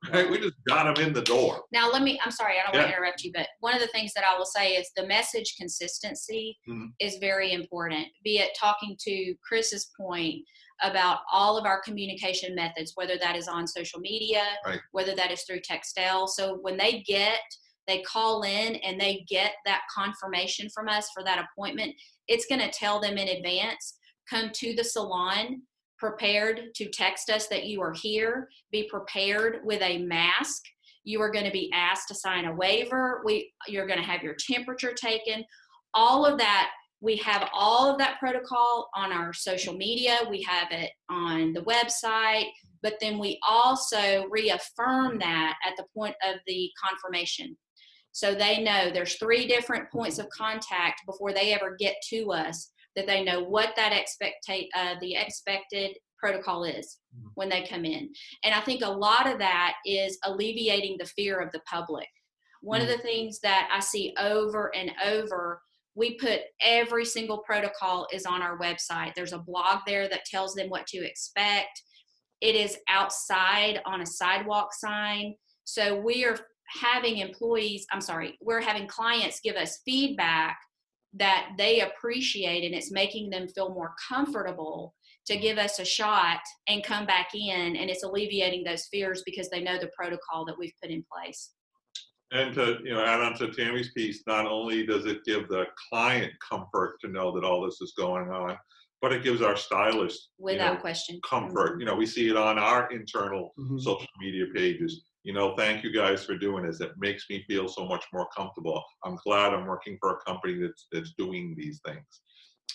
right? 0.14 0.30
We 0.30 0.40
just 0.40 0.56
got 0.68 0.84
them 0.94 1.06
in 1.06 1.14
the 1.14 1.22
door. 1.22 1.64
Now, 1.74 1.92
let 1.92 2.02
me, 2.02 2.20
I'm 2.24 2.32
sorry, 2.32 2.56
I 2.58 2.66
don't 2.72 2.80
want 2.80 2.90
to 2.90 2.96
interrupt 2.96 3.24
you, 3.24 3.32
but 3.34 3.48
one 3.60 3.74
of 3.74 3.82
the 3.82 3.88
things 3.88 4.14
that 4.14 4.24
I 4.24 4.38
will 4.38 4.46
say 4.46 4.74
is 4.74 4.90
the 4.96 5.06
message 5.06 5.56
consistency 5.58 6.58
Mhm. 6.68 6.94
is 7.00 7.18
very 7.18 7.52
important. 7.52 8.08
Be 8.24 8.38
it 8.40 8.52
talking 8.58 8.96
to 9.02 9.36
Chris's 9.44 9.92
point 10.00 10.46
about 10.82 11.20
all 11.32 11.58
of 11.58 11.66
our 11.66 11.82
communication 11.82 12.56
methods, 12.56 12.94
whether 12.96 13.18
that 13.18 13.36
is 13.36 13.50
on 13.50 13.68
social 13.68 14.00
media, 14.00 14.58
Right. 14.66 14.80
whether 14.92 15.14
that 15.16 15.32
is 15.32 15.44
through 15.44 15.62
Textel. 15.62 16.28
So 16.30 16.56
when 16.62 16.78
they 16.78 17.02
get, 17.02 17.42
they 17.86 18.02
call 18.04 18.44
in 18.44 18.78
and 18.78 19.00
they 19.02 19.26
get 19.28 19.56
that 19.66 19.82
confirmation 19.94 20.70
from 20.70 20.88
us 20.88 21.10
for 21.12 21.24
that 21.24 21.44
appointment, 21.44 21.96
it's 22.28 22.46
going 22.46 22.62
to 22.62 22.72
tell 22.72 23.00
them 23.02 23.18
in 23.18 23.28
advance 23.28 23.98
come 24.30 24.52
to 24.54 24.76
the 24.76 24.84
salon 24.84 25.64
prepared 26.00 26.74
to 26.76 26.90
text 26.90 27.30
us 27.30 27.48
that 27.48 27.66
you 27.66 27.82
are 27.82 27.94
here. 27.94 28.50
Be 28.72 28.88
prepared 28.90 29.60
with 29.64 29.82
a 29.82 30.00
mask. 30.00 30.64
You 31.04 31.22
are 31.22 31.32
going 31.32 31.46
to 31.46 31.52
be 31.52 31.72
asked 31.74 32.08
to 32.10 32.16
sign 32.16 32.46
a 32.46 32.56
waiver. 32.56 33.22
We 33.26 33.52
you're 33.68 33.88
going 33.88 34.00
to 34.00 34.06
have 34.06 34.24
your 34.24 34.36
temperature 34.52 34.94
taken. 34.94 35.44
All 35.94 36.26
of 36.26 36.38
that 36.38 36.72
we 37.02 37.16
have 37.18 37.50
all 37.54 37.90
of 37.90 37.98
that 38.00 38.20
protocol 38.20 38.90
on 38.94 39.12
our 39.14 39.32
social 39.32 39.74
media. 39.74 40.18
We 40.30 40.42
have 40.44 40.68
it 40.72 40.92
on 41.10 41.54
the 41.54 41.62
website. 41.62 42.48
But 42.82 42.96
then 43.00 43.20
we 43.20 43.40
also 43.48 44.26
reaffirm 44.30 45.20
that 45.20 45.56
at 45.66 45.76
the 45.78 45.86
point 45.96 46.16
of 46.26 46.38
the 46.48 46.70
confirmation. 46.82 47.58
So 48.12 48.34
they 48.34 48.62
know 48.62 48.90
there's 48.90 49.16
three 49.16 49.48
different 49.48 49.92
points 49.92 50.20
of 50.20 50.30
contact 50.30 51.02
before 51.06 51.32
they 51.34 51.54
ever 51.54 51.76
get 51.80 51.96
to 52.10 52.32
us 52.32 52.72
that 53.00 53.08
they 53.08 53.24
know 53.24 53.42
what 53.42 53.76
that 53.78 53.94
expectate 53.94 54.70
uh, 54.76 54.96
the 55.00 55.16
expected 55.16 55.98
protocol 56.18 56.66
is 56.66 57.00
Mhm. 57.16 57.32
when 57.36 57.50
they 57.50 57.66
come 57.66 57.86
in. 57.86 58.14
And 58.44 58.54
i 58.54 58.60
think 58.62 58.82
a 58.84 58.90
lot 58.90 59.26
of 59.26 59.40
that 59.40 59.76
is 59.86 60.20
alleviating 60.24 60.98
the 60.98 61.06
fear 61.06 61.40
of 61.40 61.52
the 61.54 61.62
public. 61.62 62.08
One 62.62 62.82
of 62.82 62.90
the 62.90 62.98
things 62.98 63.40
that 63.40 63.70
i 63.72 63.80
see 63.80 64.14
over 64.18 64.76
and 64.76 64.92
over 65.06 65.62
we 65.96 66.16
put 66.16 66.42
every 66.62 67.04
single 67.06 67.40
protocol 67.40 68.08
is 68.14 68.26
on 68.26 68.42
our 68.42 68.58
website. 68.60 69.14
There's 69.16 69.34
a 69.34 69.40
blog 69.40 69.80
there 69.88 70.08
that 70.08 70.24
tells 70.26 70.54
them 70.54 70.70
what 70.70 70.88
to 70.88 70.98
expect. 71.06 71.82
It 72.42 72.56
is 72.56 72.78
outside 72.90 73.82
on 73.86 74.02
a 74.02 74.06
sidewalk 74.06 74.74
sign. 74.74 75.36
So 75.66 76.00
we 76.00 76.26
are 76.26 76.38
having 76.82 77.18
employees 77.18 77.84
i'm 77.92 78.00
sorry 78.02 78.38
we're 78.42 78.62
having 78.62 78.86
clients 78.86 79.40
give 79.40 79.56
us 79.56 79.80
feedback 79.86 80.56
that 81.14 81.52
they 81.58 81.82
appreciate 81.82 82.64
and 82.64 82.76
it's 82.76 82.92
making 82.92 83.30
them 83.30 83.48
feel 83.48 83.74
more 83.74 83.96
comfortable 84.08 84.96
to 85.26 85.38
give 85.38 85.58
us 85.58 85.80
a 85.80 85.86
shot 85.86 86.40
and 86.68 86.84
come 86.84 87.06
back 87.06 87.30
in 87.34 87.76
and 87.76 87.90
it's 87.90 88.04
alleviating 88.04 88.64
those 88.64 88.86
fears 88.92 89.24
because 89.26 89.50
they 89.50 89.62
know 89.62 89.80
the 89.80 89.90
protocol 89.98 90.46
that 90.46 90.58
we've 90.58 90.74
put 90.82 90.92
in 90.92 91.04
place 91.12 91.54
And 92.32 92.54
to 92.56 92.78
you 92.84 92.94
know, 92.94 93.04
add 93.04 93.22
on 93.22 93.34
to 93.40 93.52
Tammy's 93.52 93.92
piece, 93.94 94.24
not 94.28 94.46
only 94.46 94.86
does 94.86 95.06
it 95.06 95.24
give 95.26 95.48
the 95.50 95.66
client 95.90 96.32
comfort 96.48 97.00
to 97.02 97.08
know 97.08 97.32
that 97.34 97.44
all 97.44 97.62
this 97.66 97.82
is 97.82 97.94
going 97.98 98.30
on, 98.30 98.56
but 99.02 99.12
it 99.14 99.24
gives 99.24 99.42
our 99.42 99.56
stylists 99.58 100.30
you 100.38 100.44
without 100.46 100.76
know, 100.76 100.82
question 100.82 101.20
comfort. 101.28 101.80
You 101.80 101.86
know, 101.86 101.96
we 101.96 102.06
see 102.06 102.30
it 102.30 102.38
on 102.38 102.60
our 102.60 102.92
internal 102.92 103.52
Mhm. 103.58 103.80
social 103.82 104.08
media 104.20 104.46
pages. 104.54 105.09
You 105.24 105.34
know, 105.34 105.56
thank 105.56 105.84
you 105.84 105.92
guys 105.92 106.24
for 106.24 106.38
doing 106.38 106.66
this. 106.66 106.80
It 106.82 106.92
makes 106.98 107.26
me 107.30 107.44
feel 107.48 107.68
so 107.68 107.86
much 107.86 108.06
more 108.14 108.28
comfortable. 108.36 108.82
I'm 109.04 109.18
glad 109.26 109.54
I'm 109.54 109.66
working 109.66 109.98
for 110.00 110.12
a 110.12 110.20
company 110.26 110.60
that's 110.62 110.88
that's 110.92 111.14
doing 111.18 111.56
these 111.58 111.82
things. 111.86 112.22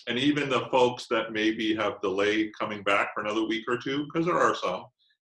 And 0.07 0.19
even 0.19 0.49
the 0.49 0.67
folks 0.71 1.07
that 1.09 1.33
maybe 1.33 1.75
have 1.75 2.01
delayed 2.01 2.51
coming 2.59 2.83
back 2.83 3.13
for 3.13 3.21
another 3.21 3.47
week 3.47 3.63
or 3.67 3.77
two, 3.77 4.05
because 4.05 4.27
there 4.27 4.39
are 4.39 4.55
some, 4.55 4.85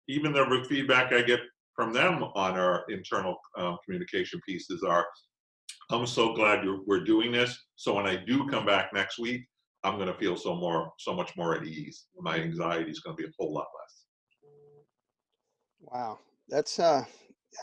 even 0.08 0.34
the 0.34 0.66
feedback 0.68 1.14
I 1.14 1.22
get 1.22 1.42
from 1.76 1.94
them 1.94 2.24
on 2.24 2.58
our 2.58 2.84
internal 2.90 3.36
um, 3.58 3.78
communication 3.86 4.42
pieces 4.48 4.84
are, 4.84 5.06
I'm 5.92 6.08
so 6.08 6.34
glad 6.34 6.64
you're, 6.64 6.82
we're 6.88 7.04
doing 7.04 7.32
this. 7.32 7.58
So 7.76 7.94
when 7.94 8.08
I 8.08 8.16
do 8.16 8.48
come 8.48 8.66
back 8.66 8.92
next 8.94 9.20
week, 9.20 9.46
I'm 9.84 9.98
going 9.98 10.08
to 10.08 10.18
feel 10.18 10.38
so 10.38 10.56
more, 10.56 10.92
so 10.98 11.14
much 11.14 11.36
more 11.38 11.56
at 11.56 11.66
ease. 11.66 12.06
My 12.18 12.38
anxiety 12.38 12.90
is 12.90 13.02
going 13.02 13.16
to 13.16 13.22
be 13.22 13.30
a 13.30 13.34
whole 13.38 13.54
lot 13.54 13.68
less. 13.80 14.06
Wow, 15.82 16.20
that's 16.50 16.80
uh, 16.80 17.04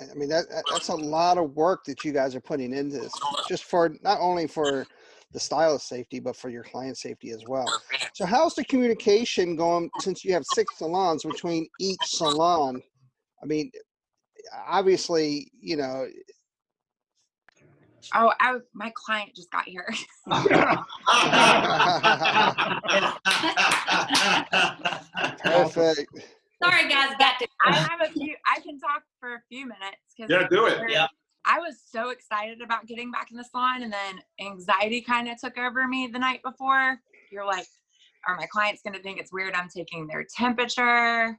I 0.00 0.14
mean 0.14 0.28
that 0.28 0.48
that- 0.50 0.64
that's 0.70 0.88
a 0.88 0.94
lot 0.94 1.38
of 1.38 1.54
work 1.56 1.84
that 1.84 2.04
you 2.04 2.12
guys 2.12 2.34
are 2.34 2.40
putting 2.40 2.72
into 2.72 2.98
this, 2.98 3.12
just 3.48 3.64
for 3.64 3.94
not 4.02 4.18
only 4.20 4.46
for 4.46 4.86
the 5.32 5.40
style 5.40 5.74
of 5.76 5.82
safety, 5.82 6.18
but 6.18 6.36
for 6.36 6.48
your 6.50 6.64
client 6.64 6.98
safety 6.98 7.30
as 7.30 7.44
well. 7.46 7.66
So 8.14 8.26
how's 8.26 8.54
the 8.54 8.64
communication 8.64 9.54
going 9.54 9.88
since 10.00 10.24
you 10.24 10.32
have 10.32 10.44
six 10.44 10.76
salons 10.78 11.24
between 11.24 11.68
each 11.78 12.00
salon? 12.04 12.82
I 13.42 13.46
mean, 13.46 13.70
obviously, 14.66 15.50
you 15.60 15.76
know, 15.76 16.06
Oh, 18.12 18.32
I, 18.40 18.56
my 18.72 18.90
client 18.96 19.36
just 19.36 19.52
got 19.52 19.68
here. 19.68 19.86
perfect. 25.38 26.10
Sorry 26.62 26.88
guys 26.88 27.14
got 27.18 27.38
to 27.38 27.48
I 27.64 27.72
have 27.74 28.00
a 28.02 28.12
few. 28.12 28.34
I 28.46 28.60
can 28.60 28.78
talk 28.78 29.02
for 29.18 29.34
a 29.34 29.42
few 29.48 29.66
minutes 29.66 30.02
because 30.16 30.30
Yeah, 30.30 30.46
do 30.50 30.66
it. 30.66 30.90
Yeah. 30.90 31.06
I 31.46 31.58
was 31.58 31.80
so 31.90 32.10
excited 32.10 32.60
about 32.60 32.86
getting 32.86 33.10
back 33.10 33.30
in 33.30 33.36
the 33.36 33.44
salon, 33.44 33.82
and 33.82 33.92
then 33.92 34.20
anxiety 34.40 35.00
kind 35.00 35.28
of 35.28 35.40
took 35.40 35.56
over 35.56 35.88
me 35.88 36.06
the 36.06 36.18
night 36.18 36.40
before. 36.44 36.98
You're 37.32 37.46
like, 37.46 37.66
are 38.28 38.36
my 38.36 38.46
clients 38.46 38.82
going 38.82 38.94
to 38.94 39.02
think 39.02 39.18
it's 39.18 39.32
weird 39.32 39.54
I'm 39.54 39.68
taking 39.68 40.06
their 40.06 40.26
temperature? 40.36 41.38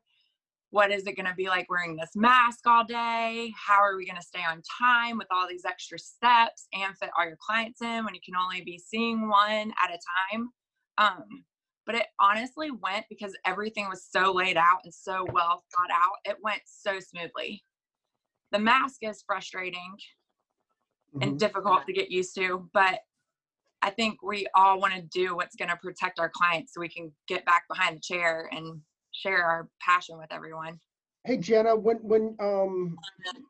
what 0.72 0.90
is 0.90 1.06
it 1.06 1.16
going 1.16 1.28
to 1.28 1.36
be 1.36 1.48
like 1.48 1.70
wearing 1.70 1.96
this 1.96 2.12
mask 2.16 2.66
all 2.66 2.86
day? 2.86 3.54
How 3.56 3.82
are 3.82 3.98
we 3.98 4.06
going 4.06 4.20
to 4.20 4.26
stay 4.26 4.40
on 4.50 4.62
time 4.82 5.18
with 5.18 5.28
all 5.30 5.48
these 5.48 5.66
extra 5.66 6.00
steps 6.00 6.68
and 6.74 6.98
fit 6.98 7.10
all 7.18 7.26
your 7.26 7.38
clients 7.46 7.82
in 7.82 8.06
when 8.06 8.16
you 8.16 8.22
can 8.26 8.36
only 8.36 8.62
be 8.62 8.80
seeing 8.80 9.30
one 9.30 9.74
at 9.84 9.92
a 9.92 10.00
time? 10.32 10.50
Um, 10.98 11.44
but 11.92 12.00
it 12.00 12.08
honestly 12.22 12.72
went 12.72 13.06
because 13.10 13.36
everything 13.46 13.90
was 13.90 14.06
so 14.10 14.32
laid 14.32 14.56
out 14.56 14.80
and 14.86 14.94
so 14.94 15.26
well 15.34 15.64
thought 15.76 15.92
out. 15.92 16.14
It 16.24 16.38
went 16.42 16.62
so 16.66 17.00
smoothly. 17.02 17.64
The 18.54 18.60
mask 18.60 19.00
is 19.02 19.24
frustrating 19.28 19.98
and 21.20 21.34
Mhm. 21.34 21.38
difficult 21.38 21.86
to 21.88 21.94
get 21.94 22.10
used 22.10 22.34
to, 22.36 22.70
but 22.72 23.02
I 23.82 23.90
think 23.90 24.22
we 24.24 24.48
all 24.56 24.80
want 24.80 24.94
to 24.94 25.02
do 25.02 25.36
what's 25.36 25.56
going 25.58 25.70
to 25.70 25.76
protect 25.76 26.20
our 26.20 26.30
clients 26.30 26.74
so 26.74 26.80
we 26.80 26.88
can 26.88 27.14
get 27.28 27.44
back 27.46 27.68
behind 27.68 27.98
the 27.98 28.02
chair 28.02 28.48
and 28.54 28.82
share 29.12 29.44
our 29.44 29.70
passion 29.82 30.18
with 30.18 30.32
everyone. 30.32 30.80
Hey 31.26 31.38
Jenna, 31.38 31.76
when 31.76 31.98
when 31.98 32.38
um, 32.40 32.98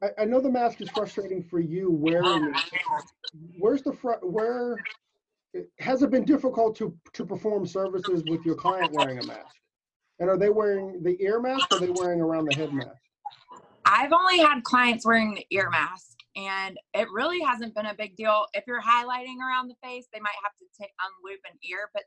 I, 0.02 0.24
I 0.24 0.26
know 0.26 0.42
the 0.42 0.50
mask 0.50 0.82
is 0.82 0.90
frustrating 0.90 1.44
for 1.44 1.60
you 1.60 1.92
wearing 1.92 2.46
it. 2.72 3.04
Where's 3.60 3.84
the 3.84 3.94
fr- 3.94 4.24
where 4.24 4.84
has 5.80 6.02
it 6.02 6.12
been 6.12 6.26
difficult 6.26 6.76
to 6.78 6.96
to 7.14 7.26
perform 7.26 7.66
services 7.66 8.24
with 8.26 8.46
your 8.46 8.56
client 8.56 8.92
wearing 8.94 9.20
a 9.20 9.26
mask? 9.26 9.56
And 10.20 10.30
are 10.30 10.38
they 10.38 10.50
wearing 10.50 11.02
the 11.04 11.22
ear 11.22 11.40
mask 11.40 11.72
or 11.72 11.78
are 11.78 11.80
they 11.80 11.90
wearing 11.90 12.22
around 12.22 12.46
the 12.46 12.56
head 12.56 12.74
mask? 12.74 13.02
I've 13.86 14.14
only 14.14 14.38
had 14.38 14.64
clients 14.64 15.06
wearing 15.06 15.34
the 15.34 15.46
ear 15.52 15.70
mask, 15.70 16.16
and 16.36 16.78
it 16.94 17.08
really 17.12 17.42
hasn't 17.42 17.76
been 17.76 17.88
a 17.88 17.96
big 17.96 18.16
deal. 18.16 18.46
If 18.54 18.64
you're 18.68 18.82
highlighting 18.82 19.38
around 19.40 19.68
the 19.68 19.76
face, 19.84 20.08
they 20.14 20.20
might 20.20 20.36
have 20.44 20.56
to 20.60 20.66
take 20.80 20.92
unloop 21.02 21.52
an 21.52 21.58
ear, 21.68 21.90
but 21.94 22.04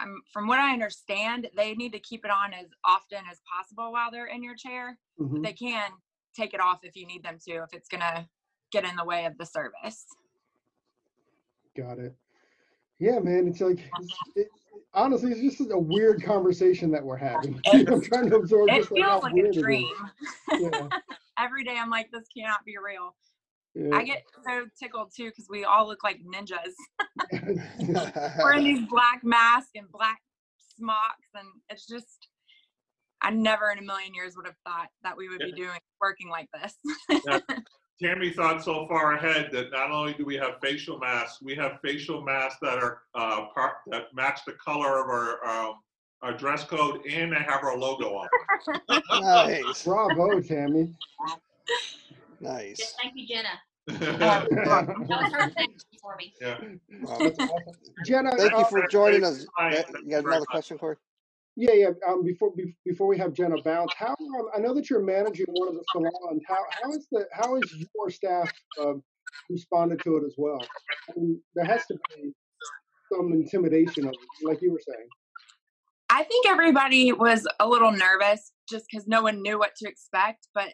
um, 0.00 0.22
from 0.32 0.46
what 0.46 0.58
I 0.58 0.72
understand, 0.72 1.48
they 1.56 1.74
need 1.74 1.92
to 1.92 2.00
keep 2.00 2.24
it 2.24 2.30
on 2.30 2.52
as 2.52 2.66
often 2.84 3.18
as 3.30 3.40
possible 3.52 3.92
while 3.92 4.10
they're 4.10 4.26
in 4.26 4.42
your 4.42 4.56
chair. 4.56 4.98
Mhm. 5.20 5.42
They 5.42 5.52
can 5.52 5.90
take 6.34 6.54
it 6.54 6.60
off 6.60 6.80
if 6.82 6.96
you 6.96 7.06
need 7.06 7.22
them 7.22 7.38
to, 7.46 7.62
if 7.62 7.72
it's 7.72 7.88
gonna 7.88 8.28
get 8.72 8.84
in 8.84 8.96
the 8.96 9.04
way 9.04 9.24
of 9.24 9.36
the 9.38 9.46
service. 9.46 10.06
Got 11.76 11.98
it. 11.98 12.14
Yeah, 12.98 13.18
man. 13.18 13.48
It's 13.48 13.60
like, 13.60 13.80
it's, 14.00 14.18
it, 14.36 14.48
honestly, 14.92 15.32
it's 15.32 15.58
just 15.58 15.70
a 15.70 15.78
weird 15.78 16.22
conversation 16.22 16.90
that 16.92 17.02
we're 17.02 17.16
having. 17.16 17.60
I'm 17.72 18.00
trying 18.00 18.30
to 18.30 18.36
absorb 18.36 18.70
It 18.70 18.76
just 18.76 18.88
feels 18.90 19.22
like 19.22 19.32
a 19.32 19.34
weird 19.34 19.54
dream. 19.54 19.88
Yeah, 20.52 20.88
Every 21.38 21.64
day 21.64 21.76
I'm 21.76 21.90
like, 21.90 22.10
this 22.12 22.26
cannot 22.36 22.64
be 22.64 22.76
real. 22.82 23.16
yeah. 23.74 23.96
I 23.96 24.04
get 24.04 24.22
so 24.46 24.66
tickled 24.80 25.10
too 25.16 25.26
because 25.26 25.48
we 25.50 25.64
all 25.64 25.86
look 25.88 26.04
like 26.04 26.20
ninjas. 26.24 26.74
We're 28.38 28.54
in 28.54 28.64
these 28.64 28.86
black 28.88 29.24
masks 29.24 29.72
and 29.74 29.90
black 29.90 30.20
smocks, 30.78 31.28
and 31.34 31.48
it's 31.68 31.86
just, 31.86 32.28
I 33.20 33.30
never 33.30 33.72
in 33.72 33.78
a 33.78 33.82
million 33.82 34.14
years 34.14 34.36
would 34.36 34.46
have 34.46 34.56
thought 34.64 34.88
that 35.02 35.16
we 35.16 35.28
would 35.28 35.40
be 35.40 35.52
doing 35.52 35.78
working 36.00 36.28
like 36.28 36.48
this. 36.52 36.78
Tammy 38.02 38.30
thought 38.30 38.62
so 38.64 38.86
far 38.88 39.14
ahead 39.14 39.50
that 39.52 39.70
not 39.70 39.90
only 39.90 40.14
do 40.14 40.24
we 40.24 40.34
have 40.36 40.54
facial 40.60 40.98
masks, 40.98 41.40
we 41.40 41.54
have 41.54 41.78
facial 41.82 42.22
masks 42.22 42.58
that 42.60 42.78
are 42.78 43.02
uh, 43.14 43.46
part 43.54 43.74
that 43.88 44.06
match 44.14 44.40
the 44.46 44.52
color 44.54 45.00
of 45.00 45.08
our 45.08 45.46
um, 45.46 45.74
our 46.22 46.32
dress 46.36 46.64
code, 46.64 47.04
and 47.06 47.32
they 47.32 47.36
have 47.36 47.62
our 47.62 47.76
logo 47.76 48.14
on. 48.16 48.28
nice, 49.20 49.84
Bravo, 49.84 50.40
Tammy. 50.40 50.88
nice. 52.40 52.78
Just 52.78 52.96
thank 53.00 53.14
you, 53.14 53.26
Jenna. 53.26 53.48
them. 53.86 54.18
That 54.18 54.48
was 55.08 55.32
her 55.32 55.50
thing 55.50 55.74
for 56.00 56.16
me. 56.16 56.32
yeah. 56.40 56.56
Wow. 57.02 57.18
Awesome. 57.18 57.48
Jenna, 58.06 58.30
Thank 58.36 58.56
you 58.56 58.64
for 58.70 58.86
joining 58.88 59.22
us. 59.24 59.46
Hi, 59.58 59.68
Uh, 59.68 59.72
thank 59.82 59.88
You 59.98 60.04
you 60.04 60.10
got 60.10 60.24
another 60.24 60.46
question, 60.46 60.78
Corey? 60.78 60.96
Yeah, 61.56 61.72
yeah. 61.72 61.90
Um, 62.08 62.24
before 62.24 62.52
be- 62.56 62.76
before 62.84 63.06
we 63.06 63.18
have 63.18 63.32
Jenna 63.32 63.56
bounce, 63.64 63.92
how 63.96 64.16
um, 64.38 64.48
I 64.54 64.58
know 64.58 64.74
that 64.74 64.90
you're 64.90 65.02
managing 65.02 65.46
one 65.48 65.68
of 65.68 65.74
the 65.74 65.84
salons. 65.92 66.42
How 66.48 66.58
how 66.82 66.92
is 66.92 67.06
the 67.12 67.26
how 67.32 67.56
is 67.56 67.74
your 67.94 68.10
staff 68.10 68.50
uh, 68.80 68.94
responded 69.48 70.02
to 70.02 70.16
it 70.16 70.24
as 70.26 70.34
well? 70.36 70.60
I 71.08 71.12
mean, 71.16 71.40
there 71.54 71.66
has 71.66 71.86
to 71.86 71.94
be 72.16 72.32
some 73.12 73.32
intimidation 73.32 74.06
of 74.06 74.12
it, 74.14 74.46
like 74.46 74.62
you 74.62 74.72
were 74.72 74.80
saying. 74.86 75.08
I 76.10 76.22
think 76.24 76.46
everybody 76.46 77.12
was 77.12 77.46
a 77.60 77.68
little 77.68 77.92
nervous 77.92 78.52
just 78.68 78.86
because 78.90 79.06
no 79.06 79.22
one 79.22 79.42
knew 79.42 79.58
what 79.58 79.74
to 79.76 79.88
expect, 79.88 80.48
but 80.54 80.72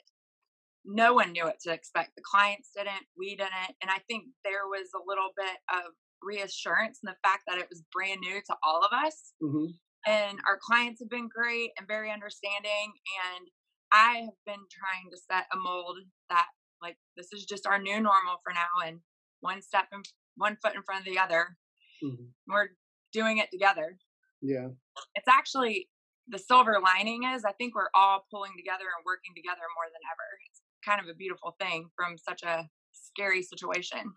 no 0.85 1.15
one 1.15 1.33
knew 1.33 1.45
what 1.45 1.61
to 1.61 1.73
expect. 1.73 2.13
The 2.17 2.23
clients 2.23 2.71
didn't, 2.77 3.07
we 3.17 3.37
didn't. 3.37 3.75
And 3.83 3.91
I 3.91 3.99
think 4.09 4.25
there 4.45 4.67
was 4.67 4.89
a 4.95 5.03
little 5.07 5.31
bit 5.37 5.57
of 5.73 5.93
reassurance 6.23 7.01
in 7.03 7.09
the 7.09 7.17
fact 7.27 7.45
that 7.49 7.59
it 7.59 7.69
was 7.71 7.83
brand 7.93 8.21
new 8.21 8.41
to 8.41 8.57
all 8.63 8.83
of 8.85 8.93
us. 8.93 9.33
hmm 9.41 9.67
And 10.07 10.39
our 10.49 10.59
clients 10.61 11.01
have 11.01 11.11
been 11.11 11.29
great 11.29 11.71
and 11.79 11.87
very 11.87 12.11
understanding. 12.11 12.93
And 13.37 13.49
I 13.93 14.23
have 14.27 14.39
been 14.47 14.65
trying 14.71 15.11
to 15.11 15.19
set 15.19 15.47
a 15.53 15.57
mold 15.57 15.99
that, 16.31 16.47
like, 16.83 16.97
this 17.17 17.33
is 17.33 17.45
just 17.45 17.67
our 17.67 17.79
new 17.79 18.01
normal 18.01 18.39
for 18.43 18.53
now. 18.53 18.87
And 18.87 19.01
one 19.41 19.63
step 19.63 19.87
in, 19.93 20.03
one 20.37 20.57
foot 20.63 20.75
in 20.75 20.83
front 20.83 21.07
of 21.07 21.13
the 21.13 21.19
other. 21.19 21.57
hmm 22.03 22.27
We're 22.49 22.71
doing 23.13 23.39
it 23.39 23.51
together 23.51 23.97
Yeah. 24.41 24.69
it's 25.17 25.29
actually 25.29 25.89
the 26.29 26.39
silver 26.39 26.79
lining 26.83 27.25
is 27.25 27.45
I 27.45 27.53
think 27.53 27.75
we're 27.75 27.91
all 27.95 28.25
pulling 28.31 28.53
together 28.57 28.85
and 28.97 29.05
working 29.05 29.35
together 29.35 29.63
more 29.75 29.87
than 29.93 30.01
ever. 30.13 30.27
It's 30.49 30.61
kind 30.85 31.01
of 31.01 31.09
a 31.09 31.15
beautiful 31.15 31.57
thing 31.61 31.89
from 31.97 32.17
such 32.17 32.43
a 32.45 32.69
scary 32.93 33.43
situation. 33.43 34.13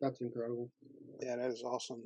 That's 0.00 0.20
incredible. 0.20 0.70
Yeah, 1.22 1.36
that 1.36 1.50
is 1.50 1.62
awesome. 1.62 2.02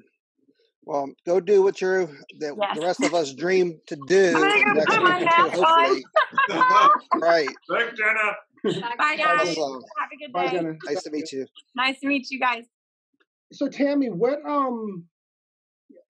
Well, 0.88 1.12
go 1.26 1.38
do 1.38 1.62
what 1.62 1.82
you're 1.82 2.06
that 2.38 2.56
Yes. 2.58 2.78
the 2.78 2.80
rest 2.80 3.02
of 3.02 3.12
us 3.12 3.34
dream 3.34 3.78
to 3.88 3.96
do. 4.06 4.32
I'm 4.34 4.74
next 4.74 4.86
put 4.86 5.02
my 5.02 5.18
week, 5.18 5.28
mask 5.36 5.58
on. 5.58 6.90
Right. 7.20 7.48
Thanks, 7.70 7.98
Jenna. 7.98 8.80
Bye 8.96 9.16
guys. 9.16 9.54
Awesome. 9.58 9.82
Have 9.98 10.08
a 10.10 10.16
good 10.16 10.32
Bye, 10.32 10.46
day. 10.46 10.56
Jenna. 10.56 10.76
Nice 10.86 11.02
to 11.02 11.10
meet 11.10 11.30
you. 11.30 11.46
Nice 11.76 12.00
to 12.00 12.06
meet 12.06 12.30
you 12.30 12.40
guys. 12.40 12.64
So 13.52 13.68
Tammy, 13.68 14.08
what 14.08 14.38
um 14.46 15.04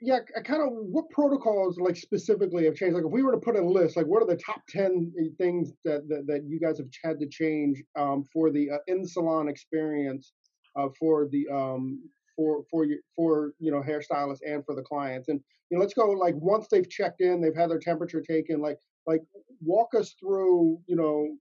yeah, 0.00 0.20
kind 0.44 0.62
of 0.62 0.68
what 0.72 1.10
protocols 1.10 1.80
like 1.80 1.96
specifically 1.96 2.64
have 2.66 2.76
changed? 2.76 2.94
Like 2.94 3.04
if 3.04 3.10
we 3.10 3.24
were 3.24 3.32
to 3.32 3.38
put 3.38 3.56
a 3.56 3.60
list, 3.60 3.96
like 3.96 4.06
what 4.06 4.22
are 4.22 4.26
the 4.26 4.36
top 4.36 4.62
10 4.68 5.12
things 5.38 5.72
that 5.84 6.08
that, 6.08 6.28
that 6.28 6.44
you 6.46 6.60
guys 6.60 6.78
have 6.78 6.86
had 7.02 7.18
to 7.18 7.26
change 7.26 7.82
um, 7.98 8.22
for 8.32 8.52
the 8.52 8.70
uh, 8.70 8.78
in 8.86 9.04
salon 9.04 9.48
experience 9.48 10.34
uh, 10.76 10.86
for 11.00 11.26
the 11.32 11.48
um 11.52 12.00
for 12.38 12.62
for 12.70 12.84
you 12.84 13.00
for 13.16 13.52
you 13.58 13.72
know 13.72 13.82
hairstylists 13.82 14.40
and 14.46 14.64
for 14.64 14.74
the 14.76 14.82
clients 14.82 15.28
and 15.28 15.40
you 15.68 15.76
know 15.76 15.80
let's 15.80 15.94
go 15.94 16.10
like 16.12 16.34
once 16.36 16.68
they've 16.70 16.88
checked 16.88 17.20
in 17.20 17.40
they've 17.40 17.56
had 17.56 17.68
their 17.68 17.80
temperature 17.80 18.20
taken 18.22 18.60
like 18.60 18.78
like 19.06 19.22
walk 19.60 19.88
us 19.96 20.14
through 20.20 20.78
you 20.86 20.94
know 20.94 21.36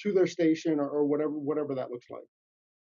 to 0.00 0.12
their 0.12 0.26
station 0.26 0.80
or, 0.80 0.88
or 0.88 1.04
whatever 1.04 1.32
whatever 1.32 1.74
that 1.74 1.90
looks 1.90 2.06
like 2.10 2.24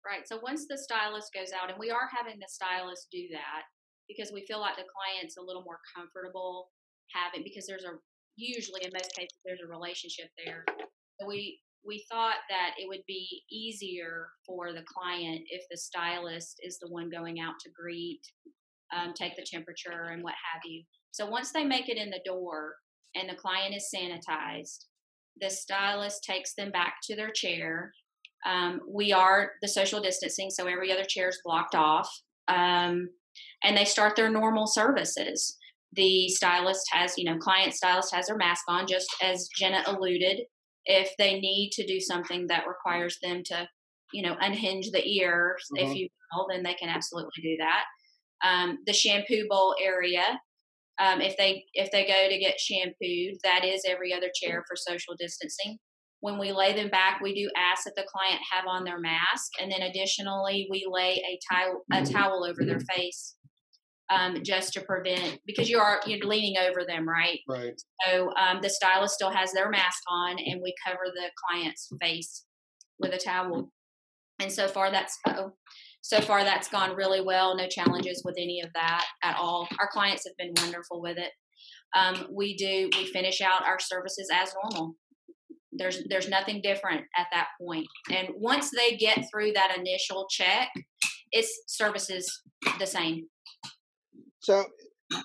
Right. 0.06 0.28
So 0.28 0.40
once 0.42 0.66
the 0.68 0.78
stylist 0.78 1.30
goes 1.34 1.54
out, 1.54 1.70
and 1.70 1.78
we 1.78 1.92
are 1.92 2.10
having 2.10 2.40
the 2.40 2.50
stylist 2.50 3.08
do 3.12 3.30
that 3.32 3.70
because 4.10 4.32
we 4.34 4.46
feel 4.46 4.60
like 4.60 4.76
the 4.76 4.90
client's 4.90 5.38
a 5.38 5.42
little 5.42 5.62
more 5.62 5.80
comfortable 5.96 6.70
having 7.14 7.44
because 7.44 7.68
there's 7.68 7.86
a 7.86 7.94
usually 8.36 8.82
in 8.84 8.90
most 8.94 9.14
cases 9.14 9.38
there's 9.46 9.62
a 9.64 9.70
relationship 9.70 10.30
there. 10.44 10.66
So 11.20 11.28
we 11.28 11.60
we 11.86 12.06
thought 12.12 12.36
that 12.50 12.72
it 12.78 12.88
would 12.88 13.04
be 13.08 13.44
easier 13.52 14.28
for 14.46 14.72
the 14.74 14.84
client 14.86 15.42
if 15.50 15.64
the 15.70 15.78
stylist 15.78 16.58
is 16.64 16.78
the 16.80 16.90
one 16.90 17.10
going 17.10 17.40
out 17.40 17.56
to 17.62 17.72
greet, 17.72 18.22
um, 18.96 19.14
take 19.14 19.36
the 19.36 19.46
temperature, 19.50 20.10
and 20.12 20.24
what 20.24 20.34
have 20.54 20.62
you. 20.66 20.84
So 21.12 21.26
once 21.26 21.52
they 21.52 21.64
make 21.64 21.90
it 21.90 21.98
in 21.98 22.10
the 22.10 22.22
door 22.26 22.76
and 23.16 23.30
the 23.30 23.36
client 23.36 23.76
is 23.76 23.90
sanitized, 23.94 24.86
the 25.40 25.50
stylist 25.50 26.24
takes 26.24 26.54
them 26.54 26.72
back 26.72 26.96
to 27.04 27.16
their 27.16 27.32
chair 27.32 27.92
um, 28.46 28.82
we 28.88 29.14
are 29.14 29.52
the 29.62 29.68
social 29.68 30.02
distancing, 30.02 30.50
so 30.50 30.68
every 30.68 30.92
other 30.92 31.04
chair 31.04 31.30
is 31.30 31.42
blocked 31.44 31.76
off. 31.76 32.10
Um, 32.48 33.10
and 33.64 33.78
they 33.78 33.86
start 33.86 34.16
their 34.16 34.30
normal 34.30 34.68
services. 34.68 35.58
The 35.94 36.28
stylist 36.30 36.86
has, 36.92 37.18
you 37.18 37.26
know, 37.26 37.38
client 37.38 37.74
stylist 37.74 38.14
has 38.14 38.28
their 38.28 38.38
mask 38.38 38.64
on, 38.68 38.88
just 38.88 39.10
as 39.22 39.48
Jenna 39.58 39.84
alluded. 39.86 40.42
If 40.86 41.12
they 41.18 41.40
need 41.40 41.72
to 41.74 41.86
do 41.86 42.00
something 42.00 42.48
that 42.48 42.68
requires 42.68 43.18
them 43.22 43.44
to, 43.46 43.68
you 44.14 44.24
know, 44.24 44.36
unhinge 44.40 44.92
the 44.92 45.08
ears, 45.08 45.64
Mhm. 45.76 45.84
if 45.84 45.96
you 45.96 46.10
will, 46.34 46.48
then 46.50 46.64
they 46.64 46.74
can 46.74 46.90
absolutely 46.90 47.42
do 47.42 47.58
that. 47.58 47.86
Um, 48.44 48.80
the 48.86 48.94
shampoo 48.94 49.48
bowl 49.48 49.76
area, 49.80 50.42
um, 51.00 51.22
if 51.22 51.38
they 51.38 51.66
if 51.74 51.92
they 51.92 52.06
go 52.06 52.30
to 52.30 52.38
get 52.40 52.60
shampooed, 52.60 53.38
that 53.44 53.64
is 53.64 53.86
every 53.86 54.14
other 54.14 54.32
chair 54.34 54.64
for 54.68 54.76
social 54.76 55.16
distancing 55.16 55.80
when 56.22 56.38
we 56.38 56.52
lay 56.52 56.72
them 56.74 56.90
back, 56.90 57.20
we 57.20 57.34
do 57.34 57.50
ask 57.58 57.84
that 57.84 57.96
the 57.96 58.06
client 58.08 58.40
have 58.52 58.68
on 58.68 58.84
their 58.84 59.00
mask, 59.00 59.52
and 59.60 59.72
then 59.72 59.82
additionally, 59.82 60.68
we 60.70 60.86
lay 60.90 61.16
a 61.16 61.40
towel 61.52 61.84
a 61.92 62.06
towel 62.06 62.46
over 62.46 62.64
their 62.64 62.80
face, 62.80 63.36
um, 64.12 64.44
just 64.44 64.74
to 64.74 64.82
prevent 64.82 65.40
because 65.46 65.70
you 65.70 65.80
are 65.80 66.02
you're 66.06 66.28
leaning 66.28 66.56
over 66.58 66.84
them, 66.88 67.08
right? 67.08 67.40
right 67.48 67.82
So 68.06 68.32
um, 68.36 68.60
the 68.62 68.70
stylist 68.70 69.16
still 69.16 69.32
has 69.32 69.52
their 69.54 69.70
mask 69.70 70.02
on, 70.10 70.38
and 70.38 70.62
we 70.62 70.74
cover 70.86 71.04
the 71.06 71.30
client's 71.48 71.88
face 72.02 72.46
with 73.00 73.14
a 73.14 73.18
towel. 73.18 73.72
And 74.40 74.52
so 74.52 74.68
far, 74.68 74.92
that's 74.92 75.18
oh, 75.28 75.54
so 76.02 76.20
far 76.20 76.44
that's 76.44 76.68
gone 76.68 76.96
really 76.96 77.22
well. 77.22 77.56
No 77.56 77.68
challenges 77.68 78.22
with 78.26 78.36
any 78.38 78.62
of 78.62 78.72
that 78.74 79.06
at 79.24 79.38
all. 79.38 79.68
Our 79.80 79.90
clients 79.92 80.26
have 80.28 80.36
been 80.38 80.54
wonderful 80.64 81.02
with 81.02 81.18
it. 81.18 81.32
um, 81.96 82.28
we 82.32 82.56
do 82.56 82.90
we 82.98 83.06
finish 83.08 83.42
out 83.42 83.64
our 83.66 83.80
services 83.80 84.30
as 84.34 84.54
normal. 84.64 84.96
There's 85.72 86.04
there's 86.10 86.30
nothing 86.30 86.62
different 86.62 87.02
at 87.18 87.28
that 87.32 87.48
point. 87.62 87.88
And 88.12 88.30
once 88.36 88.72
they 88.72 88.98
get 88.98 89.26
through 89.32 89.54
that 89.54 89.78
initial 89.78 90.28
check, 90.30 90.70
it's 91.32 91.62
services 91.68 92.42
the 92.80 92.86
same. 92.86 93.28
So, 94.42 94.66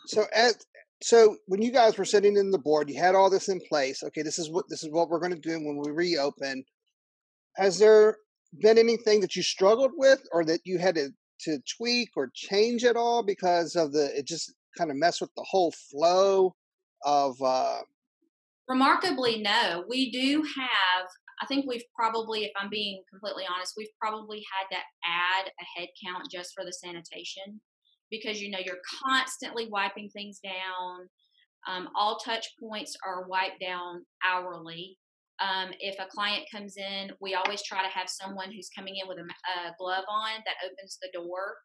so 0.07 0.27
at 0.35 0.55
so 1.03 1.37
when 1.47 1.61
you 1.61 1.73
guys 1.73 1.99
were 1.99 2.05
sitting 2.05 2.37
in 2.37 2.51
the 2.51 2.59
board, 2.59 2.89
you 2.89 2.99
had 2.99 3.15
all 3.15 3.29
this 3.29 3.49
in 3.49 3.61
place. 3.69 4.03
Okay, 4.03 4.23
this 4.23 4.39
is 4.39 4.51
what 4.51 4.67
this 4.69 4.83
is 4.83 4.91
what 4.91 5.09
we're 5.09 5.21
going 5.21 5.35
to 5.35 5.39
do 5.39 5.55
when 5.55 5.81
we 5.83 5.91
reopen. 5.91 6.65
Has 7.57 7.79
there 7.79 8.17
been 8.61 8.79
anything 8.79 9.21
that 9.21 9.35
you 9.35 9.43
struggled 9.43 9.93
with, 9.97 10.21
or 10.33 10.45
that 10.45 10.61
you 10.65 10.79
had 10.79 10.95
to 10.95 11.11
to 11.41 11.59
tweak 11.77 12.11
or 12.17 12.31
change 12.35 12.85
at 12.85 12.97
all 12.97 13.23
because 13.23 13.75
of 13.75 13.93
the 13.93 14.17
it 14.17 14.27
just 14.27 14.55
kind 14.79 14.91
of 14.91 14.97
messed 14.97 15.21
with 15.21 15.35
the 15.37 15.47
whole 15.49 15.73
flow 15.91 16.55
of? 17.05 17.41
Uh, 17.43 17.81
Remarkably, 18.69 19.41
no. 19.41 19.85
We 19.89 20.11
do 20.11 20.43
have. 20.43 21.07
I 21.43 21.45
think 21.45 21.67
we've 21.69 21.85
probably, 21.95 22.45
if 22.45 22.53
I'm 22.59 22.71
being 22.71 23.03
completely 23.11 23.45
honest, 23.55 23.75
we've 23.77 23.93
probably 24.01 24.43
had 24.51 24.75
to 24.75 24.81
add 25.05 25.47
a 25.47 25.79
head 25.79 25.89
count 26.03 26.25
just 26.33 26.53
for 26.55 26.65
the 26.65 26.73
sanitation 26.73 27.61
because 28.11 28.41
you 28.41 28.51
know 28.51 28.59
you're 28.65 28.77
constantly 29.05 29.69
wiping 29.71 30.09
things 30.11 30.41
down. 30.43 31.09
Um, 31.69 31.89
all 31.97 32.19
touch 32.19 32.47
points 32.61 32.97
are 33.05 33.27
wiped 33.29 33.61
down 33.61 34.05
hourly. 34.25 34.99
Um, 35.41 35.71
if 35.81 35.99
a 35.99 36.09
client 36.11 36.45
comes 36.51 36.77
in, 36.77 37.11
we 37.21 37.35
always 37.35 37.63
try 37.63 37.83
to 37.83 37.93
have 37.93 38.09
someone 38.09 38.51
who's 38.51 38.71
coming 38.75 38.97
in 38.97 39.09
with 39.09 39.19
a, 39.19 39.23
a 39.23 39.75
glove 39.79 40.05
on 40.09 40.31
that 40.47 40.65
opens 40.65 40.99
the 41.03 41.11
door, 41.13 41.57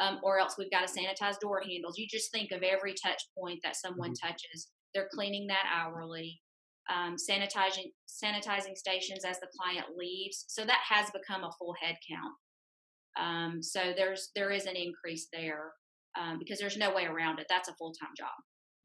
um, 0.00 0.20
or 0.22 0.38
else 0.38 0.56
we've 0.56 0.70
got 0.70 0.86
to 0.86 0.92
sanitize 0.92 1.38
door 1.40 1.60
handles. 1.60 1.98
You 1.98 2.06
just 2.08 2.32
think 2.32 2.50
of 2.52 2.62
every 2.62 2.94
touch 2.94 3.22
point 3.36 3.60
that 3.62 3.76
someone 3.76 4.12
mm-hmm. 4.12 4.28
touches. 4.28 4.68
They're 4.94 5.10
cleaning 5.12 5.48
that 5.48 5.66
hourly. 5.72 6.40
Um, 6.90 7.14
sanitizing 7.14 7.92
sanitizing 8.08 8.76
stations 8.76 9.24
as 9.24 9.38
the 9.38 9.46
client 9.60 9.86
leaves. 9.96 10.44
So 10.48 10.64
that 10.64 10.80
has 10.88 11.08
become 11.10 11.44
a 11.44 11.52
full 11.58 11.74
head 11.80 11.96
count. 12.10 12.34
Um, 13.20 13.62
so 13.62 13.92
there's 13.96 14.30
there 14.34 14.50
is 14.50 14.64
an 14.64 14.76
increase 14.76 15.28
there 15.32 15.72
um, 16.18 16.38
because 16.38 16.58
there's 16.58 16.76
no 16.76 16.94
way 16.94 17.04
around 17.06 17.38
it. 17.38 17.46
That's 17.48 17.68
a 17.68 17.74
full 17.74 17.92
time 17.92 18.10
job. 18.16 18.28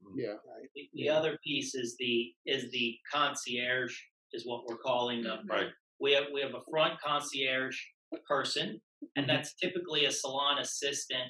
Mm. 0.03 0.15
Yeah. 0.17 0.33
The, 0.75 0.89
the 0.93 1.09
other 1.09 1.37
piece 1.45 1.75
is 1.75 1.95
the 1.99 2.33
is 2.45 2.71
the 2.71 2.95
concierge 3.13 3.95
is 4.33 4.45
what 4.45 4.63
we're 4.67 4.77
calling 4.77 5.23
them. 5.23 5.39
Mm-hmm. 5.39 5.51
Right. 5.51 5.67
We 5.99 6.13
have 6.13 6.25
we 6.33 6.41
have 6.41 6.53
a 6.53 6.61
front 6.69 6.99
concierge 7.05 7.77
person, 8.27 8.81
and 9.15 9.25
Mm-hmm. 9.25 9.27
that's 9.35 9.53
typically 9.55 10.05
a 10.05 10.11
salon 10.11 10.59
assistant 10.59 11.29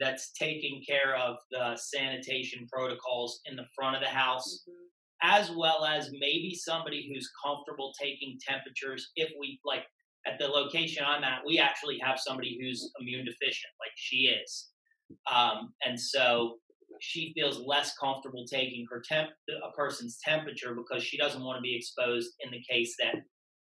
that's 0.00 0.32
taking 0.32 0.82
care 0.88 1.14
of 1.16 1.36
the 1.50 1.76
sanitation 1.76 2.66
protocols 2.72 3.40
in 3.46 3.54
the 3.56 3.66
front 3.76 3.94
of 3.96 4.02
the 4.02 4.08
house, 4.08 4.64
Mm-hmm. 4.68 5.38
as 5.40 5.50
well 5.56 5.84
as 5.84 6.10
maybe 6.12 6.54
somebody 6.54 7.08
who's 7.08 7.30
comfortable 7.44 7.92
taking 8.00 8.38
temperatures. 8.46 9.10
If 9.16 9.30
we 9.38 9.60
like 9.64 9.84
at 10.26 10.38
the 10.38 10.48
location 10.48 11.04
I'm 11.06 11.24
at, 11.24 11.40
we 11.46 11.58
actually 11.58 11.98
have 12.02 12.18
somebody 12.18 12.58
who's 12.60 12.90
immune 13.00 13.24
deficient, 13.24 13.72
like 13.80 13.92
she 13.96 14.28
is. 14.42 14.68
Um, 15.32 15.72
and 15.84 15.98
so 15.98 16.56
she 17.00 17.32
feels 17.34 17.60
less 17.66 17.96
comfortable 17.98 18.44
taking 18.46 18.86
her 18.90 19.02
temp 19.06 19.30
a 19.50 19.72
person's 19.76 20.18
temperature 20.24 20.74
because 20.74 21.02
she 21.02 21.16
doesn't 21.16 21.42
want 21.42 21.58
to 21.58 21.62
be 21.62 21.76
exposed 21.76 22.30
in 22.44 22.50
the 22.50 22.62
case 22.68 22.94
that 22.98 23.16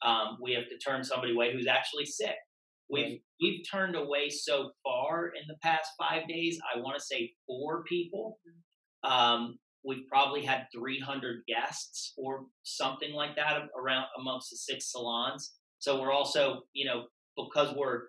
um, 0.06 0.38
we 0.42 0.52
have 0.52 0.68
to 0.68 0.78
turn 0.78 1.04
somebody 1.04 1.32
away 1.32 1.52
who's 1.52 1.68
actually 1.68 2.04
sick. 2.06 2.34
We've 2.90 3.20
we've 3.40 3.62
turned 3.70 3.96
away 3.96 4.28
so 4.28 4.72
far 4.82 5.28
in 5.28 5.46
the 5.48 5.56
past 5.62 5.88
five 5.98 6.28
days. 6.28 6.58
I 6.74 6.80
want 6.80 6.98
to 6.98 7.04
say 7.04 7.32
four 7.46 7.84
people. 7.84 8.38
Um, 9.04 9.58
we've 9.84 10.06
probably 10.08 10.44
had 10.44 10.66
300 10.74 11.42
guests 11.48 12.12
or 12.16 12.44
something 12.62 13.12
like 13.12 13.36
that 13.36 13.62
around 13.78 14.06
amongst 14.18 14.50
the 14.50 14.56
six 14.56 14.92
salons. 14.92 15.54
So 15.78 16.00
we're 16.00 16.12
also, 16.12 16.62
you 16.72 16.84
know, 16.84 17.04
because 17.36 17.74
we're 17.74 18.02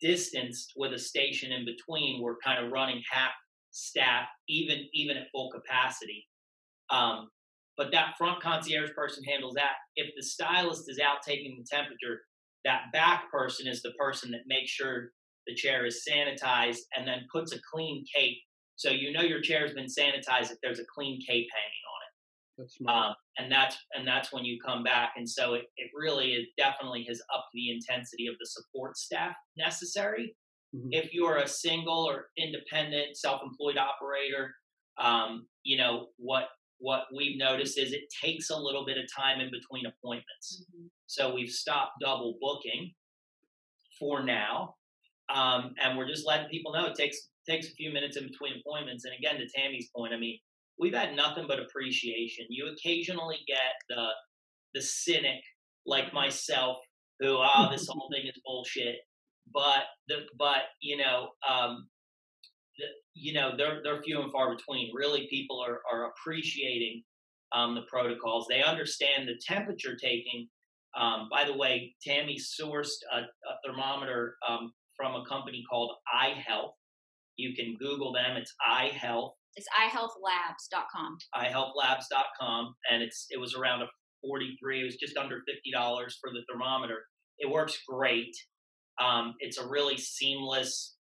distanced 0.00 0.72
with 0.76 0.92
a 0.92 0.98
station 0.98 1.52
in 1.52 1.64
between, 1.64 2.22
we're 2.22 2.36
kind 2.44 2.64
of 2.64 2.72
running 2.72 3.02
half 3.10 3.32
staff, 3.70 4.26
even 4.48 4.86
even 4.92 5.16
at 5.16 5.30
full 5.32 5.50
capacity. 5.50 6.26
Um, 6.90 7.28
but 7.76 7.92
that 7.92 8.14
front 8.18 8.42
concierge 8.42 8.90
person 8.94 9.22
handles 9.24 9.54
that. 9.54 9.74
If 9.94 10.10
the 10.16 10.22
stylist 10.22 10.90
is 10.90 10.98
out 10.98 11.18
taking 11.24 11.56
the 11.56 11.64
temperature, 11.64 12.22
that 12.64 12.92
back 12.92 13.30
person 13.30 13.68
is 13.68 13.82
the 13.82 13.92
person 13.92 14.30
that 14.32 14.40
makes 14.46 14.70
sure 14.70 15.10
the 15.46 15.54
chair 15.54 15.86
is 15.86 16.04
sanitized 16.08 16.80
and 16.96 17.06
then 17.06 17.26
puts 17.32 17.54
a 17.54 17.58
clean 17.72 18.04
cape. 18.14 18.38
So 18.76 18.90
you 18.90 19.12
know 19.12 19.22
your 19.22 19.40
chair 19.40 19.62
has 19.62 19.74
been 19.74 19.86
sanitized 19.86 20.50
if 20.50 20.58
there's 20.62 20.80
a 20.80 20.84
clean 20.92 21.20
cape 21.20 21.48
hanging 21.52 21.84
on 21.88 22.00
it. 22.06 22.07
That's 22.58 22.76
smart. 22.76 23.06
Um, 23.10 23.14
and 23.38 23.50
that's 23.50 23.76
and 23.94 24.06
that's 24.06 24.32
when 24.32 24.44
you 24.44 24.58
come 24.60 24.82
back. 24.82 25.12
And 25.16 25.28
so 25.28 25.54
it, 25.54 25.66
it 25.76 25.90
really 25.94 26.32
is 26.32 26.48
definitely 26.58 27.04
has 27.08 27.22
upped 27.34 27.50
the 27.54 27.70
intensity 27.70 28.26
of 28.26 28.34
the 28.40 28.46
support 28.46 28.96
staff 28.96 29.34
necessary. 29.56 30.34
Mhm. 30.74 30.88
If 30.90 31.14
you're 31.14 31.36
a 31.36 31.48
single 31.48 32.04
or 32.04 32.30
independent, 32.36 33.16
self-employed 33.16 33.78
operator, 33.78 34.54
um, 34.98 35.46
you 35.62 35.78
know 35.78 36.08
what 36.16 36.48
what 36.80 37.06
we've 37.14 37.38
noticed 37.38 37.78
is 37.78 37.92
it 37.92 38.04
takes 38.22 38.50
a 38.50 38.56
little 38.56 38.84
bit 38.84 38.98
of 38.98 39.04
time 39.16 39.40
in 39.40 39.50
between 39.50 39.86
appointments. 39.86 40.64
So 41.06 41.34
we've 41.34 41.50
stopped 41.50 41.92
double 42.00 42.38
booking 42.40 42.94
for 43.98 44.22
now, 44.22 44.76
um, 45.28 45.74
and 45.80 45.96
we're 45.96 46.06
just 46.08 46.26
letting 46.26 46.48
people 46.48 46.72
know 46.72 46.86
it 46.86 46.94
takes 46.94 47.30
takes 47.48 47.68
a 47.68 47.72
few 47.72 47.92
minutes 47.92 48.16
in 48.16 48.24
between 48.24 48.60
appointments. 48.60 49.04
And 49.04 49.14
again, 49.14 49.38
to 49.38 49.48
Tammy's 49.48 49.88
point, 49.96 50.12
I 50.12 50.18
mean, 50.18 50.38
we've 50.78 50.94
had 50.94 51.16
nothing 51.16 51.46
but 51.48 51.58
appreciation. 51.58 52.46
You 52.48 52.72
occasionally 52.72 53.38
get 53.46 53.74
the 53.88 54.06
the 54.74 54.82
cynic 54.82 55.40
like 55.86 56.12
myself 56.12 56.76
who 57.20 57.36
ah 57.38 57.68
this 57.70 57.88
whole 57.90 58.08
thing 58.12 58.26
is 58.26 58.40
bullshit. 58.44 58.96
But 59.52 59.84
the 60.08 60.26
but 60.38 60.62
you 60.80 60.96
know 60.96 61.28
um, 61.48 61.88
the, 62.78 62.84
you 63.14 63.32
know 63.32 63.52
they're 63.56 63.80
they're 63.82 64.02
few 64.02 64.20
and 64.20 64.32
far 64.32 64.54
between. 64.54 64.90
Really, 64.94 65.26
people 65.30 65.60
are 65.60 65.80
are 65.92 66.10
appreciating 66.10 67.02
um, 67.52 67.74
the 67.74 67.82
protocols. 67.90 68.46
They 68.48 68.62
understand 68.62 69.28
the 69.28 69.40
temperature 69.46 69.96
taking. 69.96 70.48
Um, 70.98 71.28
by 71.30 71.44
the 71.44 71.56
way, 71.56 71.94
Tammy 72.02 72.38
sourced 72.38 72.96
a, 73.12 73.18
a 73.18 73.54
thermometer 73.64 74.36
um, 74.48 74.72
from 74.96 75.14
a 75.14 75.24
company 75.26 75.62
called 75.70 75.92
iHealth. 76.14 76.72
You 77.36 77.54
can 77.54 77.76
Google 77.78 78.12
them. 78.12 78.36
It's 78.36 78.54
iHealth 78.68 79.32
It's 79.58 79.66
ihealthlabs.com. 79.74 81.18
ihealthlabs.com 81.34 82.74
and 82.90 83.02
it's 83.02 83.26
it 83.30 83.40
was 83.40 83.54
around 83.54 83.82
a 83.82 83.86
43 84.22 84.80
it 84.80 84.84
was 84.84 84.96
just 84.96 85.16
under 85.16 85.36
$50 85.36 86.12
for 86.20 86.30
the 86.30 86.40
thermometer 86.50 87.00
it 87.38 87.50
works 87.50 87.78
great 87.88 88.34
um, 89.02 89.34
it's 89.40 89.58
a 89.58 89.68
really 89.68 89.96
seamless 89.96 90.96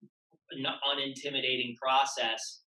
unintimidating 0.54 1.76
process 1.82 2.62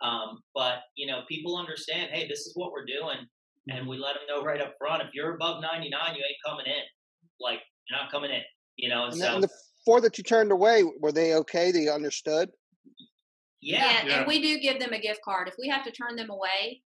um, 0.00 0.40
but 0.54 0.78
you 0.96 1.06
know 1.06 1.20
people 1.28 1.56
understand 1.56 2.10
hey 2.12 2.26
this 2.28 2.40
is 2.40 2.52
what 2.54 2.72
we're 2.72 2.86
doing 2.86 3.18
and 3.68 3.86
we 3.86 3.98
let 3.98 4.14
them 4.14 4.22
know 4.28 4.42
right 4.44 4.60
up 4.60 4.74
front 4.78 5.02
if 5.02 5.08
you're 5.12 5.34
above 5.34 5.60
99 5.62 5.90
you 6.14 6.22
ain't 6.22 6.36
coming 6.46 6.66
in 6.66 6.82
like 7.40 7.60
you're 7.88 7.98
not 7.98 8.10
coming 8.10 8.30
in 8.30 8.42
you 8.76 8.88
know 8.88 9.04
and 9.04 9.12
and, 9.12 9.20
so 9.20 9.32
then 9.32 9.40
the 9.40 9.50
four 9.84 10.00
that 10.00 10.18
you 10.18 10.24
turned 10.24 10.52
away, 10.52 10.84
were 11.00 11.12
they 11.12 11.34
okay? 11.34 11.70
They 11.70 11.88
understood. 11.88 12.50
Yeah 13.62 14.04
Yeah. 14.06 14.18
and 14.18 14.26
we 14.26 14.42
do 14.42 14.58
give 14.60 14.78
them 14.80 14.92
a 14.92 14.98
gift 15.00 15.20
card. 15.24 15.48
If 15.48 15.54
we 15.58 15.68
have 15.68 15.84
to 15.84 15.90
turn 15.92 16.16
them 16.16 16.28
away, 16.30 16.82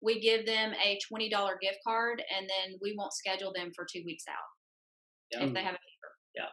we 0.00 0.20
give 0.20 0.46
them 0.46 0.72
a 0.82 0.98
twenty 1.06 1.28
dollar 1.28 1.58
gift 1.60 1.78
card, 1.86 2.22
and 2.34 2.48
then 2.48 2.78
we 2.80 2.94
won't 2.96 3.12
schedule 3.12 3.52
them 3.54 3.70
for 3.74 3.84
two 3.84 4.02
weeks 4.06 4.24
out 4.28 4.36
Yeah. 5.38 5.46
if 5.46 5.52
they 5.54 5.62
have 5.62 5.74
a 5.74 5.78
fever. 5.78 6.12
Yeah. 6.34 6.50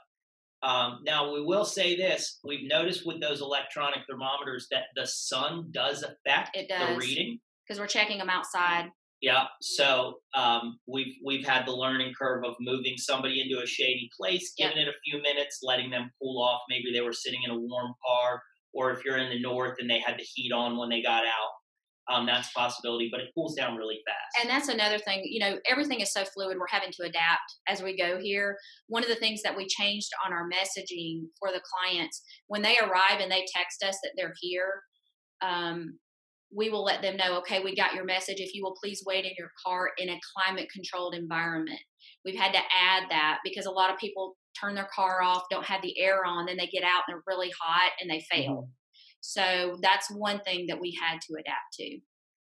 Um, 0.69 0.99
now 1.05 1.31
we 1.31 1.41
will 1.41 1.63
say 1.65 1.95
this: 1.95 2.39
we've 2.43 2.67
noticed 2.67 3.05
with 3.05 3.21
those 3.21 3.41
electronic 3.41 3.99
thermometers 4.09 4.67
that 4.71 4.85
the 4.95 5.05
sun 5.07 5.69
does 5.71 6.03
affect 6.03 6.57
It 6.57 6.67
does, 6.67 6.89
the 6.89 6.97
reading. 6.97 7.39
because 7.65 7.79
we're 7.79 7.87
checking 7.87 8.17
them 8.17 8.29
outside. 8.29 8.89
Yeah. 9.21 9.45
So 9.61 10.19
um, 10.35 10.79
we've 10.87 11.15
we've 11.25 11.45
had 11.47 11.65
the 11.65 11.71
learning 11.71 12.13
curve 12.19 12.43
of 12.43 12.55
moving 12.59 12.97
somebody 12.97 13.39
into 13.41 13.61
a 13.63 13.65
shady 13.65 14.09
place, 14.19 14.53
Yep. 14.57 14.69
giving 14.71 14.83
it 14.83 14.89
a 14.89 14.97
few 15.05 15.21
minutes, 15.21 15.59
letting 15.63 15.89
them 15.89 16.11
cool 16.21 16.41
off. 16.41 16.61
Maybe 16.69 16.91
they 16.91 17.01
were 17.01 17.13
sitting 17.13 17.41
in 17.43 17.51
a 17.51 17.57
warm 17.57 17.93
car, 18.05 18.41
or 18.73 18.91
if 18.91 19.03
you're 19.03 19.17
in 19.17 19.29
the 19.29 19.41
north 19.41 19.75
and 19.79 19.89
they 19.89 19.99
had 19.99 20.17
the 20.17 20.25
heat 20.35 20.51
on 20.51 20.77
when 20.77 20.89
they 20.89 21.01
got 21.01 21.23
out, 21.23 22.13
um, 22.13 22.25
that's 22.25 22.49
a 22.49 22.59
possibility. 22.59 23.09
But 23.11 23.21
it 23.21 23.29
cools 23.35 23.55
down 23.55 23.75
really 23.75 23.99
fast. 24.05 24.41
And 24.41 24.49
that's 24.49 24.69
another 24.69 24.99
thing, 24.99 25.21
you 25.25 25.39
know, 25.39 25.57
everything 25.69 25.99
is 25.99 26.13
so 26.13 26.23
fluid. 26.23 26.57
We're 26.59 26.67
having 26.69 26.91
to 26.91 27.03
adapt 27.03 27.55
as 27.67 27.81
we 27.81 27.97
go 27.97 28.19
here. 28.19 28.57
One 28.87 29.03
of 29.03 29.09
the 29.09 29.15
things 29.15 29.41
that 29.43 29.55
we 29.55 29.67
changed 29.67 30.09
on 30.25 30.33
our 30.33 30.47
messaging 30.49 31.23
for 31.39 31.51
the 31.51 31.61
clients 31.61 32.21
when 32.47 32.61
they 32.61 32.77
arrive 32.77 33.19
and 33.19 33.31
they 33.31 33.45
text 33.53 33.83
us 33.83 33.97
that 34.03 34.11
they're 34.15 34.33
here, 34.41 34.81
um, 35.41 35.97
we 36.55 36.69
will 36.69 36.83
let 36.83 37.01
them 37.01 37.17
know, 37.17 37.37
okay, 37.39 37.61
we 37.61 37.75
got 37.75 37.93
your 37.93 38.05
message. 38.05 38.39
If 38.39 38.53
you 38.53 38.63
will 38.63 38.75
please 38.81 39.03
wait 39.05 39.25
in 39.25 39.31
your 39.37 39.51
car 39.65 39.89
in 39.97 40.09
a 40.09 40.19
climate 40.35 40.69
controlled 40.73 41.13
environment. 41.13 41.79
We've 42.23 42.39
had 42.39 42.53
to 42.53 42.59
add 42.59 43.03
that 43.09 43.39
because 43.43 43.65
a 43.65 43.71
lot 43.71 43.89
of 43.89 43.97
people 43.97 44.37
turn 44.59 44.75
their 44.75 44.89
car 44.93 45.21
off, 45.21 45.43
don't 45.49 45.65
have 45.65 45.81
the 45.81 45.97
air 45.99 46.25
on, 46.25 46.45
then 46.45 46.57
they 46.57 46.67
get 46.67 46.83
out 46.83 47.03
and 47.07 47.15
they're 47.15 47.23
really 47.27 47.51
hot 47.59 47.91
and 48.01 48.09
they 48.09 48.25
fail. 48.31 48.69
So 49.21 49.77
that's 49.81 50.09
one 50.11 50.39
thing 50.41 50.67
that 50.67 50.79
we 50.79 50.97
had 50.99 51.19
to 51.21 51.33
adapt 51.33 51.73
to. 51.79 51.99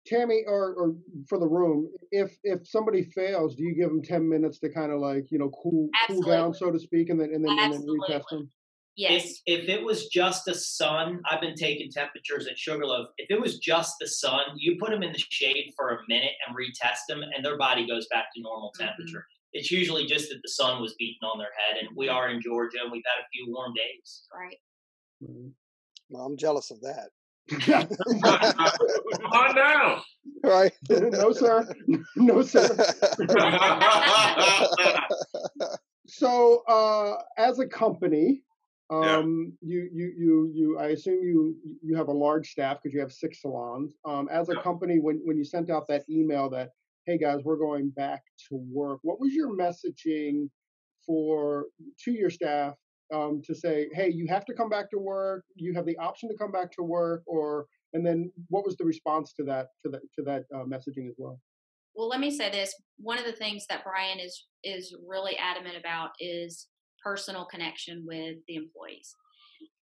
Tammy, 0.06 0.42
or, 0.46 0.74
or 0.74 0.94
for 1.28 1.38
the 1.38 1.46
room, 1.46 1.90
if 2.10 2.36
if 2.42 2.66
somebody 2.66 3.02
fails, 3.02 3.54
do 3.56 3.62
you 3.62 3.74
give 3.74 3.88
them 3.90 4.02
ten 4.02 4.26
minutes 4.26 4.58
to 4.60 4.70
kind 4.70 4.90
of 4.90 5.00
like 5.00 5.26
you 5.30 5.38
know 5.38 5.50
cool 5.62 5.88
cool 6.06 6.22
down, 6.22 6.54
so 6.54 6.70
to 6.70 6.78
speak, 6.78 7.10
and 7.10 7.20
then 7.20 7.30
and 7.34 7.44
then, 7.44 7.58
and 7.58 7.72
then 7.74 7.82
retest 7.82 8.22
them? 8.30 8.50
Yes. 8.96 9.42
If, 9.46 9.62
if 9.62 9.68
it 9.68 9.84
was 9.84 10.08
just 10.08 10.44
the 10.44 10.54
sun, 10.54 11.20
I've 11.30 11.40
been 11.40 11.54
taking 11.54 11.88
temperatures 11.88 12.48
at 12.48 12.58
Sugarloaf. 12.58 13.08
If 13.18 13.30
it 13.30 13.40
was 13.40 13.58
just 13.58 13.94
the 14.00 14.08
sun, 14.08 14.40
you 14.56 14.76
put 14.80 14.90
them 14.90 15.04
in 15.04 15.12
the 15.12 15.22
shade 15.30 15.72
for 15.76 15.90
a 15.90 15.98
minute 16.08 16.32
and 16.46 16.56
retest 16.56 17.06
them, 17.08 17.22
and 17.22 17.44
their 17.44 17.56
body 17.56 17.86
goes 17.86 18.08
back 18.10 18.26
to 18.34 18.40
normal 18.40 18.72
Mhm. 18.76 18.86
temperature. 18.86 19.24
It's 19.52 19.70
usually 19.70 20.06
just 20.06 20.28
that 20.28 20.40
the 20.42 20.48
sun 20.48 20.80
was 20.82 20.94
beating 20.98 21.22
on 21.22 21.38
their 21.38 21.48
head, 21.56 21.78
and 21.84 21.96
we 21.96 22.08
are 22.08 22.28
in 22.28 22.40
Georgia, 22.40 22.78
and 22.82 22.92
we've 22.92 23.02
had 23.06 23.22
a 23.22 23.26
few 23.32 23.52
warm 23.52 23.72
days. 23.74 24.24
Right. 24.34 24.56
Right. 25.20 25.50
well, 26.10 26.24
I'm 26.26 26.36
jealous 26.36 26.70
of 26.70 26.80
that. 26.82 27.08
Come 27.60 29.32
on 29.32 29.54
down. 29.54 30.00
right? 30.44 30.72
no, 30.90 31.32
sir. 31.32 31.66
No, 32.16 32.42
sir. 32.42 32.76
So, 36.06 36.62
uh, 36.68 37.16
as 37.36 37.58
a 37.58 37.66
company, 37.66 38.42
Yeah. 38.90 39.16
um, 39.18 39.52
you, 39.60 39.88
you, 39.92 40.12
you, 40.16 40.50
you, 40.54 40.78
I 40.78 40.88
assume 40.88 41.22
you, 41.22 41.56
you 41.82 41.96
have 41.96 42.08
a 42.08 42.12
large 42.12 42.50
staff 42.50 42.78
because 42.82 42.94
you 42.94 43.00
have 43.00 43.12
six 43.12 43.42
salons. 43.42 43.94
Um, 44.04 44.28
as 44.30 44.48
a 44.48 44.54
Yeah. 44.54 44.62
company, 44.62 44.98
when, 45.00 45.20
when 45.24 45.36
you 45.36 45.44
sent 45.44 45.68
out 45.70 45.86
that 45.88 46.04
email 46.08 46.48
that, 46.50 46.70
hey 47.08 47.16
guys, 47.16 47.40
we're 47.42 47.56
going 47.56 47.88
back 47.88 48.22
to 48.50 48.62
work, 48.70 48.98
what 49.00 49.18
was 49.18 49.32
your 49.32 49.56
messaging 49.56 50.46
for 51.06 51.64
to 52.04 52.12
your 52.12 52.28
staff 52.28 52.74
um, 53.14 53.40
to 53.46 53.54
say, 53.54 53.88
hey, 53.94 54.10
you 54.10 54.26
have 54.28 54.44
to 54.44 54.52
come 54.52 54.68
back 54.68 54.90
to 54.90 54.98
work, 54.98 55.42
you 55.54 55.72
have 55.72 55.86
the 55.86 55.96
option 55.96 56.28
to 56.28 56.36
come 56.36 56.52
back 56.52 56.70
to 56.72 56.82
work, 56.82 57.22
or 57.26 57.64
and 57.94 58.04
then 58.04 58.30
what 58.50 58.62
was 58.66 58.76
the 58.76 58.84
response 58.84 59.32
to 59.32 59.44
that 59.44 59.68
to 59.82 59.90
that 59.90 60.02
to 60.18 60.22
that 60.24 60.44
uh, 60.54 60.64
messaging 60.64 61.08
as 61.08 61.14
well? 61.16 61.40
Well, 61.94 62.08
let 62.08 62.20
me 62.20 62.30
say 62.30 62.50
this. 62.50 62.74
One 62.98 63.18
of 63.18 63.24
the 63.24 63.32
things 63.32 63.64
that 63.70 63.84
Brian 63.84 64.20
is 64.20 64.44
is 64.62 64.94
really 65.08 65.34
adamant 65.38 65.78
about 65.80 66.10
is 66.20 66.68
personal 67.02 67.46
connection 67.46 68.04
with 68.06 68.36
the 68.46 68.56
employees. 68.56 69.14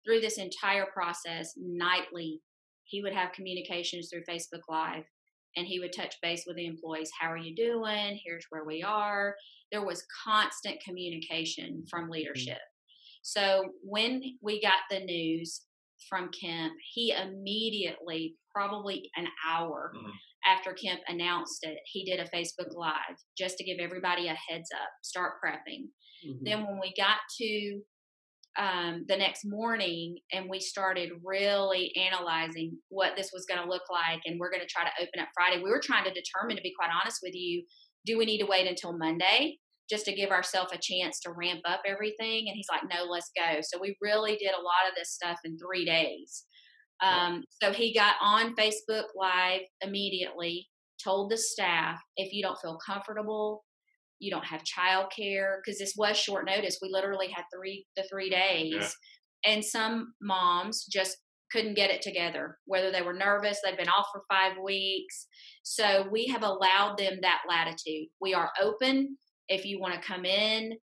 Through 0.06 0.22
this 0.22 0.38
entire 0.38 0.86
process, 0.94 1.54
nightly, 1.58 2.42
he 2.84 3.02
would 3.02 3.14
have 3.14 3.32
communications 3.32 4.10
through 4.12 4.32
Facebook 4.32 4.62
Live 4.70 5.06
and 5.56 5.66
he 5.68 5.80
would 5.80 5.94
touch 5.94 6.16
base 6.22 6.44
with 6.46 6.56
the 6.58 6.66
employees. 6.66 7.12
How 7.20 7.32
are 7.32 7.38
you 7.38 7.56
doing? 7.56 8.20
Here's 8.24 8.46
where 8.50 8.66
we 8.66 8.84
are. 8.84 9.36
There 9.72 9.86
was 9.86 10.06
constant 10.24 10.80
communication 10.82 11.84
from 11.90 12.10
leadership. 12.10 12.60
So 13.22 13.64
when 13.82 14.22
we 14.42 14.62
got 14.62 14.82
the 14.90 15.00
news 15.00 15.62
from 16.10 16.30
Kemp, 16.40 16.74
he 16.94 17.12
immediately, 17.12 18.36
probably 18.54 19.10
an 19.16 19.28
hour 19.46 19.94
Mhm. 19.96 20.12
after 20.46 20.74
Kemp 20.74 21.02
announced 21.08 21.64
it, 21.64 21.80
he 21.86 22.06
did 22.06 22.20
a 22.20 22.30
Facebook 22.30 22.74
Live 22.76 23.18
just 23.38 23.58
to 23.58 23.64
give 23.64 23.80
everybody 23.80 24.28
a 24.28 24.36
heads 24.36 24.70
up, 24.72 24.90
start 25.02 25.42
prepping. 25.44 25.90
Mhm. 26.24 26.40
Then 26.44 26.68
when 26.68 26.80
we 26.80 26.94
got 26.94 27.20
to 27.38 27.82
um, 28.58 29.06
the 29.08 29.18
next 29.18 29.44
morning 29.46 30.18
and 30.32 30.50
we 30.50 30.60
started 30.60 31.10
really 31.24 31.94
analyzing 31.96 32.78
what 32.90 33.16
this 33.16 33.32
was 33.34 33.46
going 33.46 33.62
to 33.62 33.70
look 33.70 33.84
like, 33.92 34.22
and 34.26 34.40
we're 34.40 34.52
going 34.52 34.62
to 34.62 34.68
try 34.68 34.84
to 34.84 35.04
open 35.04 35.20
up 35.20 35.28
Friday, 35.34 35.62
we 35.62 35.70
were 35.70 35.82
trying 35.84 36.06
to 36.06 36.14
determine, 36.14 36.56
to 36.56 36.64
be 36.64 36.74
quite 36.78 36.92
honest 37.02 37.20
with 37.22 37.36
you, 37.36 37.64
do 38.06 38.18
we 38.18 38.26
need 38.26 38.40
to 38.40 38.46
wait 38.46 38.68
until 38.68 38.98
Monday 38.98 39.58
just 39.90 40.06
to 40.06 40.16
give 40.16 40.32
ourselves 40.32 40.72
a 40.74 40.80
chance 40.82 41.20
to 41.20 41.32
ramp 41.32 41.62
up 41.68 41.82
everything? 41.86 42.46
And 42.48 42.56
he's 42.56 42.68
like, 42.72 42.84
no, 42.90 43.06
let's 43.06 43.32
go. 43.36 43.60
So 43.62 43.78
we 43.80 43.98
really 44.02 44.36
did 44.38 44.52
a 44.54 44.62
lot 44.62 44.88
of 44.88 44.96
this 44.96 45.12
stuff 45.12 45.38
in 45.44 45.58
three 45.58 45.86
days. 45.86 46.46
Um, 47.04 47.44
so 47.62 47.72
he 47.72 47.94
got 47.94 48.16
on 48.22 48.56
Facebook 48.56 49.06
Live 49.16 49.62
immediately, 49.82 50.68
told 51.04 51.30
the 51.30 51.38
staff, 51.38 52.00
if 52.16 52.32
you 52.32 52.42
don't 52.42 52.60
feel 52.60 52.80
comfortable, 52.86 53.64
you 54.20 54.32
don't 54.32 54.46
have 54.46 54.64
childcare 54.64 55.58
because 55.64 55.80
this 55.80 55.94
was 55.98 56.18
short 56.18 56.46
notice. 56.46 56.80
We 56.82 56.90
literally 56.92 57.30
had 57.30 57.44
three 57.54 57.86
the 57.96 58.04
three 58.10 58.30
days, 58.30 58.74
Yeah. 58.74 59.54
and 59.54 59.66
some 59.66 60.14
moms 60.22 60.86
just 60.86 61.18
couldn't 61.52 61.76
get 61.76 61.92
it 61.92 62.02
together. 62.02 62.58
Whether 62.66 62.92
they 62.92 63.02
were 63.02 63.14
nervous, 63.14 63.60
they've 63.64 63.78
been 63.78 63.90
off 63.90 64.08
for 64.12 64.24
five 64.30 64.54
weeks. 64.64 65.28
So 65.64 66.08
we 66.12 66.26
have 66.28 66.44
allowed 66.44 66.98
them 66.98 67.20
that 67.22 67.44
latitude. 67.48 68.08
We 68.20 68.34
are 68.34 68.52
open 68.62 69.18
if 69.48 69.66
you 69.66 69.80
want 69.80 69.94
to 69.94 70.08
come 70.08 70.26
in 70.26 70.74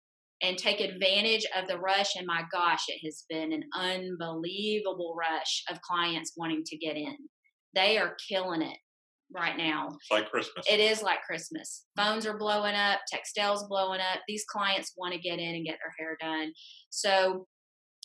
and 0.40 0.56
take 0.58 0.80
advantage 0.80 1.46
of 1.56 1.68
the 1.68 1.78
rush. 1.78 2.16
And 2.16 2.26
my 2.26 2.42
gosh, 2.52 2.84
it 2.88 3.04
has 3.04 3.24
been 3.28 3.52
an 3.52 3.64
unbelievable 3.74 5.14
rush 5.16 5.64
of 5.70 5.80
clients 5.82 6.32
wanting 6.36 6.62
to 6.66 6.76
get 6.78 6.96
in. 6.96 7.16
They 7.74 7.98
are 7.98 8.16
killing 8.28 8.62
it 8.62 8.78
right 9.34 9.56
now. 9.56 9.88
It's 9.88 10.10
like 10.10 10.30
Christmas. 10.30 10.66
It 10.70 10.80
is 10.80 11.02
like 11.02 11.22
Christmas. 11.22 11.84
Phones 11.96 12.26
are 12.26 12.36
blowing 12.36 12.74
up, 12.74 13.00
Textel's 13.12 13.66
blowing 13.68 14.00
up. 14.00 14.20
These 14.28 14.44
clients 14.44 14.92
want 14.96 15.14
to 15.14 15.20
get 15.20 15.38
in 15.38 15.54
and 15.54 15.64
get 15.64 15.78
their 15.82 15.94
hair 15.98 16.16
done. 16.20 16.52
So 16.90 17.46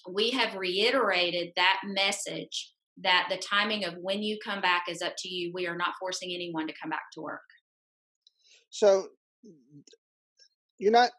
we 0.10 0.30
have 0.32 0.56
reiterated 0.56 1.52
that 1.56 1.82
message 1.86 2.74
that 3.04 3.28
the 3.30 3.38
timing 3.38 3.86
of 3.86 3.96
when 4.02 4.24
you 4.24 4.38
come 4.44 4.62
back 4.62 4.86
is 4.90 5.02
up 5.02 5.14
to 5.20 5.30
you. 5.30 5.52
We 5.54 5.68
are 5.68 5.78
not 5.78 5.94
forcing 6.00 6.32
anyone 6.34 6.68
to 6.68 6.74
come 6.82 6.90
back 6.90 7.12
to 7.14 7.22
work. 7.22 7.42
So 8.70 9.08
you're 10.78 10.92
not 10.92 11.12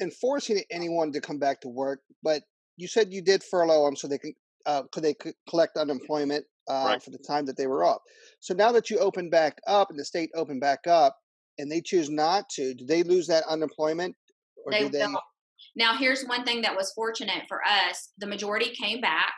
enforcing 0.00 0.62
anyone 0.70 1.12
to 1.12 1.20
come 1.20 1.38
back 1.38 1.60
to 1.62 1.68
work, 1.68 2.00
but 2.22 2.42
you 2.76 2.88
said 2.88 3.12
you 3.12 3.22
did 3.22 3.42
furlough 3.42 3.84
them 3.84 3.96
so 3.96 4.06
they 4.06 4.18
can 4.18 4.34
uh, 4.66 4.82
could 4.92 5.02
they 5.02 5.14
collect 5.48 5.76
unemployment 5.76 6.44
uh, 6.68 6.84
Right. 6.86 7.02
for 7.02 7.10
the 7.10 7.18
time 7.18 7.46
that 7.46 7.56
they 7.56 7.66
were 7.66 7.84
off. 7.84 8.02
So 8.40 8.54
now 8.54 8.72
that 8.72 8.90
you 8.90 8.98
open 8.98 9.30
back 9.30 9.58
up 9.66 9.90
and 9.90 9.98
the 9.98 10.04
state 10.04 10.30
opened 10.34 10.60
back 10.60 10.86
up, 10.86 11.16
and 11.58 11.70
they 11.70 11.80
choose 11.80 12.08
not 12.08 12.48
to, 12.50 12.74
do 12.74 12.84
they 12.86 13.02
lose 13.02 13.26
that 13.26 13.44
unemployment, 13.48 14.14
or 14.64 14.72
They 14.72 14.84
do 14.84 14.88
they? 14.90 15.06
will. 15.06 15.22
Now, 15.74 15.96
here's 15.96 16.24
one 16.24 16.44
thing 16.44 16.62
that 16.62 16.76
was 16.76 16.92
fortunate 16.92 17.44
for 17.48 17.60
us 17.66 18.12
the 18.18 18.26
majority 18.26 18.70
came 18.70 19.00
back. 19.00 19.32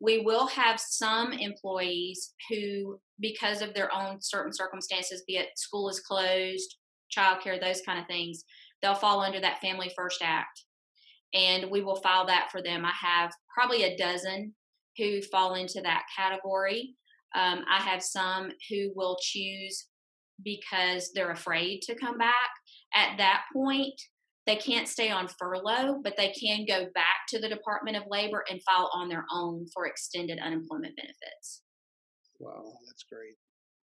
We 0.00 0.20
will 0.20 0.46
have 0.46 0.80
some 0.80 1.32
employees 1.32 2.32
who, 2.48 2.98
because 3.20 3.60
of 3.60 3.74
their 3.74 3.94
own 3.94 4.18
certain 4.20 4.52
circumstances, 4.52 5.22
be 5.26 5.36
it 5.36 5.48
school 5.56 5.90
is 5.90 6.00
closed, 6.00 6.76
childcare, 7.14 7.60
those 7.60 7.82
kind 7.82 7.98
of 7.98 8.06
things, 8.06 8.44
they'll 8.80 8.94
fall 8.94 9.20
under 9.20 9.40
that 9.40 9.60
Family 9.60 9.90
First 9.94 10.22
Act. 10.22 10.64
And 11.34 11.70
we 11.70 11.82
will 11.82 11.96
file 11.96 12.26
that 12.26 12.48
for 12.50 12.62
them. 12.62 12.84
I 12.84 12.92
have 13.00 13.32
probably 13.54 13.84
a 13.84 13.96
dozen 13.96 14.54
who 14.96 15.22
fall 15.22 15.54
into 15.54 15.80
that 15.82 16.02
category. 16.16 16.96
Um, 17.34 17.64
I 17.70 17.80
have 17.80 18.02
some 18.02 18.50
who 18.68 18.92
will 18.94 19.16
choose 19.22 19.86
because 20.44 21.10
they're 21.14 21.30
afraid 21.30 21.82
to 21.82 21.94
come 21.94 22.18
back. 22.18 22.50
At 22.94 23.18
that 23.18 23.42
point, 23.54 23.94
they 24.46 24.56
can't 24.56 24.88
stay 24.88 25.10
on 25.10 25.28
furlough, 25.28 26.00
but 26.02 26.16
they 26.16 26.32
can 26.32 26.64
go 26.66 26.86
back 26.94 27.26
to 27.28 27.38
the 27.38 27.48
Department 27.48 27.96
of 27.96 28.02
Labor 28.08 28.44
and 28.50 28.60
file 28.62 28.90
on 28.92 29.08
their 29.08 29.24
own 29.32 29.66
for 29.72 29.86
extended 29.86 30.38
unemployment 30.38 30.96
benefits. 30.96 31.62
Wow, 32.40 32.72
that's 32.86 33.04
great. 33.04 33.34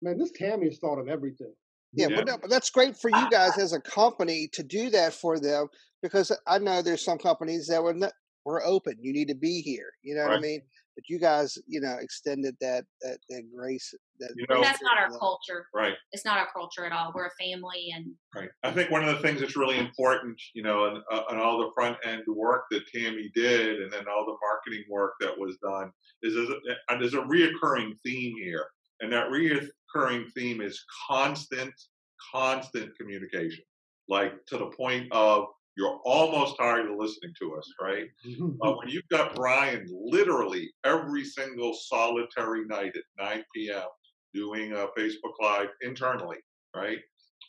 man, 0.01 0.17
this 0.17 0.31
Tammy 0.31 0.67
has 0.67 0.79
thought 0.79 0.99
of 0.99 1.09
everything. 1.09 1.53
Yeah, 1.95 2.07
Yeah. 2.09 2.15
But, 2.17 2.25
no, 2.27 2.37
but 2.37 2.49
that's 2.49 2.69
great 2.69 2.97
for 2.97 3.09
you 3.09 3.29
guys 3.29 3.57
as 3.57 3.73
a 3.73 3.81
company 3.81 4.49
to 4.53 4.63
do 4.63 4.89
that 4.91 5.13
for 5.13 5.39
them 5.39 5.67
because 6.03 6.31
I 6.47 6.57
know 6.59 6.81
there's 6.81 7.03
some 7.03 7.17
companies 7.17 7.67
that 7.67 7.81
were 7.81 7.93
not, 7.93 8.11
were 8.45 8.63
open. 8.65 8.95
You 9.01 9.13
need 9.13 9.27
to 9.29 9.35
be 9.35 9.61
here. 9.61 9.89
You 10.03 10.15
know 10.15 10.23
what 10.27 10.37
I 10.37 10.39
mean? 10.39 10.61
But 10.95 11.09
you 11.09 11.19
guys, 11.19 11.57
you 11.67 11.81
know, 11.81 11.97
extended 11.99 12.55
that 12.61 12.85
that, 13.01 13.17
that 13.29 13.43
grace. 13.53 13.93
That 14.19 14.29
You 14.37 14.45
know- 14.49 14.61
That's 14.61 14.81
not 14.81 14.97
our 14.97 15.07
period. 15.07 15.19
culture. 15.19 15.67
right. 15.73 15.95
It's 16.13 16.23
not 16.23 16.37
our 16.37 16.47
culture 16.53 16.85
at 16.85 16.93
all. 16.93 17.11
We're 17.13 17.25
a 17.27 17.31
family, 17.43 17.89
and 17.93 18.13
Right. 18.33 18.49
I 18.63 18.71
think 18.71 18.91
one 18.91 19.03
of 19.03 19.13
the 19.13 19.21
things 19.21 19.41
that's 19.41 19.57
really 19.57 19.77
important, 19.77 20.41
you 20.53 20.63
know, 20.63 20.85
and, 20.85 21.03
uh, 21.11 21.23
and 21.29 21.39
all 21.39 21.57
the 21.57 21.71
front 21.75 21.97
end 22.05 22.23
work 22.27 22.65
that 22.71 22.87
Tammy 22.93 23.29
did, 23.35 23.81
and 23.81 23.91
then 23.91 24.05
all 24.07 24.25
the 24.25 24.37
marketing 24.41 24.85
work 24.89 25.15
that 25.19 25.37
was 25.37 25.57
done, 25.57 25.91
is 26.21 26.33
there's 26.33 26.49
a, 26.49 26.97
there's 26.97 27.13
a 27.13 27.23
reoccurring 27.23 27.91
theme 28.05 28.33
here, 28.37 28.65
and 29.01 29.11
that 29.11 29.29
reoccurring 29.95 30.31
theme 30.33 30.61
is 30.61 30.83
constant, 31.07 31.73
constant 32.33 32.95
communication, 32.97 33.63
like 34.07 34.33
to 34.47 34.57
the 34.57 34.67
point 34.67 35.11
of 35.11 35.45
you're 35.77 35.99
almost 36.05 36.55
tired 36.57 36.89
of 36.89 36.97
listening 36.97 37.33
to 37.41 37.55
us, 37.55 37.69
right? 37.81 38.05
But 38.59 38.67
uh, 38.67 38.73
when 38.77 38.87
you've 38.87 39.07
got 39.09 39.35
Brian 39.35 39.85
literally 39.91 40.71
every 40.85 41.25
single 41.25 41.73
solitary 41.73 42.65
night 42.65 42.93
at 42.95 43.03
9 43.19 43.43
p.m. 43.53 43.83
doing 44.33 44.71
a 44.71 44.87
Facebook 44.97 45.33
Live 45.41 45.67
internally, 45.81 46.37
right? 46.75 46.99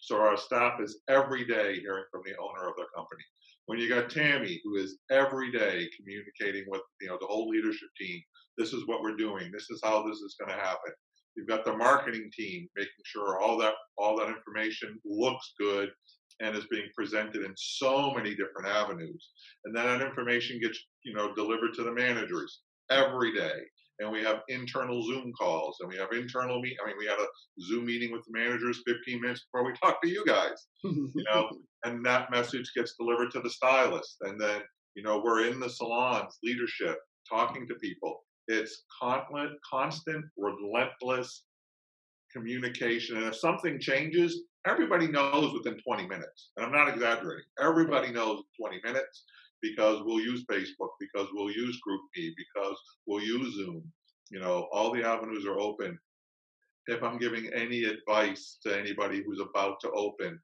So 0.03 0.17
our 0.17 0.37
staff 0.37 0.81
is 0.81 1.03
every 1.09 1.45
day 1.45 1.81
hearing 1.81 2.05
from 2.11 2.23
the 2.25 2.37
owner 2.39 2.69
of 2.69 2.75
the 2.77 2.87
company. 2.95 3.23
When 3.67 3.79
you 3.79 3.89
got 3.89 4.11
Tammy, 4.11 4.61
who 4.65 4.77
is 4.77 4.99
every 5.11 5.51
day 5.51 5.89
communicating 5.97 6.65
with 6.69 6.83
you 7.01 7.09
know 7.09 7.19
the 7.21 7.27
whole 7.27 7.49
leadership 7.49 7.89
team, 8.01 8.21
this 8.59 8.73
is 8.73 8.87
what 8.87 9.03
we're 9.03 9.17
doing, 9.17 9.51
this 9.53 9.71
is 9.71 9.81
how 9.83 10.07
this 10.07 10.19
is 10.19 10.37
going 10.39 10.57
to 10.57 10.65
happen. 10.65 10.93
You've 11.37 11.49
got 11.49 11.65
the 11.65 11.77
marketing 11.77 12.31
team 12.37 12.69
making 12.77 12.93
sure 13.05 13.39
all 13.39 13.59
that 13.59 13.75
all 13.99 14.17
that 14.19 14.29
information 14.29 14.99
looks 15.05 15.53
good 15.59 15.91
and 16.41 16.57
is 16.57 16.67
being 16.71 16.89
presented 16.95 17.45
in 17.45 17.55
so 17.57 18.13
many 18.13 18.31
different 18.31 18.67
avenues. 18.67 19.31
And 19.65 19.75
then 19.75 19.87
that 19.87 20.03
information 20.03 20.61
gets, 20.61 20.79
you 21.03 21.15
know, 21.15 21.35
delivered 21.35 21.75
to 21.75 21.83
the 21.83 21.93
managers. 21.93 22.61
every 22.91 23.35
day. 23.35 23.63
And 23.99 24.13
we 24.13 24.23
have 24.23 24.43
internal 24.49 25.03
Zoom 25.03 25.33
calls 25.39 25.79
and 25.81 25.89
we 25.89 25.97
have 25.97 26.13
internal 26.13 26.61
meet. 26.61 26.77
I 26.83 26.87
mean, 26.87 26.97
we 26.99 27.07
had 27.07 27.19
a 27.19 27.27
Zoom 27.63 27.87
meeting 27.87 28.13
with 28.13 28.23
the 28.27 28.39
managers 28.39 28.83
15 28.87 29.21
minutes 29.21 29.47
before 29.51 29.67
we 29.67 29.73
talked 29.83 30.05
to 30.05 30.09
you 30.09 30.25
guys, 30.27 30.67
you 30.85 31.25
know, 31.33 31.49
and 31.85 32.05
that 32.05 32.31
message 32.31 32.71
gets 32.77 32.95
delivered 32.97 33.31
to 33.33 33.41
the 33.41 33.51
stylist. 33.51 34.19
And 34.21 34.41
then, 34.41 34.61
you 34.95 35.03
know, 35.03 35.23
we're 35.25 35.47
in 35.47 35.59
the 35.59 35.71
salons, 35.71 36.39
leadership, 36.45 36.99
talking 37.29 37.67
to 37.67 37.75
people. 37.77 38.23
It's 38.49 38.85
constant, 39.01 40.25
relentless 40.37 41.45
communication. 42.33 43.17
And 43.17 43.27
if 43.27 43.37
something 43.37 43.81
changes, 43.81 44.43
everybody 44.67 45.09
knows 45.09 45.53
within 45.53 45.81
20 45.81 46.07
minutes. 46.07 46.51
And 46.57 46.67
I'm 46.67 46.73
not 46.73 46.89
exaggerating. 46.89 47.45
Everybody 47.61 48.13
knows 48.13 48.43
20 48.61 48.81
minutes 48.85 49.25
because 49.63 50.03
we'll 50.05 50.21
use 50.21 50.45
Facebook, 50.51 50.91
because 51.01 51.29
we'll 51.33 51.51
use 51.51 51.81
GroupMe, 51.87 52.31
because 52.37 52.77
we'll 53.07 53.23
use 53.23 53.55
Zoom. 53.57 53.83
You 54.31 54.41
know, 54.41 54.69
all 54.73 54.93
the 54.93 55.05
avenues 55.05 55.47
are 55.47 55.59
open. 55.59 55.99
If 56.89 57.03
I'm 57.03 57.19
giving 57.19 57.53
any 57.53 57.85
advice 57.85 58.59
to 58.65 58.79
anybody 58.79 59.23
who's 59.25 59.41
about 59.41 59.81
to 59.81 59.91
open, 59.93 60.39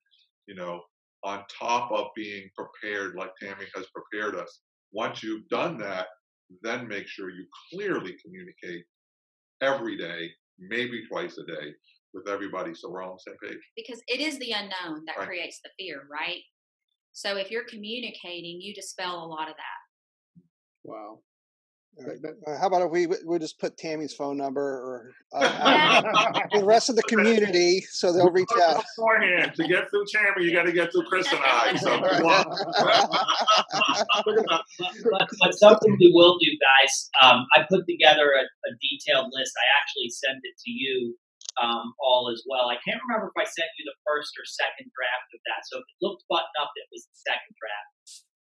you 0.47 0.55
know, 0.55 0.83
on 1.25 1.45
top 1.57 1.93
of 1.93 2.07
being 2.17 2.49
prepared 2.57 3.15
like 3.15 3.31
Tammy 3.41 3.67
has 3.77 3.87
prepared 3.95 4.35
us, 4.35 4.61
once 4.93 5.23
you've 5.23 5.49
done 5.49 5.79
that, 5.79 6.07
then 6.63 6.87
make 6.89 7.07
sure 7.07 7.31
you 7.31 7.47
clearly 7.71 8.17
communicate 8.23 8.85
every 9.61 9.97
day, 9.97 10.31
maybe 10.59 11.07
twice 11.07 11.39
a 11.39 11.45
day, 11.45 11.73
with 12.15 12.29
everybody 12.29 12.75
so 12.75 12.91
we're 12.91 13.03
all 13.03 13.13
on 13.13 13.17
the 13.25 13.31
same 13.31 13.39
page. 13.51 13.61
Because 13.77 14.03
it 14.09 14.21
is 14.21 14.39
the 14.39 14.53
unknown 14.53 15.05
that 15.07 15.17
Right. 15.19 15.27
creates 15.27 15.61
the 15.63 15.71
fear, 15.79 16.07
right? 16.11 16.43
So 17.13 17.37
if 17.37 17.51
you're 17.51 17.65
communicating, 17.65 18.61
you 18.61 18.75
dispel 18.75 19.25
a 19.25 19.27
lot 19.27 19.49
of 19.49 19.55
that. 19.57 20.43
wow. 20.85 21.23
All 21.99 22.07
right. 22.07 22.23
That- 22.23 22.37
Uh, 22.47 22.59
how 22.59 22.67
about 22.69 22.83
if 22.83 22.91
we 22.91 23.07
we 23.07 23.39
just 23.39 23.59
put 23.61 23.77
Tammy's 23.77 24.15
phone 24.15 24.37
number 24.39 24.63
or 24.63 25.13
uh, 25.33 26.01
the 26.53 26.65
rest 26.65 26.89
of 26.89 26.97
the 26.97 27.03
community 27.03 27.83
so 27.91 28.13
they'll 28.13 28.31
reach 28.31 28.49
out. 28.63 28.83
Beforehand, 28.97 29.53
to 29.57 29.69
get 29.69 29.91
through 29.91 30.05
Tammy, 30.09 30.45
you 30.45 30.53
got 30.53 30.63
to 30.65 30.73
get 30.73 30.91
through 30.93 31.05
Chris 31.05 31.31
and 31.31 31.41
I. 31.43 31.77
So 31.77 32.01
but, 32.01 32.17
but, 34.25 35.29
but 35.41 35.53
something 35.55 35.97
we 36.01 36.11
will 36.15 36.39
do, 36.39 36.49
guys. 36.57 37.11
Um, 37.21 37.47
I 37.57 37.65
put 37.69 37.87
together 37.87 38.33
a, 38.33 38.43
a 38.45 38.71
detailed 38.81 39.29
list. 39.33 39.53
I 39.57 39.67
actually 39.81 40.09
sent 40.11 40.39
it 40.43 40.57
to 40.65 40.71
you 40.71 41.17
um, 41.61 41.93
all 42.01 42.33
as 42.33 42.43
well. 42.49 42.73
I 42.73 42.81
can't 42.81 43.01
remember 43.05 43.29
if 43.29 43.37
I 43.37 43.45
sent 43.45 43.69
you 43.77 43.85
the 43.85 43.97
first 44.09 44.33
or 44.41 44.45
second 44.49 44.89
draft 44.97 45.29
of 45.37 45.41
that. 45.45 45.61
So 45.69 45.79
if 45.79 45.85
it 45.85 45.99
looked 46.01 46.25
buttoned 46.33 46.57
up, 46.57 46.73
it 46.77 46.89
was 46.89 47.05
the 47.05 47.19
second 47.21 47.53
draft. 47.61 47.92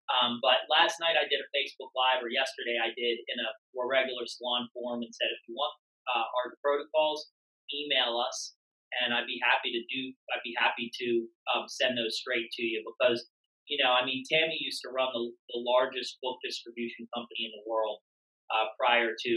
Um, 0.08 0.40
but 0.40 0.64
last 0.72 0.96
night 1.04 1.20
I 1.20 1.28
did 1.28 1.44
a 1.44 1.48
Facebook 1.52 1.92
Live, 1.92 2.24
or 2.24 2.32
yesterday 2.32 2.80
I 2.80 2.96
did 2.96 3.20
in 3.28 3.38
a 3.38 3.50
more 3.76 3.88
regular 3.88 4.24
salon 4.24 4.68
forum 4.72 5.04
and 5.04 5.12
said, 5.12 5.28
if 5.28 5.44
you 5.44 5.52
want 5.52 5.76
uh, 6.08 6.26
our 6.40 6.56
protocols, 6.64 7.28
email 7.68 8.16
us, 8.16 8.56
and 9.04 9.12
I'd 9.12 9.28
be 9.28 9.36
happy 9.44 9.68
to 9.76 9.82
do. 9.84 10.16
I'd 10.32 10.44
be 10.44 10.56
happy 10.56 10.88
to 10.88 11.08
um, 11.52 11.68
send 11.68 12.00
those 12.00 12.16
straight 12.16 12.48
to 12.56 12.64
you 12.64 12.80
because 12.88 13.28
you 13.68 13.76
know, 13.76 13.92
I 13.92 14.04
mean, 14.04 14.24
Tammy 14.24 14.56
used 14.56 14.80
to 14.82 14.88
run 14.88 15.12
the, 15.12 15.28
the 15.52 15.60
largest 15.60 16.16
book 16.24 16.40
distribution 16.40 17.04
company 17.12 17.44
in 17.44 17.52
the 17.52 17.68
world 17.68 18.00
uh, 18.48 18.72
prior 18.80 19.12
to 19.12 19.32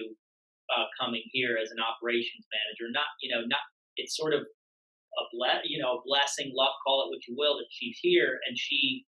uh, 0.72 0.88
coming 0.96 1.24
here 1.36 1.60
as 1.60 1.70
an 1.76 1.84
operations 1.84 2.48
manager. 2.48 2.88
Not, 2.96 3.12
you 3.20 3.28
know, 3.28 3.44
not 3.44 3.60
it's 4.00 4.16
sort 4.16 4.32
of 4.34 4.48
a 4.48 5.24
ble- 5.36 5.68
you 5.68 5.84
know, 5.84 6.00
blessing, 6.08 6.56
luck, 6.56 6.72
call 6.88 7.04
it 7.04 7.12
what 7.12 7.28
you 7.28 7.36
will, 7.36 7.60
that 7.60 7.68
she's 7.70 8.00
here 8.00 8.40
and 8.48 8.56
she 8.56 9.04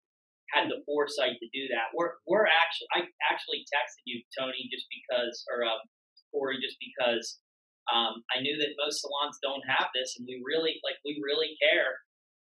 had 0.52 0.70
the 0.70 0.82
foresight 0.86 1.38
to 1.38 1.48
do 1.54 1.70
that. 1.70 1.94
We're 1.94 2.18
we're 2.26 2.46
actually 2.46 2.90
I 2.94 3.00
actually 3.30 3.62
texted 3.70 4.02
you, 4.06 4.22
Tony, 4.34 4.66
just 4.70 4.86
because, 4.90 5.44
or 5.50 5.62
um, 5.66 5.80
Corey, 6.30 6.58
just 6.58 6.78
because 6.78 7.38
um, 7.90 8.22
I 8.34 8.42
knew 8.42 8.58
that 8.58 8.78
most 8.78 9.02
salons 9.02 9.38
don't 9.42 9.64
have 9.66 9.90
this, 9.94 10.18
and 10.18 10.26
we 10.26 10.42
really 10.46 10.78
like 10.82 10.98
we 11.06 11.18
really 11.22 11.54
care 11.62 12.02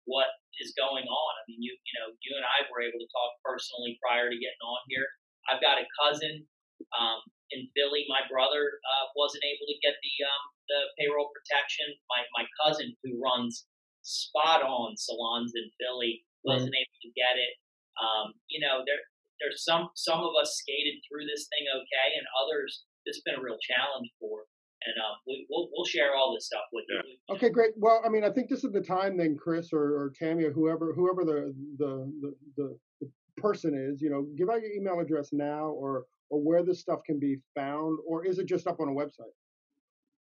what 0.06 0.30
is 0.60 0.74
going 0.78 1.06
on. 1.06 1.32
I 1.38 1.44
mean, 1.50 1.62
you 1.62 1.74
you 1.74 1.94
know, 2.02 2.14
you 2.22 2.32
and 2.38 2.46
I 2.46 2.66
were 2.70 2.82
able 2.82 3.02
to 3.02 3.10
talk 3.14 3.32
personally 3.46 3.98
prior 4.02 4.30
to 4.30 4.38
getting 4.38 4.66
on 4.66 4.82
here. 4.90 5.08
I've 5.50 5.62
got 5.62 5.82
a 5.82 5.90
cousin 5.98 6.46
um, 6.94 7.22
in 7.54 7.70
Philly. 7.74 8.06
My 8.10 8.22
brother 8.30 8.82
uh, 8.82 9.06
wasn't 9.18 9.46
able 9.46 9.68
to 9.70 9.78
get 9.82 9.98
the 10.02 10.14
um, 10.26 10.44
the 10.70 10.80
payroll 10.98 11.30
protection. 11.34 11.90
My 12.10 12.22
my 12.38 12.46
cousin 12.62 12.94
who 13.02 13.18
runs 13.22 13.66
spot 14.02 14.66
on 14.66 14.98
salons 14.98 15.54
in 15.54 15.70
Philly 15.78 16.26
wasn't 16.44 16.74
able 16.74 17.00
to 17.06 17.12
get 17.14 17.38
it. 17.38 17.54
Um, 18.02 18.34
you 18.50 18.60
know, 18.60 18.82
there 18.86 19.00
there's 19.40 19.64
some 19.64 19.90
some 19.96 20.20
of 20.20 20.34
us 20.42 20.58
skated 20.62 21.02
through 21.06 21.26
this 21.26 21.48
thing 21.50 21.66
okay, 21.70 22.08
and 22.18 22.26
others 22.44 22.84
it's 23.06 23.22
been 23.22 23.36
a 23.36 23.42
real 23.42 23.58
challenge 23.62 24.10
for. 24.20 24.46
And 24.82 24.96
um, 24.98 25.16
we, 25.28 25.46
we'll 25.50 25.70
we'll 25.72 25.86
share 25.86 26.16
all 26.18 26.34
this 26.34 26.48
stuff 26.48 26.66
with 26.74 26.86
Yeah. 26.90 27.02
you. 27.06 27.36
Okay, 27.38 27.50
great. 27.50 27.72
Well, 27.78 28.02
I 28.04 28.10
mean, 28.10 28.24
I 28.24 28.32
think 28.32 28.50
this 28.50 28.64
is 28.64 28.72
the 28.72 28.82
time 28.82 29.16
then, 29.16 29.38
Chris 29.38 29.70
or, 29.72 29.94
or 29.94 30.12
Tammy 30.18 30.44
or 30.44 30.52
whoever 30.52 30.92
whoever 30.94 31.24
the, 31.24 31.54
the 31.78 32.12
the 32.22 32.34
the 32.58 32.78
the 33.02 33.12
person 33.38 33.74
is. 33.78 34.02
You 34.02 34.10
know, 34.10 34.26
give 34.38 34.50
out 34.50 34.62
your 34.62 34.72
email 34.72 35.00
address 35.00 35.30
now, 35.34 35.70
or 35.70 36.06
or 36.32 36.42
where 36.42 36.64
this 36.66 36.82
stuff 36.82 37.02
can 37.06 37.20
be 37.20 37.38
found, 37.56 38.00
or 38.08 38.26
is 38.26 38.40
it 38.40 38.48
just 38.48 38.66
up 38.66 38.80
on 38.80 38.88
a 38.90 38.92
website? 38.92 39.34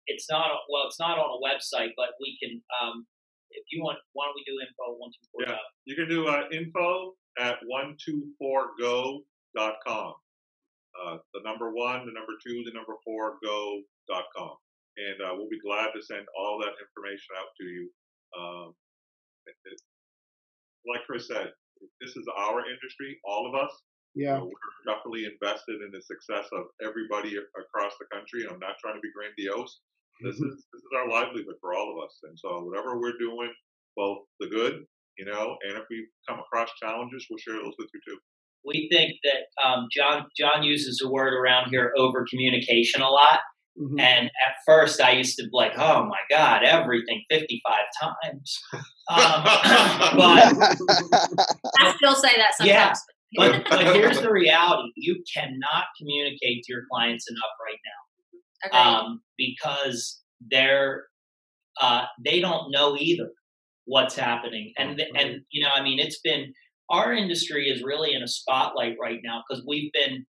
It's 0.06 0.30
not 0.30 0.48
well, 0.72 0.84
it's 0.86 1.00
not 1.00 1.18
on 1.18 1.28
a 1.36 1.40
website, 1.44 1.90
but 1.96 2.16
we 2.20 2.38
can. 2.42 2.62
Um, 2.80 3.06
if 3.50 3.64
you 3.70 3.82
want, 3.82 3.98
why 4.14 4.24
don't 4.26 4.34
we 4.36 4.44
do 4.44 4.56
info 4.60 4.96
one 4.98 5.10
two 5.10 5.26
four 5.32 5.42
Yeah. 5.42 5.52
go? 5.54 5.58
You 5.84 5.96
can 5.96 6.08
do 6.08 6.26
uh, 6.28 6.44
info 6.50 7.12
at 7.38 7.56
124go.com. 8.40 10.14
Uh, 10.96 11.18
the 11.34 11.40
number 11.44 11.70
one, 11.72 12.06
the 12.06 12.12
number 12.12 12.32
two, 12.44 12.62
the 12.64 12.72
number 12.72 12.94
four, 13.04 13.36
go.com. 13.44 14.56
And 14.96 15.20
uh, 15.20 15.34
we'll 15.36 15.48
be 15.50 15.60
glad 15.60 15.92
to 15.94 16.00
send 16.02 16.24
all 16.38 16.58
that 16.64 16.72
information 16.80 17.36
out 17.36 17.52
to 17.60 17.64
you. 17.64 17.90
Um, 18.38 18.74
it- 19.46 19.56
it- 19.72 19.80
like 20.86 21.04
Chris 21.04 21.26
said, 21.26 21.52
this 22.00 22.16
is 22.16 22.26
our 22.36 22.64
industry, 22.70 23.20
all 23.24 23.44
of 23.46 23.54
us. 23.60 23.82
Yeah. 24.14 24.38
So 24.38 24.44
we're 24.46 24.94
definitely 24.94 25.24
invested 25.26 25.82
in 25.82 25.90
the 25.92 26.00
success 26.00 26.48
of 26.52 26.66
everybody 26.80 27.36
across 27.36 27.92
the 27.98 28.06
country. 28.06 28.46
I'm 28.48 28.58
not 28.60 28.78
trying 28.80 28.94
to 28.94 29.00
be 29.00 29.10
grandiose. 29.12 29.80
This 30.22 30.36
is 30.36 30.64
this 30.72 30.80
is 30.80 30.92
our 30.96 31.08
livelihood 31.10 31.56
for 31.60 31.74
all 31.74 31.92
of 31.92 31.98
us. 32.04 32.18
And 32.22 32.38
so 32.38 32.60
whatever 32.64 32.98
we're 32.98 33.18
doing, 33.18 33.52
both 33.96 34.24
the 34.40 34.46
good, 34.46 34.86
you 35.18 35.24
know, 35.24 35.56
and 35.66 35.76
if 35.76 35.84
we 35.90 36.06
come 36.28 36.38
across 36.38 36.68
challenges, 36.82 37.26
we'll 37.30 37.38
share 37.38 37.54
those 37.54 37.74
with 37.78 37.88
you 37.94 38.00
too. 38.06 38.18
We 38.64 38.88
think 38.92 39.12
that 39.24 39.64
um, 39.66 39.86
John 39.92 40.26
John 40.38 40.62
uses 40.62 40.98
the 41.02 41.10
word 41.10 41.34
around 41.34 41.70
here, 41.70 41.92
over 41.96 42.26
communication, 42.28 43.00
a 43.02 43.08
lot. 43.08 43.40
Mhm. 43.78 44.00
And 44.00 44.26
at 44.26 44.54
first, 44.64 45.00
I 45.02 45.12
used 45.12 45.36
to 45.36 45.44
be 45.44 45.50
like, 45.52 45.72
"Oh 45.76 46.04
my 46.06 46.18
God, 46.30 46.62
everything 46.64 47.22
fifty-five 47.30 47.84
times." 48.00 48.58
Um, 48.72 48.82
but 50.16 50.56
I 51.78 51.94
still 51.96 52.14
say 52.14 52.30
that 52.36 52.52
Yeah. 52.64 52.92
sometimes. 52.94 53.00
but, 53.36 53.64
but 53.70 53.94
here's 53.94 54.20
the 54.20 54.30
reality: 54.32 54.90
you 54.96 55.22
cannot 55.32 55.84
communicate 55.98 56.62
to 56.64 56.72
your 56.72 56.84
clients 56.90 57.30
enough 57.30 57.52
right 57.64 57.78
now. 57.84 58.00
Agreed. 58.64 58.78
um, 58.78 59.20
because 59.36 60.22
they're 60.50 61.04
uh, 61.80 62.04
they 62.24 62.40
don't 62.40 62.70
know 62.70 62.96
either 62.98 63.30
what's 63.86 64.16
happening, 64.16 64.72
and 64.76 64.96
th- 64.96 65.08
and 65.16 65.28
mm-hmm. 65.28 65.38
you 65.50 65.64
know, 65.64 65.70
I 65.74 65.82
mean, 65.82 65.98
it's 65.98 66.20
been 66.20 66.52
our 66.90 67.12
industry 67.12 67.68
is 67.68 67.82
really 67.82 68.14
in 68.14 68.22
a 68.22 68.28
spotlight 68.28 68.96
right 69.00 69.20
now 69.24 69.42
because 69.48 69.64
we've 69.66 69.92
been 69.92 70.26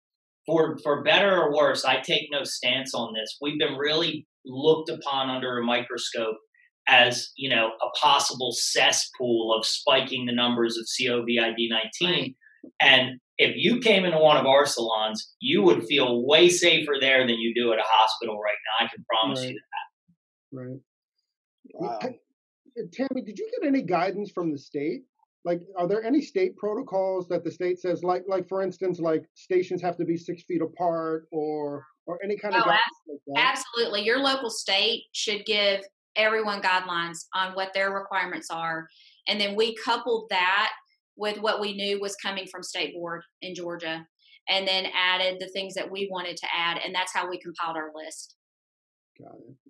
for 0.46 0.78
for 0.82 1.02
better 1.02 1.42
or 1.42 1.54
worse. 1.54 1.84
I 1.84 2.00
take 2.00 2.28
no 2.30 2.44
stance 2.44 2.94
on 2.94 3.12
this. 3.14 3.36
We've 3.40 3.58
been 3.58 3.76
really 3.76 4.26
looked 4.44 4.88
upon 4.88 5.28
under 5.28 5.58
a 5.58 5.64
microscope 5.64 6.36
as 6.88 7.30
you 7.36 7.50
know 7.50 7.72
a 7.82 7.98
possible 7.98 8.52
cesspool 8.52 9.54
of 9.56 9.66
spiking 9.66 10.26
the 10.26 10.32
numbers 10.32 10.78
of 10.78 10.86
COVID 11.00 11.54
nineteen, 11.68 12.34
and 12.80 13.20
if 13.38 13.54
you 13.56 13.80
came 13.80 14.04
into 14.04 14.18
one 14.18 14.36
of 14.36 14.46
our 14.46 14.64
salons, 14.64 15.34
you 15.40 15.62
would 15.62 15.84
feel 15.84 16.26
way 16.26 16.48
safer 16.48 16.94
there 17.00 17.26
than 17.26 17.38
you 17.38 17.52
do 17.54 17.72
at 17.72 17.78
a 17.78 17.84
hospital 17.84 18.40
right 18.40 18.56
now. 18.80 18.86
I 18.86 18.88
can 18.88 19.04
promise 19.04 19.44
you 19.44 19.54
that. 19.54 20.58
Right. 20.58 20.80
wow. 21.74 21.98
Tammy, 22.92 23.22
did 23.22 23.38
you 23.38 23.50
get 23.58 23.66
any 23.66 23.82
guidance 23.82 24.30
from 24.30 24.52
the 24.52 24.58
state? 24.58 25.02
Like, 25.44 25.62
are 25.78 25.86
there 25.86 26.02
any 26.04 26.20
state 26.20 26.56
protocols 26.56 27.28
that 27.28 27.44
the 27.44 27.50
state 27.50 27.78
says, 27.78 28.02
like, 28.02 28.24
like 28.26 28.48
for 28.48 28.62
instance, 28.62 28.98
like 28.98 29.24
stations 29.34 29.80
have 29.82 29.96
to 29.98 30.04
be 30.04 30.16
six 30.16 30.42
feet 30.42 30.60
apart, 30.60 31.28
or 31.30 31.84
or 32.06 32.18
any 32.22 32.36
kind 32.36 32.54
of 32.54 32.62
Oh, 32.62 32.64
guidance 32.64 32.82
like 33.08 33.20
that? 33.26 33.56
Absolutely. 33.56 34.02
Your 34.02 34.18
local 34.18 34.50
state 34.50 35.04
should 35.12 35.44
give 35.44 35.82
everyone 36.16 36.62
guidelines 36.62 37.26
on 37.34 37.52
what 37.54 37.72
their 37.74 37.92
requirements 37.92 38.48
are. 38.50 38.88
And 39.28 39.40
then 39.40 39.54
we 39.54 39.76
coupled 39.76 40.26
that 40.30 40.72
with 41.16 41.38
what 41.38 41.60
we 41.60 41.74
knew 41.74 42.00
was 42.00 42.16
coming 42.16 42.46
from 42.50 42.62
state 42.62 42.94
board 42.94 43.22
in 43.42 43.54
Georgia 43.54 44.06
and 44.48 44.66
then 44.66 44.86
added 44.96 45.36
the 45.40 45.48
things 45.48 45.74
that 45.74 45.90
we 45.90 46.08
wanted 46.10 46.36
to 46.38 46.46
add. 46.54 46.78
And 46.84 46.94
that's 46.94 47.12
how 47.12 47.28
we 47.28 47.38
compiled 47.38 47.76
our 47.76 47.90
list. 47.94 48.36
Got 49.20 49.34
it. 49.36 49.65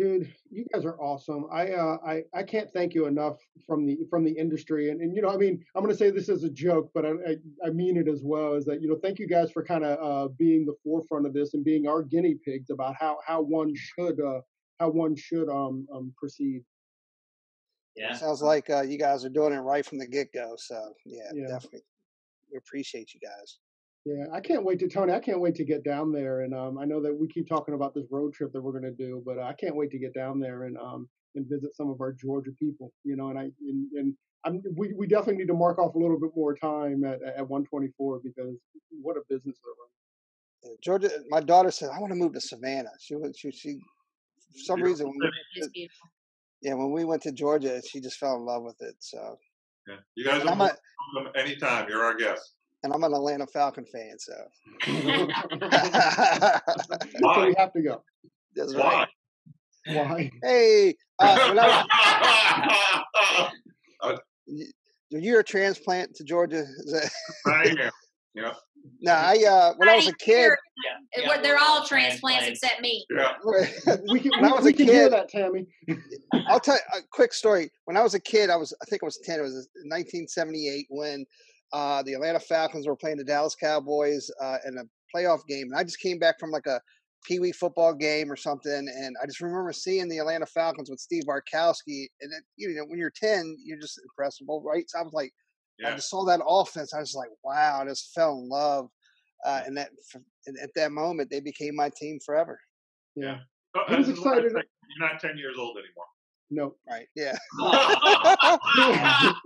Dude 0.00 0.32
you 0.50 0.64
guys 0.72 0.84
are 0.86 0.98
awesome 1.00 1.44
i 1.52 1.72
uh 1.72 1.98
i 2.06 2.22
i 2.32 2.42
can't 2.42 2.70
thank 2.72 2.94
you 2.94 3.06
enough 3.06 3.36
from 3.66 3.84
the 3.84 3.98
from 4.08 4.24
the 4.24 4.30
industry 4.30 4.90
and, 4.90 5.00
and 5.02 5.14
you 5.14 5.20
know 5.20 5.28
i 5.28 5.36
mean 5.36 5.62
i'm 5.74 5.82
going 5.82 5.92
to 5.92 5.98
say 5.98 6.10
this 6.10 6.28
as 6.30 6.42
a 6.42 6.48
joke 6.50 6.90
but 6.94 7.04
I, 7.04 7.10
I, 7.10 7.36
I 7.66 7.70
mean 7.70 7.98
it 7.98 8.08
as 8.08 8.22
well 8.24 8.54
is 8.54 8.64
that 8.64 8.80
you 8.80 8.88
know 8.88 8.98
thank 9.02 9.18
you 9.18 9.28
guys 9.28 9.50
for 9.50 9.62
kind 9.62 9.84
of 9.84 9.98
uh 10.00 10.28
being 10.38 10.64
the 10.64 10.74
forefront 10.82 11.26
of 11.26 11.34
this 11.34 11.52
and 11.54 11.62
being 11.62 11.86
our 11.86 12.02
guinea 12.02 12.36
pigs 12.42 12.70
about 12.70 12.94
how 12.98 13.18
how 13.26 13.42
one 13.42 13.74
should 13.76 14.18
uh 14.20 14.40
how 14.78 14.88
one 14.88 15.14
should 15.16 15.50
um 15.50 15.86
um 15.94 16.12
proceed 16.16 16.64
Yeah. 17.96 18.14
Sounds 18.14 18.40
like 18.40 18.70
uh, 18.70 18.82
you 18.82 18.96
guys 18.98 19.24
are 19.24 19.34
doing 19.40 19.52
it 19.52 19.58
right 19.58 19.84
from 19.84 19.98
the 19.98 20.06
get 20.06 20.32
go. 20.32 20.54
So 20.56 20.94
yeah, 21.04 21.30
Yeah. 21.34 21.48
definitely. 21.48 21.84
We 22.50 22.56
appreciate 22.56 23.12
you 23.12 23.20
guys. 23.20 23.58
Yeah, 24.04 24.24
I 24.32 24.40
can't 24.40 24.64
wait 24.64 24.78
to 24.80 24.88
Tony. 24.88 25.12
I 25.12 25.20
can't 25.20 25.40
wait 25.40 25.54
to 25.56 25.64
get 25.64 25.84
down 25.84 26.10
there, 26.10 26.40
and 26.40 26.54
um, 26.54 26.78
I 26.78 26.86
know 26.86 27.02
that 27.02 27.14
we 27.14 27.28
keep 27.28 27.46
talking 27.46 27.74
about 27.74 27.94
this 27.94 28.06
road 28.10 28.32
trip 28.32 28.52
that 28.52 28.62
we're 28.62 28.72
going 28.72 28.84
to 28.84 28.90
do, 28.92 29.22
but 29.26 29.38
I 29.38 29.52
can't 29.52 29.76
wait 29.76 29.90
to 29.90 29.98
get 29.98 30.14
down 30.14 30.40
there 30.40 30.64
and 30.64 30.78
um 30.78 31.08
and 31.34 31.46
visit 31.48 31.76
some 31.76 31.90
of 31.90 32.00
our 32.00 32.12
Georgia 32.12 32.50
people. 32.58 32.92
You 33.04 33.16
know, 33.16 33.28
and 33.28 33.38
I 33.38 33.50
and, 33.60 33.88
and 33.92 34.14
I'm 34.44 34.62
we, 34.74 34.94
we 34.94 35.06
definitely 35.06 35.36
need 35.36 35.48
to 35.48 35.54
mark 35.54 35.78
off 35.78 35.94
a 35.94 35.98
little 35.98 36.18
bit 36.18 36.30
more 36.34 36.54
time 36.54 37.04
at 37.04 37.22
at 37.22 37.46
124 37.46 38.20
because 38.24 38.56
what 39.02 39.16
a 39.16 39.20
business 39.28 39.58
they're 39.62 39.74
running. 39.78 40.78
Georgia, 40.82 41.10
my 41.28 41.40
daughter 41.40 41.70
said, 41.70 41.90
"I 41.94 42.00
want 42.00 42.12
to 42.12 42.18
move 42.18 42.32
to 42.32 42.40
Savannah." 42.40 42.92
She 43.00 43.16
went. 43.16 43.36
She, 43.36 43.50
she 43.50 43.80
for 44.52 44.58
some 44.58 44.82
reason, 44.82 45.06
when 45.06 45.30
we, 45.54 45.88
yeah, 46.62 46.74
when 46.74 46.90
we 46.90 47.04
went 47.04 47.22
to 47.22 47.32
Georgia, 47.32 47.80
she 47.86 48.00
just 48.00 48.18
fell 48.18 48.36
in 48.36 48.44
love 48.44 48.62
with 48.62 48.80
it. 48.80 48.96
So, 48.98 49.38
Yeah. 49.86 49.96
You 50.16 50.24
guys 50.24 50.42
are 50.42 50.56
welcome 50.56 51.32
anytime. 51.36 51.88
You're 51.88 52.02
our 52.02 52.16
guest. 52.16 52.54
And 52.82 52.92
I'm 52.92 53.04
an 53.04 53.12
Atlanta 53.14 53.46
Falcon 53.46 53.84
fan. 53.84 54.16
So, 54.18 54.32
so 54.84 55.28
Why? 57.20 57.46
we 57.48 57.54
have 57.58 57.72
to 57.72 57.82
go. 57.82 58.02
that's 58.54 58.74
Why? 58.74 58.82
right. 58.82 59.08
Why? 59.86 60.30
Hey, 60.42 60.94
uh, 61.18 61.54
I 61.58 63.50
was, 64.02 64.20
you're 65.10 65.40
a 65.40 65.44
transplant 65.44 66.14
to 66.16 66.24
Georgia. 66.24 66.60
Is 66.84 66.92
that, 66.92 67.10
I 67.46 67.68
am. 67.84 67.90
Yeah. 68.34 68.52
no, 69.00 69.12
I 69.12 69.42
uh, 69.48 69.72
when 69.76 69.88
I 69.88 69.96
was 69.96 70.06
a 70.06 70.14
kid, 70.14 70.52
Yeah. 70.84 70.94
it- 71.22 71.24
yeah, 71.26 71.42
They're 71.42 71.58
all 71.58 71.84
transplants 71.84 72.46
transplants. 72.46 72.48
except 72.62 72.80
me. 72.80 73.04
Yeah. 73.10 73.32
We 74.12 74.20
can 74.20 74.30
When 74.40 74.44
I 74.52 74.54
was 74.54 74.64
we 74.64 74.70
a 74.70 74.74
can 74.74 74.86
hear 74.86 75.04
kid- 75.08 75.12
that, 75.12 75.28
Tammy. 75.28 75.66
I'll 76.46 76.60
tell 76.60 76.76
you 76.76 76.80
a 76.94 77.02
quick 77.10 77.32
story. 77.32 77.70
When 77.86 77.96
I 77.96 78.02
was 78.02 78.14
a 78.14 78.20
kid, 78.20 78.48
I 78.50 78.56
was 78.56 78.72
I 78.80 78.84
think 78.84 79.02
I 79.02 79.06
was 79.06 79.18
ten. 79.24 79.40
It 79.40 79.42
was 79.42 79.68
1978 79.82 80.86
when 80.90 81.26
uh, 81.72 82.02
the 82.02 82.14
Atlanta 82.14 82.40
Falcons 82.40 82.86
were 82.86 82.96
playing 82.96 83.16
the 83.18 83.24
Dallas 83.24 83.54
Cowboys 83.54 84.30
uh, 84.40 84.58
in 84.66 84.76
a 84.78 84.82
playoff 85.16 85.46
game, 85.46 85.68
and 85.70 85.76
I 85.78 85.84
just 85.84 86.00
came 86.00 86.18
back 86.18 86.38
from 86.38 86.50
like 86.50 86.66
a 86.66 86.80
Pee 87.24 87.38
Wee 87.38 87.52
football 87.52 87.94
game 87.94 88.30
or 88.30 88.36
something, 88.36 88.72
and 88.72 89.16
I 89.22 89.26
just 89.26 89.40
remember 89.40 89.72
seeing 89.72 90.08
the 90.08 90.18
Atlanta 90.18 90.46
Falcons 90.46 90.88
with 90.90 91.00
Steve 91.00 91.24
Bartkowski, 91.24 92.06
and 92.20 92.32
it, 92.32 92.44
you 92.56 92.68
know 92.74 92.84
when 92.86 92.98
you're 92.98 93.12
ten, 93.14 93.56
you're 93.64 93.78
just 93.80 94.00
impressible, 94.02 94.62
right? 94.64 94.84
So 94.88 94.98
I 94.98 95.02
was 95.02 95.12
like, 95.12 95.32
I 95.92 95.96
just 95.96 96.10
saw 96.10 96.24
that 96.26 96.40
offense. 96.46 96.92
I 96.94 97.00
was 97.00 97.14
like, 97.14 97.28
wow, 97.44 97.80
I 97.82 97.84
just 97.86 98.12
fell 98.14 98.38
in 98.38 98.48
love. 98.48 98.88
Uh, 99.44 99.62
and 99.66 99.76
that 99.76 99.90
and 100.46 100.56
at 100.62 100.70
that 100.76 100.92
moment, 100.92 101.30
they 101.30 101.40
became 101.40 101.74
my 101.76 101.90
team 101.96 102.18
forever. 102.24 102.58
Yeah. 103.16 103.38
Oh, 103.76 103.82
He 103.88 103.96
was 103.96 104.06
this 104.08 104.18
is 104.18 104.24
what 104.24 104.34
I 104.38 104.40
excited- 104.42 104.68
You're 104.98 105.08
not 105.08 105.20
10 105.20 105.38
years 105.38 105.56
old 105.58 105.76
anymore. 105.78 106.04
No. 106.50 106.74
Right? 106.88 107.06
Yeah. 107.14 107.36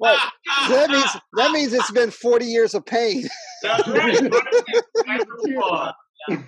Right. 0.01 0.19
So 0.67 0.75
that 0.75 0.91
means 0.91 1.11
that 1.35 1.51
means 1.53 1.73
it's 1.73 1.91
been 1.91 2.11
40 2.11 2.47
years 2.47 2.75
of 2.75 2.85
pain. 2.87 3.29
That's 3.63 3.87
right. 3.89 4.15
Time 5.07 5.21
to 5.21 5.95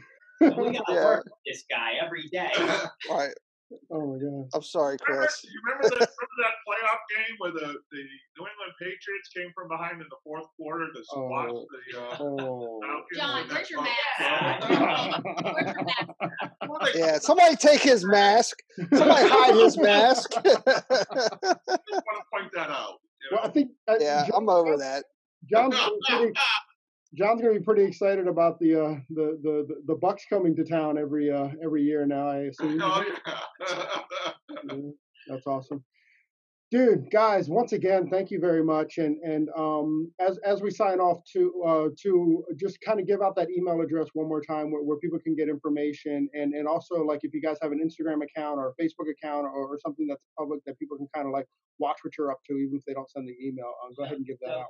we 0.40 0.48
gotta 0.48 0.82
Yeah. 0.88 1.04
work 1.04 1.24
with 1.24 1.32
this 1.46 1.64
guy 1.70 1.92
every 2.04 2.28
day. 2.32 2.50
right. 3.10 3.32
Oh 3.90 4.06
my 4.06 4.18
god. 4.18 4.48
I'm 4.54 4.62
sorry, 4.62 4.96
Remember, 5.08 5.26
Chris. 5.26 5.40
you 5.44 5.50
remember 5.66 5.88
that, 5.98 6.08
remember 6.08 6.36
that 6.42 6.54
playoff 6.66 7.00
game 7.10 7.34
where 7.38 7.50
the, 7.50 7.66
the 7.90 7.98
New 7.98 8.46
England 8.46 8.72
Patriots 8.78 9.28
came 9.36 9.50
from 9.54 9.66
behind 9.68 10.00
in 10.00 10.06
the 10.08 10.16
fourth 10.22 10.44
quarter 10.56 10.86
to 10.92 11.04
squash 11.04 11.50
Oh. 11.50 11.66
the 11.92 12.00
uh, 12.00 12.16
Oh. 12.20 12.80
John, 13.16 13.48
where's 13.48 13.68
your 13.70 13.82
mask? 13.82 14.68
Where's 15.24 15.74
your 15.74 15.84
mask? 15.84 16.94
Yeah, 16.96 17.18
somebody 17.18 17.56
take 17.56 17.80
his 17.80 18.04
mask. 18.04 18.56
Somebody 18.92 19.28
hide 19.28 19.54
his 19.54 19.76
mask. 19.78 20.30
I 20.36 20.42
just 20.42 20.66
want 20.66 20.86
to 20.86 22.24
point 22.32 22.52
that 22.54 22.70
out. 22.70 22.94
you 23.22 23.28
Well, 23.32 23.40
I 23.44 23.48
think 23.48 23.70
uh, 23.88 23.96
yeah, 24.00 24.26
John- 24.28 24.42
I'm 24.42 24.48
over 24.48 24.76
that. 24.76 25.04
John's 25.50 25.74
gonna 25.76 25.90
be 25.90 26.00
pretty, 26.08 26.32
John's 27.16 27.40
going 27.40 27.54
to 27.54 27.60
be 27.60 27.64
pretty 27.64 27.84
excited 27.84 28.28
about 28.28 28.58
the, 28.60 28.74
uh, 28.74 28.94
the 29.10 29.38
the 29.42 29.82
the 29.86 29.96
Bucs 29.96 30.22
coming 30.28 30.54
to 30.56 30.64
town 30.64 30.98
every 30.98 31.30
uh, 31.30 31.48
every 31.62 31.82
year 31.82 32.04
now. 32.04 32.28
I 32.28 32.36
assume. 32.50 32.80
Oh, 32.82 33.04
yeah. 33.06 33.34
Yeah, 34.68 34.90
that's 35.28 35.46
awesome, 35.46 35.82
dude. 36.70 37.10
Guys, 37.10 37.48
once 37.48 37.72
again, 37.72 38.08
thank 38.08 38.30
you 38.30 38.38
very 38.38 38.62
much. 38.62 38.98
And 38.98 39.16
and 39.22 39.48
um, 39.56 40.12
as 40.20 40.38
as 40.44 40.60
we 40.62 40.70
sign 40.70 41.00
off, 41.00 41.18
to 41.32 41.62
uh, 41.66 41.88
to 42.02 42.44
just 42.56 42.80
kind 42.80 43.00
of 43.00 43.06
give 43.06 43.22
out 43.22 43.34
that 43.36 43.50
email 43.50 43.80
address 43.80 44.08
one 44.14 44.28
more 44.28 44.42
time 44.42 44.70
where, 44.70 44.82
where 44.82 44.98
people 44.98 45.18
can 45.18 45.34
get 45.34 45.48
information, 45.48 46.28
and 46.34 46.54
and 46.54 46.68
also 46.68 46.96
like 47.02 47.20
if 47.22 47.32
you 47.34 47.40
guys 47.40 47.56
have 47.62 47.72
an 47.72 47.80
Instagram 47.80 48.22
account 48.22 48.58
or 48.58 48.68
a 48.78 48.82
Facebook 48.82 49.10
account 49.10 49.46
or, 49.46 49.50
or 49.50 49.78
something 49.84 50.06
that's 50.06 50.22
public 50.38 50.60
that 50.66 50.78
people 50.78 50.96
can 50.96 51.08
kind 51.14 51.26
of 51.26 51.32
like 51.32 51.46
watch 51.78 51.98
what 52.02 52.16
you're 52.18 52.30
up 52.30 52.40
to, 52.46 52.54
even 52.54 52.76
if 52.76 52.84
they 52.84 52.92
don't 52.92 53.10
send 53.10 53.26
the 53.28 53.36
email. 53.42 53.72
Uh, 53.84 53.92
go 53.96 54.04
ahead 54.04 54.16
and 54.16 54.26
give 54.26 54.38
that 54.40 54.50
out. 54.50 54.68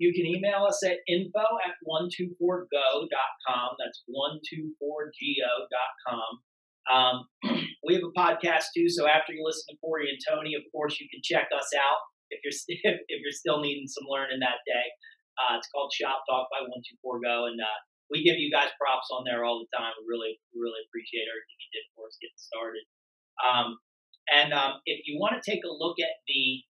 You 0.00 0.16
can 0.16 0.24
email 0.24 0.64
us 0.64 0.80
at 0.80 1.04
info 1.04 1.44
at 1.60 1.76
124go.com. 1.84 3.68
That's 3.76 4.00
124go.com. 4.08 6.30
Um, 6.88 7.28
we 7.84 8.00
have 8.00 8.08
a 8.08 8.16
podcast 8.16 8.72
too, 8.72 8.88
so 8.88 9.04
after 9.04 9.36
you 9.36 9.44
listen 9.44 9.68
to 9.68 9.76
Corey 9.84 10.08
and 10.08 10.16
Tony, 10.24 10.56
of 10.56 10.64
course, 10.72 10.96
you 10.96 11.04
can 11.12 11.20
check 11.20 11.52
us 11.52 11.68
out 11.76 12.00
if 12.32 12.40
you're 12.40 12.56
st- 12.56 12.80
if 13.12 13.20
you're 13.20 13.36
still 13.36 13.60
needing 13.60 13.84
some 13.84 14.08
learning 14.08 14.40
that 14.40 14.64
day. 14.64 14.88
Uh, 15.36 15.60
it's 15.60 15.68
called 15.68 15.92
Shop 15.92 16.24
Talk 16.24 16.48
by 16.48 16.64
124go, 16.64 17.52
and 17.52 17.60
uh, 17.60 17.78
we 18.08 18.24
give 18.24 18.40
you 18.40 18.48
guys 18.48 18.72
props 18.80 19.12
on 19.12 19.28
there 19.28 19.44
all 19.44 19.60
the 19.60 19.68
time. 19.76 19.92
We 20.00 20.08
really 20.08 20.32
really 20.56 20.80
appreciate 20.88 21.28
everything 21.28 21.60
you 21.60 21.76
did 21.76 21.84
for 21.92 22.08
us 22.08 22.16
getting 22.24 22.40
started. 22.40 22.88
Um, 23.44 23.76
and 24.32 24.56
um, 24.56 24.80
if 24.88 25.04
you 25.04 25.20
want 25.20 25.36
to 25.36 25.44
take 25.44 25.60
a 25.68 25.76
look 25.76 26.00
at 26.00 26.16
the 26.24 26.64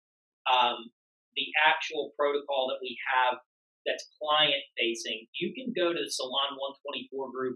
um, 0.48 0.96
the 1.38 1.48
actual 1.62 2.12
protocol 2.18 2.68
that 2.74 2.82
we 2.82 2.98
have 3.14 3.38
that's 3.86 4.10
client 4.20 4.60
facing, 4.76 5.30
you 5.40 5.56
can 5.56 5.72
go 5.72 5.94
to 5.94 6.02
the 6.02 6.12
Salon 6.12 6.60
124 6.84 7.32
Group 7.32 7.56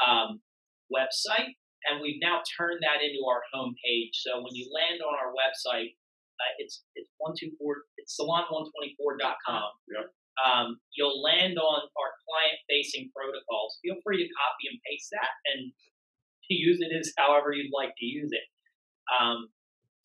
um, 0.00 0.40
website, 0.88 1.52
and 1.84 2.00
we've 2.00 2.22
now 2.22 2.40
turned 2.56 2.80
that 2.80 3.04
into 3.04 3.20
our 3.28 3.44
homepage. 3.52 4.16
So 4.24 4.40
when 4.40 4.56
you 4.56 4.70
land 4.72 5.04
on 5.04 5.12
our 5.12 5.34
website, 5.36 5.98
uh, 6.40 6.52
it's 6.62 6.84
it's 6.94 7.10
124 7.18 7.58
it's 7.98 8.16
salon124.com. 8.16 9.68
Yep. 9.90 10.06
Um, 10.36 10.76
you'll 10.92 11.22
land 11.24 11.56
on 11.56 11.80
our 11.96 12.12
client 12.28 12.60
facing 12.68 13.08
protocols. 13.12 13.80
Feel 13.80 13.96
free 14.04 14.20
to 14.20 14.28
copy 14.36 14.68
and 14.68 14.78
paste 14.84 15.08
that 15.16 15.32
and 15.52 15.72
to 16.48 16.52
use 16.54 16.78
it 16.80 16.92
as 16.92 17.12
however 17.16 17.52
you'd 17.52 17.72
like 17.72 17.96
to 17.96 18.06
use 18.06 18.30
it. 18.32 18.46
Um, 19.08 19.48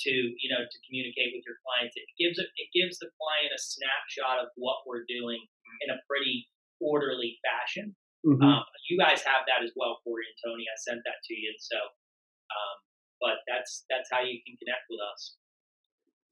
to 0.07 0.11
you 0.13 0.49
know 0.49 0.61
to 0.63 0.77
communicate 0.87 1.33
with 1.35 1.43
your 1.45 1.57
clients. 1.65 1.93
It 1.97 2.07
gives 2.17 2.37
it 2.39 2.49
it 2.57 2.69
gives 2.73 2.97
the 2.99 3.09
client 3.19 3.51
a 3.53 3.59
snapshot 3.59 4.41
of 4.41 4.49
what 4.55 4.81
we're 4.85 5.05
doing 5.07 5.39
in 5.85 5.89
a 5.93 5.97
pretty 6.09 6.47
orderly 6.81 7.37
fashion. 7.45 7.95
Mhm. 8.25 8.41
Um, 8.43 8.63
you 8.89 8.97
guys 8.97 9.23
have 9.23 9.45
that 9.47 9.63
as 9.63 9.71
well, 9.75 9.97
Corey 10.03 10.25
and 10.29 10.37
Tony. 10.45 10.65
I 10.69 10.75
sent 10.77 11.01
that 11.05 11.19
to 11.25 11.33
you. 11.33 11.53
So, 11.57 11.77
um, 11.77 12.75
but 13.19 13.37
that's 13.47 13.85
that's 13.89 14.09
how 14.11 14.21
you 14.21 14.41
can 14.45 14.57
connect 14.57 14.85
with 14.89 14.99
us. 15.13 15.37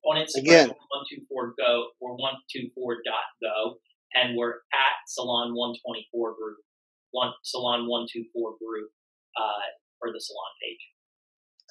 On 0.06 0.16
Instagram, 0.16 0.70
one 0.70 1.06
two 1.10 1.26
four 1.28 1.54
go 1.58 1.92
or 2.00 2.16
one 2.16 2.36
two 2.50 2.70
four 2.76 3.02
dot 3.06 3.26
go, 3.42 3.80
and 4.16 4.38
we're 4.38 4.62
at 4.74 4.96
Salon 5.08 5.56
one 5.56 5.74
twenty 5.84 6.08
four 6.12 6.36
group, 6.36 6.60
one 7.12 7.34
Salon 7.44 7.88
one 7.88 8.08
two 8.12 8.26
four 8.34 8.58
group 8.58 8.92
uh, 9.38 9.66
for 10.00 10.12
the 10.14 10.20
salon 10.22 10.52
page. 10.62 10.84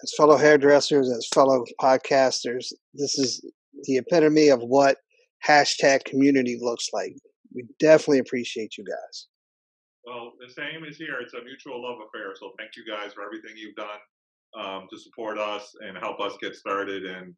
As 0.03 0.15
fellow 0.17 0.37
hairdressers, 0.37 1.11
as 1.11 1.29
fellow 1.35 1.65
podcasters, 1.81 2.73
this 2.95 3.19
is 3.19 3.45
the 3.85 3.97
epitome 3.97 4.49
of 4.49 4.61
what 4.61 4.99
hashtag 5.47 6.05
community 6.05 6.59
looks 6.61 6.89
like. 6.93 7.15
We 7.55 7.65
definitely 7.81 8.21
appreciate 8.21 8.77
you 8.77 8.85
guys. 8.85 9.27
Well, 10.05 10.33
the 10.41 10.53
same 10.53 10.85
is 10.85 10.97
here. 10.97 11.19
It's 11.21 11.35
a 11.35 11.43
mutual 11.45 11.83
love 11.83 11.99
affair. 12.07 12.33
So 12.39 12.53
thank 12.59 12.77
you 12.77 12.85
guys 12.87 13.13
for 13.13 13.23
everything 13.23 13.57
you've 13.57 13.77
done 13.77 13.99
um, 14.59 14.87
to 14.91 14.99
support 14.99 15.39
us 15.39 15.75
and 15.81 15.99
help 15.99 16.21
us 16.21 16.35
get 16.41 16.55
started. 16.57 17.05
And 17.05 17.35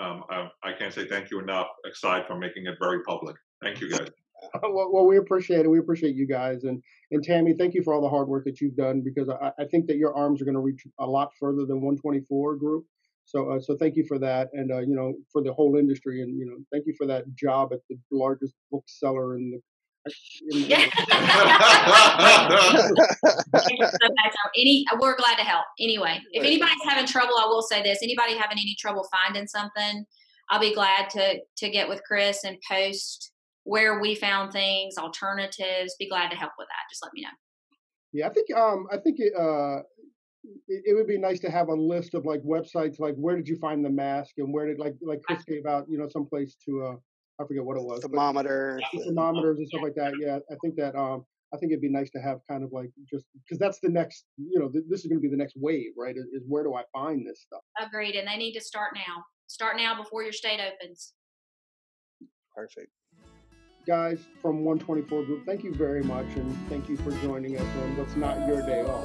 um, 0.00 0.24
I, 0.30 0.48
I 0.62 0.72
can't 0.78 0.92
say 0.92 1.06
thank 1.06 1.30
you 1.30 1.40
enough, 1.40 1.68
aside 1.90 2.26
from 2.26 2.40
making 2.40 2.66
it 2.66 2.74
very 2.80 3.02
public. 3.04 3.36
Thank 3.62 3.80
you 3.80 3.90
guys. 3.90 4.08
well, 4.62 4.90
well, 4.92 5.06
we 5.06 5.18
appreciate 5.18 5.60
it. 5.60 5.70
We 5.70 5.78
appreciate 5.78 6.14
you 6.14 6.26
guys, 6.26 6.64
and 6.64 6.82
and 7.10 7.22
Tammy, 7.22 7.54
thank 7.54 7.74
you 7.74 7.82
for 7.82 7.94
all 7.94 8.00
the 8.00 8.08
hard 8.08 8.28
work 8.28 8.44
that 8.44 8.60
you've 8.60 8.76
done 8.76 9.00
because 9.00 9.28
I, 9.28 9.52
I 9.58 9.64
think 9.64 9.86
that 9.86 9.96
your 9.96 10.14
arms 10.14 10.40
are 10.40 10.44
going 10.44 10.54
to 10.54 10.60
reach 10.60 10.86
a 10.98 11.06
lot 11.06 11.30
further 11.38 11.64
than 11.66 11.76
124 11.80 12.56
group. 12.56 12.84
So, 13.24 13.50
uh, 13.50 13.60
so 13.60 13.76
thank 13.76 13.96
you 13.96 14.04
for 14.06 14.18
that, 14.18 14.50
and 14.52 14.72
uh, 14.72 14.78
you 14.78 14.94
know, 14.94 15.14
for 15.32 15.42
the 15.42 15.52
whole 15.52 15.76
industry, 15.76 16.22
and 16.22 16.38
you 16.38 16.46
know, 16.46 16.56
thank 16.72 16.86
you 16.86 16.94
for 16.96 17.06
that 17.06 17.24
job 17.34 17.72
at 17.72 17.80
the 17.88 17.98
largest 18.10 18.54
bookseller 18.70 19.36
in 19.36 19.50
the 19.50 19.60
Yeah. 20.50 20.78
So 20.78 20.90
that's 23.22 24.36
how- 24.36 24.50
any 24.56 24.84
we're 24.98 25.16
glad 25.16 25.36
to 25.36 25.44
help 25.44 25.64
anyway 25.78 26.20
if 26.32 26.42
anybody's 26.44 26.82
having 26.84 27.06
trouble 27.06 27.34
i 27.38 27.46
will 27.46 27.62
say 27.62 27.82
this 27.82 27.98
anybody 28.02 28.36
having 28.36 28.58
any 28.58 28.74
trouble 28.78 29.06
finding 29.10 29.46
something 29.46 30.04
i'll 30.50 30.60
be 30.60 30.74
glad 30.74 31.08
to 31.08 31.38
to 31.56 31.70
get 31.70 31.88
with 31.88 32.02
chris 32.06 32.42
and 32.44 32.58
post 32.68 33.32
where 33.64 34.00
we 34.00 34.14
found 34.14 34.52
things 34.52 34.96
alternatives 34.98 35.94
be 35.98 36.08
glad 36.08 36.30
to 36.30 36.36
help 36.36 36.52
with 36.58 36.68
that 36.68 36.90
just 36.90 37.02
let 37.04 37.12
me 37.12 37.22
know 37.22 37.28
Yeah, 38.12 38.26
I 38.28 38.30
think 38.30 38.54
um 38.56 38.86
I 38.90 38.96
think 38.96 39.18
it 39.18 39.32
uh 39.36 39.82
it, 40.68 40.82
it 40.86 40.94
would 40.94 41.06
be 41.06 41.18
nice 41.18 41.40
to 41.40 41.50
have 41.50 41.68
a 41.68 41.74
list 41.74 42.14
of 42.14 42.24
like 42.24 42.42
websites 42.42 42.98
like 42.98 43.14
where 43.16 43.36
did 43.36 43.46
you 43.48 43.56
find 43.56 43.84
the 43.84 43.90
mask 43.90 44.32
and 44.38 44.52
where 44.52 44.66
did 44.66 44.78
like 44.78 44.94
like 45.02 45.22
Chris 45.22 45.44
gave 45.44 45.66
out 45.66 45.86
you 45.88 45.98
know 45.98 46.08
some 46.08 46.26
place 46.26 46.56
to 46.66 46.84
uh 46.84 46.96
I 47.40 47.46
forget 47.46 47.64
what 47.64 47.76
it 47.78 47.82
was 47.82 48.00
but 48.00 48.10
Thermometer. 48.10 48.80
thermometers 49.06 49.58
and 49.58 49.68
stuff 49.68 49.80
like 49.82 49.94
that. 49.94 50.12
Yeah, 50.20 50.40
I 50.50 50.56
think 50.62 50.76
that 50.76 50.94
um 50.96 51.24
I 51.52 51.56
think 51.56 51.72
it'd 51.72 51.82
be 51.82 51.88
nice 51.88 52.10
to 52.10 52.20
have 52.20 52.40
kind 52.48 52.62
of 52.62 52.70
like 52.72 52.90
just 53.12 53.24
because 53.44 53.58
that's 53.58 53.80
the 53.80 53.88
next 53.88 54.24
you 54.36 54.58
know 54.58 54.68
th- 54.68 54.84
this 54.88 55.00
is 55.00 55.06
going 55.06 55.18
to 55.18 55.22
be 55.22 55.28
the 55.28 55.36
next 55.36 55.54
wave 55.56 55.92
right 55.96 56.16
is, 56.16 56.26
is 56.32 56.42
where 56.46 56.62
do 56.62 56.74
I 56.74 56.82
find 56.92 57.26
this 57.26 57.42
stuff? 57.42 57.60
agreed 57.80 58.14
and 58.14 58.28
they 58.28 58.36
need 58.36 58.52
to 58.52 58.60
start 58.60 58.90
now 58.94 59.24
start 59.46 59.76
now 59.76 59.96
before 59.96 60.22
your 60.22 60.32
state 60.32 60.60
opens 60.60 61.12
Perfect. 62.54 62.90
Guys 63.90 64.20
from 64.40 64.62
124 64.62 65.24
Group, 65.24 65.44
thank 65.44 65.64
you 65.64 65.74
very 65.74 66.04
much 66.04 66.26
and 66.36 66.56
thank 66.68 66.88
you 66.88 66.96
for 66.98 67.10
joining 67.22 67.56
us 67.56 67.66
on 67.82 67.96
what's 67.96 68.14
not 68.14 68.46
your 68.46 68.64
day 68.64 68.82
off. 68.82 69.02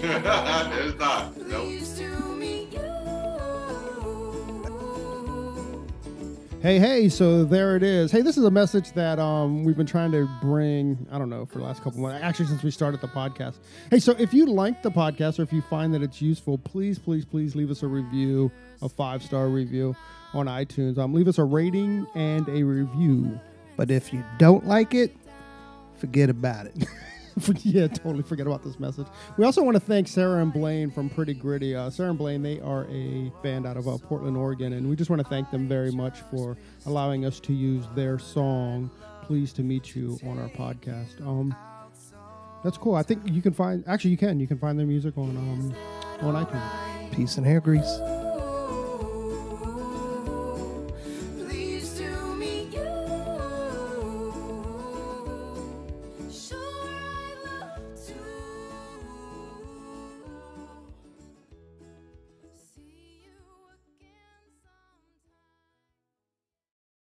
it's 0.78 0.96
not. 0.96 1.36
Nope. 1.48 1.72
Hey, 6.62 6.78
hey, 6.78 7.08
so 7.08 7.44
there 7.44 7.74
it 7.74 7.82
is. 7.82 8.12
Hey, 8.12 8.22
this 8.22 8.38
is 8.38 8.44
a 8.44 8.50
message 8.52 8.92
that 8.92 9.18
um, 9.18 9.64
we've 9.64 9.76
been 9.76 9.86
trying 9.86 10.12
to 10.12 10.28
bring, 10.40 11.04
I 11.10 11.18
don't 11.18 11.28
know, 11.28 11.44
for 11.44 11.58
the 11.58 11.64
last 11.64 11.82
couple 11.82 11.98
months, 11.98 12.22
actually, 12.22 12.46
since 12.46 12.62
we 12.62 12.70
started 12.70 13.00
the 13.00 13.08
podcast. 13.08 13.56
Hey, 13.90 13.98
so 13.98 14.12
if 14.20 14.32
you 14.32 14.46
like 14.46 14.84
the 14.84 14.90
podcast 14.92 15.40
or 15.40 15.42
if 15.42 15.52
you 15.52 15.62
find 15.62 15.92
that 15.94 16.02
it's 16.04 16.22
useful, 16.22 16.58
please, 16.58 16.96
please, 16.96 17.24
please 17.24 17.56
leave 17.56 17.72
us 17.72 17.82
a 17.82 17.88
review, 17.88 18.52
a 18.82 18.88
five 18.88 19.20
star 19.20 19.48
review 19.48 19.96
on 20.34 20.46
iTunes. 20.46 20.98
Um, 20.98 21.12
leave 21.14 21.28
us 21.28 21.38
a 21.38 21.44
rating 21.44 22.06
and 22.14 22.48
a 22.48 22.62
review. 22.62 23.38
But 23.76 23.90
if 23.90 24.12
you 24.12 24.24
don't 24.38 24.66
like 24.66 24.94
it, 24.94 25.16
forget 25.96 26.30
about 26.30 26.66
it. 26.66 26.86
Yeah, 27.62 27.86
totally 27.86 28.22
forget 28.22 28.46
about 28.46 28.62
this 28.62 28.78
message. 28.78 29.06
We 29.38 29.46
also 29.46 29.62
want 29.62 29.74
to 29.76 29.80
thank 29.80 30.06
Sarah 30.06 30.42
and 30.42 30.52
Blaine 30.52 30.90
from 30.90 31.08
Pretty 31.08 31.32
Gritty. 31.32 31.74
Uh, 31.74 31.88
Sarah 31.88 32.10
and 32.10 32.18
Blaine, 32.18 32.42
they 32.42 32.60
are 32.60 32.86
a 32.90 33.32
band 33.42 33.66
out 33.66 33.78
of 33.78 33.88
uh, 33.88 33.96
Portland, 33.96 34.36
Oregon, 34.36 34.74
and 34.74 34.88
we 34.88 34.96
just 34.96 35.08
want 35.08 35.22
to 35.22 35.28
thank 35.28 35.50
them 35.50 35.66
very 35.66 35.90
much 35.90 36.20
for 36.30 36.58
allowing 36.84 37.24
us 37.24 37.40
to 37.40 37.54
use 37.54 37.86
their 37.94 38.18
song 38.18 38.90
"Pleased 39.22 39.56
to 39.56 39.62
Meet 39.62 39.96
You" 39.96 40.18
on 40.26 40.38
our 40.38 40.50
podcast. 40.50 41.26
Um, 41.26 41.54
that's 42.62 42.76
cool. 42.76 42.94
I 42.94 43.02
think 43.02 43.22
you 43.24 43.40
can 43.40 43.52
find. 43.54 43.82
Actually, 43.86 44.10
you 44.10 44.18
can. 44.18 44.38
You 44.38 44.46
can 44.46 44.58
find 44.58 44.78
their 44.78 44.86
music 44.86 45.16
on 45.16 45.36
um, 45.36 45.74
on 46.20 46.44
iTunes. 46.44 47.12
Peace 47.12 47.38
and 47.38 47.46
hair 47.46 47.60
grease. 47.60 47.98